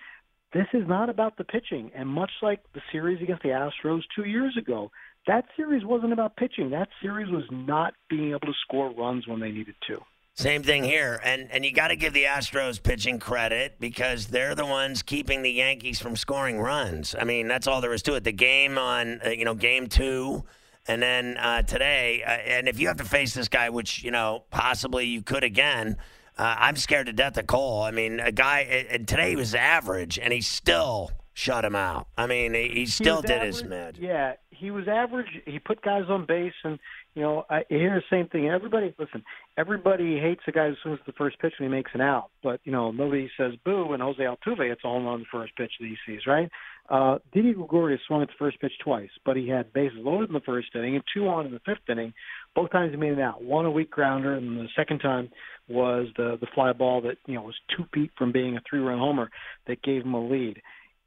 This 0.53 0.67
is 0.73 0.87
not 0.87 1.09
about 1.09 1.37
the 1.37 1.43
pitching, 1.43 1.91
and 1.95 2.07
much 2.07 2.31
like 2.41 2.61
the 2.73 2.81
series 2.91 3.21
against 3.21 3.43
the 3.43 3.49
Astros 3.49 4.01
two 4.15 4.25
years 4.25 4.57
ago, 4.57 4.91
that 5.27 5.45
series 5.55 5.83
wasn't 5.85 6.13
about 6.13 6.35
pitching. 6.37 6.69
That 6.69 6.89
series 7.01 7.29
was 7.29 7.43
not 7.51 7.93
being 8.09 8.29
able 8.29 8.47
to 8.47 8.53
score 8.65 8.91
runs 8.91 9.27
when 9.27 9.39
they 9.39 9.51
needed 9.51 9.75
to. 9.87 10.01
Same 10.37 10.61
thing 10.61 10.83
here, 10.83 11.19
and 11.23 11.51
and 11.51 11.65
you 11.65 11.73
got 11.73 11.87
to 11.87 11.95
give 11.95 12.13
the 12.13 12.25
Astros 12.25 12.81
pitching 12.81 13.17
credit 13.17 13.77
because 13.79 14.27
they're 14.27 14.53
the 14.53 14.67
ones 14.67 15.01
keeping 15.01 15.41
the 15.41 15.51
Yankees 15.51 15.99
from 15.99 16.15
scoring 16.15 16.59
runs. 16.59 17.15
I 17.19 17.23
mean, 17.23 17.47
that's 17.47 17.65
all 17.65 17.81
there 17.81 17.91
is 17.91 18.03
to 18.03 18.13
it. 18.13 18.23
The 18.23 18.31
game 18.31 18.77
on 18.77 19.19
uh, 19.25 19.29
you 19.29 19.45
know 19.45 19.55
game 19.55 19.87
two, 19.87 20.43
and 20.87 21.01
then 21.01 21.37
uh, 21.37 21.61
today, 21.63 22.23
uh, 22.23 22.29
and 22.29 22.67
if 22.67 22.79
you 22.79 22.87
have 22.87 22.97
to 22.97 23.03
face 23.03 23.33
this 23.33 23.47
guy, 23.47 23.69
which 23.69 24.03
you 24.03 24.11
know 24.11 24.43
possibly 24.51 25.05
you 25.05 25.21
could 25.21 25.43
again. 25.43 25.97
Uh, 26.37 26.55
I'm 26.59 26.75
scared 26.75 27.07
to 27.07 27.13
death 27.13 27.35
of 27.37 27.47
Cole. 27.47 27.81
I 27.81 27.89
mean, 27.89 28.19
a 28.19 28.31
guy 28.31 28.59
and 28.91 29.07
today 29.07 29.31
he 29.31 29.35
was 29.35 29.55
average, 29.55 30.19
and 30.19 30.31
he 30.31 30.41
still 30.41 31.09
shut 31.33 31.65
him 31.65 31.75
out. 31.75 32.07
I 32.15 32.27
mean, 32.27 32.53
he, 32.53 32.67
he 32.69 32.85
still 32.85 33.21
he 33.21 33.27
did 33.27 33.37
average, 33.37 33.55
his 33.55 33.63
mid. 33.63 33.97
Yeah, 33.97 34.33
he 34.49 34.71
was 34.71 34.87
average. 34.87 35.41
He 35.45 35.59
put 35.59 35.81
guys 35.81 36.05
on 36.09 36.25
base, 36.25 36.53
and 36.63 36.79
you 37.17 37.23
know, 37.23 37.45
I 37.49 37.63
hear 37.67 37.95
the 37.95 38.15
same 38.15 38.27
thing. 38.27 38.47
Everybody, 38.47 38.93
listen, 38.99 39.23
everybody 39.57 40.19
hates 40.19 40.41
a 40.47 40.51
guy 40.51 40.67
as 40.67 40.75
soon 40.83 40.93
as 40.93 40.99
the 41.07 41.13
first 41.13 41.39
pitch 41.39 41.53
when 41.57 41.67
he 41.67 41.75
makes 41.75 41.89
an 41.95 42.01
out, 42.01 42.29
but 42.43 42.59
you 42.63 42.71
know, 42.71 42.91
nobody 42.91 43.27
says 43.35 43.53
boo 43.65 43.87
when 43.87 44.01
Jose 44.01 44.21
Altuve 44.21 44.69
hits 44.69 44.81
a 44.85 44.87
home 44.87 45.05
run 45.05 45.13
on 45.15 45.19
the 45.21 45.25
first 45.31 45.55
pitch 45.55 45.71
that 45.79 45.87
he 45.87 45.95
sees, 46.05 46.27
right? 46.27 46.47
Uh, 46.87 47.17
Didi 47.33 47.53
Gregorius 47.53 48.01
swung 48.05 48.21
at 48.21 48.27
the 48.27 48.35
first 48.37 48.61
pitch 48.61 48.73
twice, 48.83 49.09
but 49.25 49.35
he 49.35 49.49
had 49.49 49.73
bases 49.73 49.97
loaded 49.97 50.29
in 50.29 50.35
the 50.35 50.41
first 50.41 50.67
inning 50.75 50.93
and 50.93 51.03
two 51.11 51.27
on 51.27 51.47
in 51.47 51.53
the 51.53 51.59
fifth 51.65 51.89
inning. 51.89 52.13
Both 52.53 52.71
times 52.71 52.91
he 52.91 52.97
made 52.97 53.13
an 53.13 53.19
out. 53.19 53.43
One 53.43 53.65
a 53.65 53.71
weak 53.71 53.89
grounder, 53.89 54.35
and 54.35 54.55
the 54.55 54.67
second 54.75 54.99
time 54.99 55.31
was 55.67 56.09
the 56.17 56.37
the 56.39 56.47
fly 56.53 56.71
ball 56.71 57.01
that 57.01 57.17
you 57.25 57.33
know 57.33 57.41
was 57.41 57.55
two 57.75 57.85
feet 57.95 58.11
from 58.15 58.31
being 58.31 58.57
a 58.57 58.61
three 58.69 58.79
run 58.79 58.99
homer 58.99 59.31
that 59.65 59.81
gave 59.81 60.03
him 60.03 60.13
a 60.13 60.23
lead. 60.23 60.61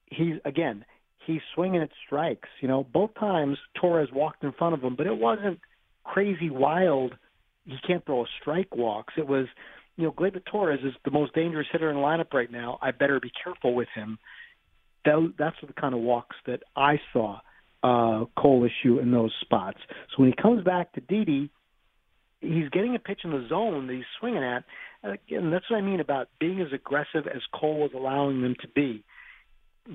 He's 0.06 0.34
again 0.44 0.84
he's 1.24 1.40
swinging 1.54 1.82
at 1.82 1.90
strikes. 2.04 2.48
You 2.60 2.66
know, 2.66 2.84
both 2.92 3.14
times 3.14 3.58
Torres 3.80 4.08
walked 4.12 4.42
in 4.42 4.50
front 4.50 4.74
of 4.74 4.82
him, 4.82 4.96
but 4.96 5.06
it 5.06 5.16
wasn't 5.16 5.60
crazy 6.12 6.50
wild. 6.50 7.14
He 7.64 7.76
can't 7.86 8.04
throw 8.04 8.22
a 8.22 8.26
strike 8.40 8.74
walks. 8.74 9.14
It 9.16 9.26
was, 9.26 9.46
you 9.96 10.04
know, 10.04 10.12
Gleyber 10.12 10.44
Torres 10.44 10.80
is 10.82 10.94
the 11.04 11.10
most 11.10 11.34
dangerous 11.34 11.66
hitter 11.70 11.90
in 11.90 11.96
the 11.96 12.02
lineup 12.02 12.32
right 12.32 12.50
now. 12.50 12.78
I 12.82 12.90
better 12.90 13.20
be 13.20 13.30
careful 13.44 13.74
with 13.74 13.88
him. 13.94 14.18
That, 15.04 15.34
that's 15.38 15.56
the 15.66 15.72
kind 15.72 15.94
of 15.94 16.00
walks 16.00 16.36
that 16.46 16.62
I 16.76 17.00
saw 17.12 17.38
uh, 17.82 18.24
Cole 18.36 18.64
issue 18.64 18.98
in 18.98 19.10
those 19.12 19.32
spots. 19.40 19.78
So 20.10 20.22
when 20.22 20.32
he 20.32 20.42
comes 20.42 20.64
back 20.64 20.92
to 20.94 21.00
Didi, 21.00 21.50
he's 22.40 22.68
getting 22.70 22.94
a 22.96 22.98
pitch 22.98 23.20
in 23.24 23.30
the 23.30 23.46
zone 23.48 23.86
that 23.86 23.94
he's 23.94 24.04
swinging 24.18 24.42
at. 24.42 24.64
Again, 25.02 25.50
that's 25.50 25.70
what 25.70 25.78
I 25.78 25.82
mean 25.82 26.00
about 26.00 26.28
being 26.38 26.60
as 26.60 26.72
aggressive 26.72 27.26
as 27.26 27.40
Cole 27.54 27.78
was 27.78 27.92
allowing 27.94 28.42
them 28.42 28.54
to 28.60 28.68
be 28.68 29.04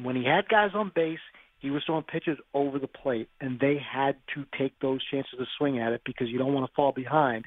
when 0.03 0.15
he 0.15 0.23
had 0.23 0.47
guys 0.49 0.71
on 0.73 0.91
base, 0.93 1.19
he 1.65 1.71
was 1.71 1.83
throwing 1.85 2.03
pitches 2.03 2.37
over 2.53 2.77
the 2.77 2.87
plate, 2.87 3.27
and 3.41 3.59
they 3.59 3.77
had 3.77 4.15
to 4.35 4.45
take 4.57 4.79
those 4.79 4.99
chances 5.09 5.33
to 5.39 5.45
swing 5.57 5.79
at 5.79 5.93
it 5.93 6.01
because 6.05 6.29
you 6.29 6.37
don't 6.37 6.53
want 6.53 6.69
to 6.69 6.73
fall 6.75 6.91
behind. 6.91 7.45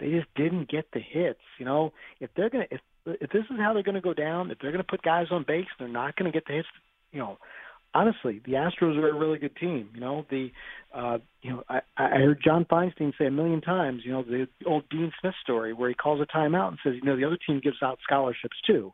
They 0.00 0.10
just 0.10 0.26
didn't 0.34 0.68
get 0.68 0.86
the 0.92 0.98
hits. 0.98 1.38
You 1.58 1.64
know, 1.64 1.92
if 2.18 2.30
they're 2.36 2.50
gonna 2.50 2.66
if 2.72 2.80
if 3.06 3.30
this 3.30 3.44
is 3.50 3.58
how 3.60 3.72
they're 3.72 3.84
to 3.94 4.00
go 4.00 4.14
down, 4.14 4.50
if 4.50 4.58
they're 4.58 4.72
to 4.82 4.90
put 4.90 5.02
guys 5.02 5.26
on 5.30 5.44
base, 5.46 5.66
they're 5.78 5.86
not 5.86 6.16
to 6.30 6.34
get 6.36 6.46
the 6.46 6.54
hits. 6.54 6.68
You 7.12 7.20
know, 7.20 7.38
honestly, 7.94 8.40
the 8.44 8.52
Astros 8.54 8.96
are 8.96 9.10
a 9.10 9.14
really 9.14 9.38
good 9.38 9.54
team. 9.54 9.90
You 9.94 10.00
know, 10.00 10.26
the 10.28 10.50
uh, 10.92 11.18
you 11.42 11.52
know 11.52 11.62
I, 11.68 11.82
I 11.96 12.08
heard 12.08 12.42
John 12.44 12.64
Feinstein 12.64 13.12
say 13.16 13.26
a 13.26 13.30
million 13.30 13.60
times. 13.60 14.02
You 14.04 14.10
know, 14.10 14.22
the 14.24 14.48
old 14.66 14.88
Dean 14.90 15.12
Smith 15.20 15.34
story 15.40 15.72
where 15.72 15.88
he 15.88 15.94
calls 15.94 16.20
a 16.20 16.36
timeout 16.36 16.68
and 16.68 16.78
says, 16.82 16.94
you 16.94 17.04
know, 17.04 17.16
the 17.16 17.24
other 17.24 17.38
team 17.46 17.60
gives 17.62 17.80
out 17.80 18.00
scholarships 18.02 18.56
too 18.66 18.92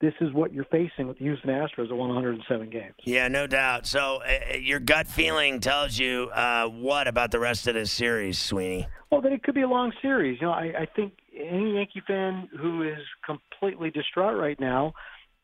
this 0.00 0.14
is 0.20 0.32
what 0.32 0.52
you're 0.52 0.64
facing 0.64 1.08
with 1.08 1.18
the 1.18 1.24
Houston 1.24 1.50
Astros 1.50 1.90
won 1.90 2.08
107 2.08 2.70
games. 2.70 2.94
Yeah, 3.04 3.28
no 3.28 3.46
doubt. 3.46 3.86
So 3.86 4.20
uh, 4.22 4.56
your 4.56 4.80
gut 4.80 5.06
feeling 5.06 5.60
tells 5.60 5.98
you 5.98 6.30
uh, 6.32 6.66
what 6.66 7.06
about 7.06 7.30
the 7.30 7.38
rest 7.38 7.66
of 7.66 7.74
this 7.74 7.92
series, 7.92 8.38
Sweeney? 8.38 8.86
Well, 9.10 9.20
that 9.20 9.32
it 9.32 9.42
could 9.42 9.54
be 9.54 9.62
a 9.62 9.68
long 9.68 9.92
series. 10.00 10.40
You 10.40 10.46
know, 10.46 10.52
I, 10.52 10.72
I 10.80 10.86
think 10.96 11.12
any 11.36 11.74
Yankee 11.74 12.02
fan 12.06 12.48
who 12.58 12.82
is 12.82 12.98
completely 13.24 13.90
distraught 13.90 14.38
right 14.38 14.58
now, 14.58 14.94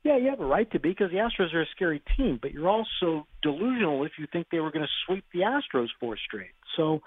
yeah, 0.04 0.16
you 0.16 0.30
have 0.30 0.40
a 0.40 0.46
right 0.46 0.70
to 0.70 0.80
be 0.80 0.90
because 0.90 1.10
the 1.10 1.18
Astros 1.18 1.52
are 1.52 1.62
a 1.62 1.66
scary 1.74 2.00
team, 2.16 2.38
but 2.40 2.52
you're 2.52 2.68
also 2.68 3.26
delusional 3.42 4.04
if 4.04 4.12
you 4.18 4.26
think 4.32 4.46
they 4.50 4.60
were 4.60 4.70
going 4.70 4.84
to 4.84 4.90
sweep 5.06 5.24
the 5.34 5.40
Astros 5.40 5.88
four 6.00 6.16
straight. 6.16 6.52
So 6.76 7.00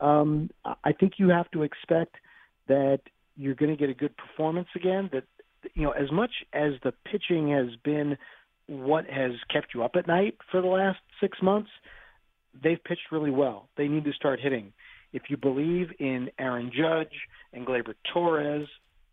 um, 0.00 0.50
I 0.64 0.92
think 0.92 1.14
you 1.18 1.28
have 1.28 1.50
to 1.52 1.62
expect 1.62 2.16
that 2.66 3.00
you're 3.36 3.54
going 3.54 3.70
to 3.70 3.76
get 3.76 3.90
a 3.90 3.94
good 3.94 4.16
performance 4.16 4.68
again, 4.74 5.10
that 5.12 5.24
you 5.74 5.82
know, 5.82 5.92
as 5.92 6.10
much 6.12 6.30
as 6.52 6.72
the 6.82 6.92
pitching 7.10 7.50
has 7.50 7.76
been 7.84 8.16
what 8.66 9.06
has 9.06 9.32
kept 9.52 9.68
you 9.74 9.84
up 9.84 9.92
at 9.96 10.06
night 10.06 10.36
for 10.50 10.60
the 10.60 10.66
last 10.66 10.98
six 11.20 11.38
months, 11.42 11.70
they've 12.62 12.82
pitched 12.82 13.12
really 13.12 13.30
well. 13.30 13.68
They 13.76 13.88
need 13.88 14.04
to 14.04 14.12
start 14.12 14.40
hitting. 14.40 14.72
If 15.12 15.22
you 15.28 15.36
believe 15.36 15.88
in 15.98 16.30
Aaron 16.38 16.70
Judge 16.76 17.12
and 17.52 17.66
Gleyber 17.66 17.94
Torres 18.12 18.66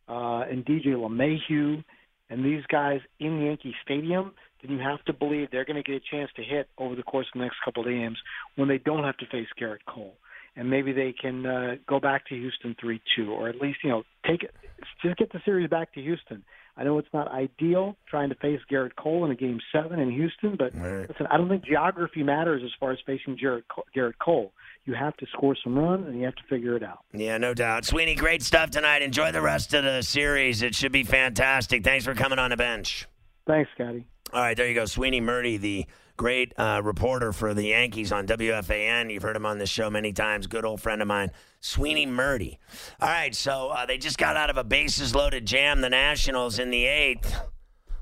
uh, 0.09 0.43
and 0.49 0.65
DJ 0.65 0.87
LeMahieu 0.87 1.83
and 2.29 2.43
these 2.43 2.63
guys 2.71 2.99
in 3.19 3.41
Yankee 3.41 3.75
Stadium, 3.83 4.31
then 4.61 4.71
you 4.71 4.79
have 4.79 5.03
to 5.05 5.13
believe 5.13 5.49
they're 5.51 5.65
going 5.65 5.81
to 5.81 5.83
get 5.83 6.01
a 6.01 6.15
chance 6.15 6.31
to 6.35 6.43
hit 6.43 6.67
over 6.77 6.95
the 6.95 7.03
course 7.03 7.27
of 7.33 7.39
the 7.39 7.45
next 7.45 7.57
couple 7.63 7.83
of 7.83 7.89
games 7.89 8.17
when 8.55 8.67
they 8.67 8.79
don't 8.79 9.03
have 9.03 9.17
to 9.17 9.25
face 9.27 9.47
Gerrit 9.59 9.85
Cole 9.87 10.15
and 10.55 10.69
maybe 10.69 10.91
they 10.91 11.13
can 11.13 11.45
uh, 11.45 11.75
go 11.87 11.99
back 11.99 12.27
to 12.27 12.35
Houston 12.35 12.75
three 12.79 13.01
two, 13.15 13.31
or 13.31 13.49
at 13.49 13.59
least 13.59 13.79
you 13.83 13.89
know 13.89 14.03
take 14.27 14.43
it, 14.43 14.53
just 15.01 15.17
get 15.17 15.31
the 15.31 15.41
series 15.45 15.69
back 15.69 15.93
to 15.93 16.01
Houston. 16.01 16.43
I 16.75 16.83
know 16.83 16.97
it's 16.97 17.13
not 17.13 17.27
ideal 17.31 17.95
trying 18.09 18.29
to 18.29 18.35
face 18.35 18.59
Gerrit 18.71 18.95
Cole 18.95 19.25
in 19.25 19.31
a 19.31 19.35
game 19.35 19.59
seven 19.71 19.99
in 19.99 20.09
Houston, 20.09 20.55
but 20.57 20.73
right. 20.75 21.07
listen, 21.07 21.27
I 21.29 21.37
don't 21.37 21.47
think 21.47 21.63
geography 21.65 22.23
matters 22.23 22.63
as 22.65 22.71
far 22.79 22.91
as 22.91 22.97
facing 23.05 23.37
Gerrit 23.37 23.63
Gerrit 23.95 24.17
Cole. 24.19 24.53
You 24.85 24.95
have 24.95 25.15
to 25.17 25.27
score 25.31 25.55
some 25.63 25.77
runs, 25.77 26.07
and 26.07 26.17
you 26.17 26.25
have 26.25 26.35
to 26.35 26.43
figure 26.49 26.75
it 26.75 26.83
out. 26.83 26.99
Yeah, 27.13 27.37
no 27.37 27.53
doubt. 27.53 27.85
Sweeney, 27.85 28.15
great 28.15 28.41
stuff 28.41 28.71
tonight. 28.71 29.01
Enjoy 29.01 29.31
the 29.31 29.41
rest 29.41 29.73
of 29.73 29.83
the 29.83 30.01
series. 30.01 30.61
It 30.61 30.75
should 30.75 30.91
be 30.91 31.03
fantastic. 31.03 31.83
Thanks 31.83 32.05
for 32.05 32.15
coming 32.15 32.39
on 32.39 32.49
the 32.49 32.57
bench. 32.57 33.07
Thanks, 33.47 33.69
Scotty. 33.75 34.05
All 34.33 34.41
right, 34.41 34.57
there 34.57 34.67
you 34.67 34.73
go. 34.73 34.85
Sweeney 34.85 35.21
Murti, 35.21 35.59
the 35.59 35.85
great 36.17 36.53
uh, 36.57 36.81
reporter 36.83 37.33
for 37.33 37.53
the 37.53 37.67
Yankees 37.67 38.11
on 38.11 38.27
WFAN. 38.27 39.11
You've 39.11 39.23
heard 39.23 39.35
him 39.35 39.45
on 39.45 39.57
this 39.57 39.69
show 39.69 39.89
many 39.89 40.13
times. 40.13 40.47
Good 40.47 40.65
old 40.65 40.81
friend 40.81 41.01
of 41.01 41.07
mine, 41.07 41.31
Sweeney 41.59 42.05
Murti. 42.05 42.57
All 43.01 43.09
right, 43.09 43.33
so 43.33 43.69
uh, 43.69 43.85
they 43.85 43.97
just 43.97 44.17
got 44.17 44.37
out 44.37 44.49
of 44.49 44.57
a 44.57 44.63
bases 44.63 45.15
loaded 45.15 45.45
jam, 45.45 45.81
the 45.81 45.89
Nationals 45.89 46.59
in 46.59 46.69
the 46.69 46.85
eighth 46.85 47.39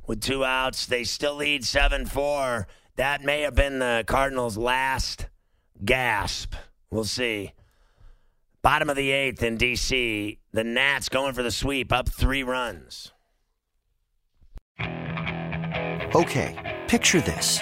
with 0.07 0.21
two 0.21 0.43
outs. 0.43 0.85
They 0.85 1.03
still 1.03 1.35
lead 1.35 1.63
7 1.63 2.05
4. 2.05 2.67
That 2.97 3.23
may 3.23 3.41
have 3.41 3.55
been 3.55 3.79
the 3.79 4.03
Cardinals' 4.05 4.57
last 4.57 5.27
gasp. 5.83 6.53
We'll 6.89 7.05
see. 7.05 7.53
Bottom 8.61 8.89
of 8.89 8.95
the 8.95 9.09
eighth 9.09 9.41
in 9.41 9.57
D.C., 9.57 10.37
the 10.51 10.63
Nats 10.63 11.09
going 11.09 11.33
for 11.33 11.41
the 11.41 11.49
sweep, 11.49 11.91
up 11.91 12.09
three 12.09 12.43
runs. 12.43 13.11
Okay, 16.13 16.83
picture 16.87 17.21
this. 17.21 17.61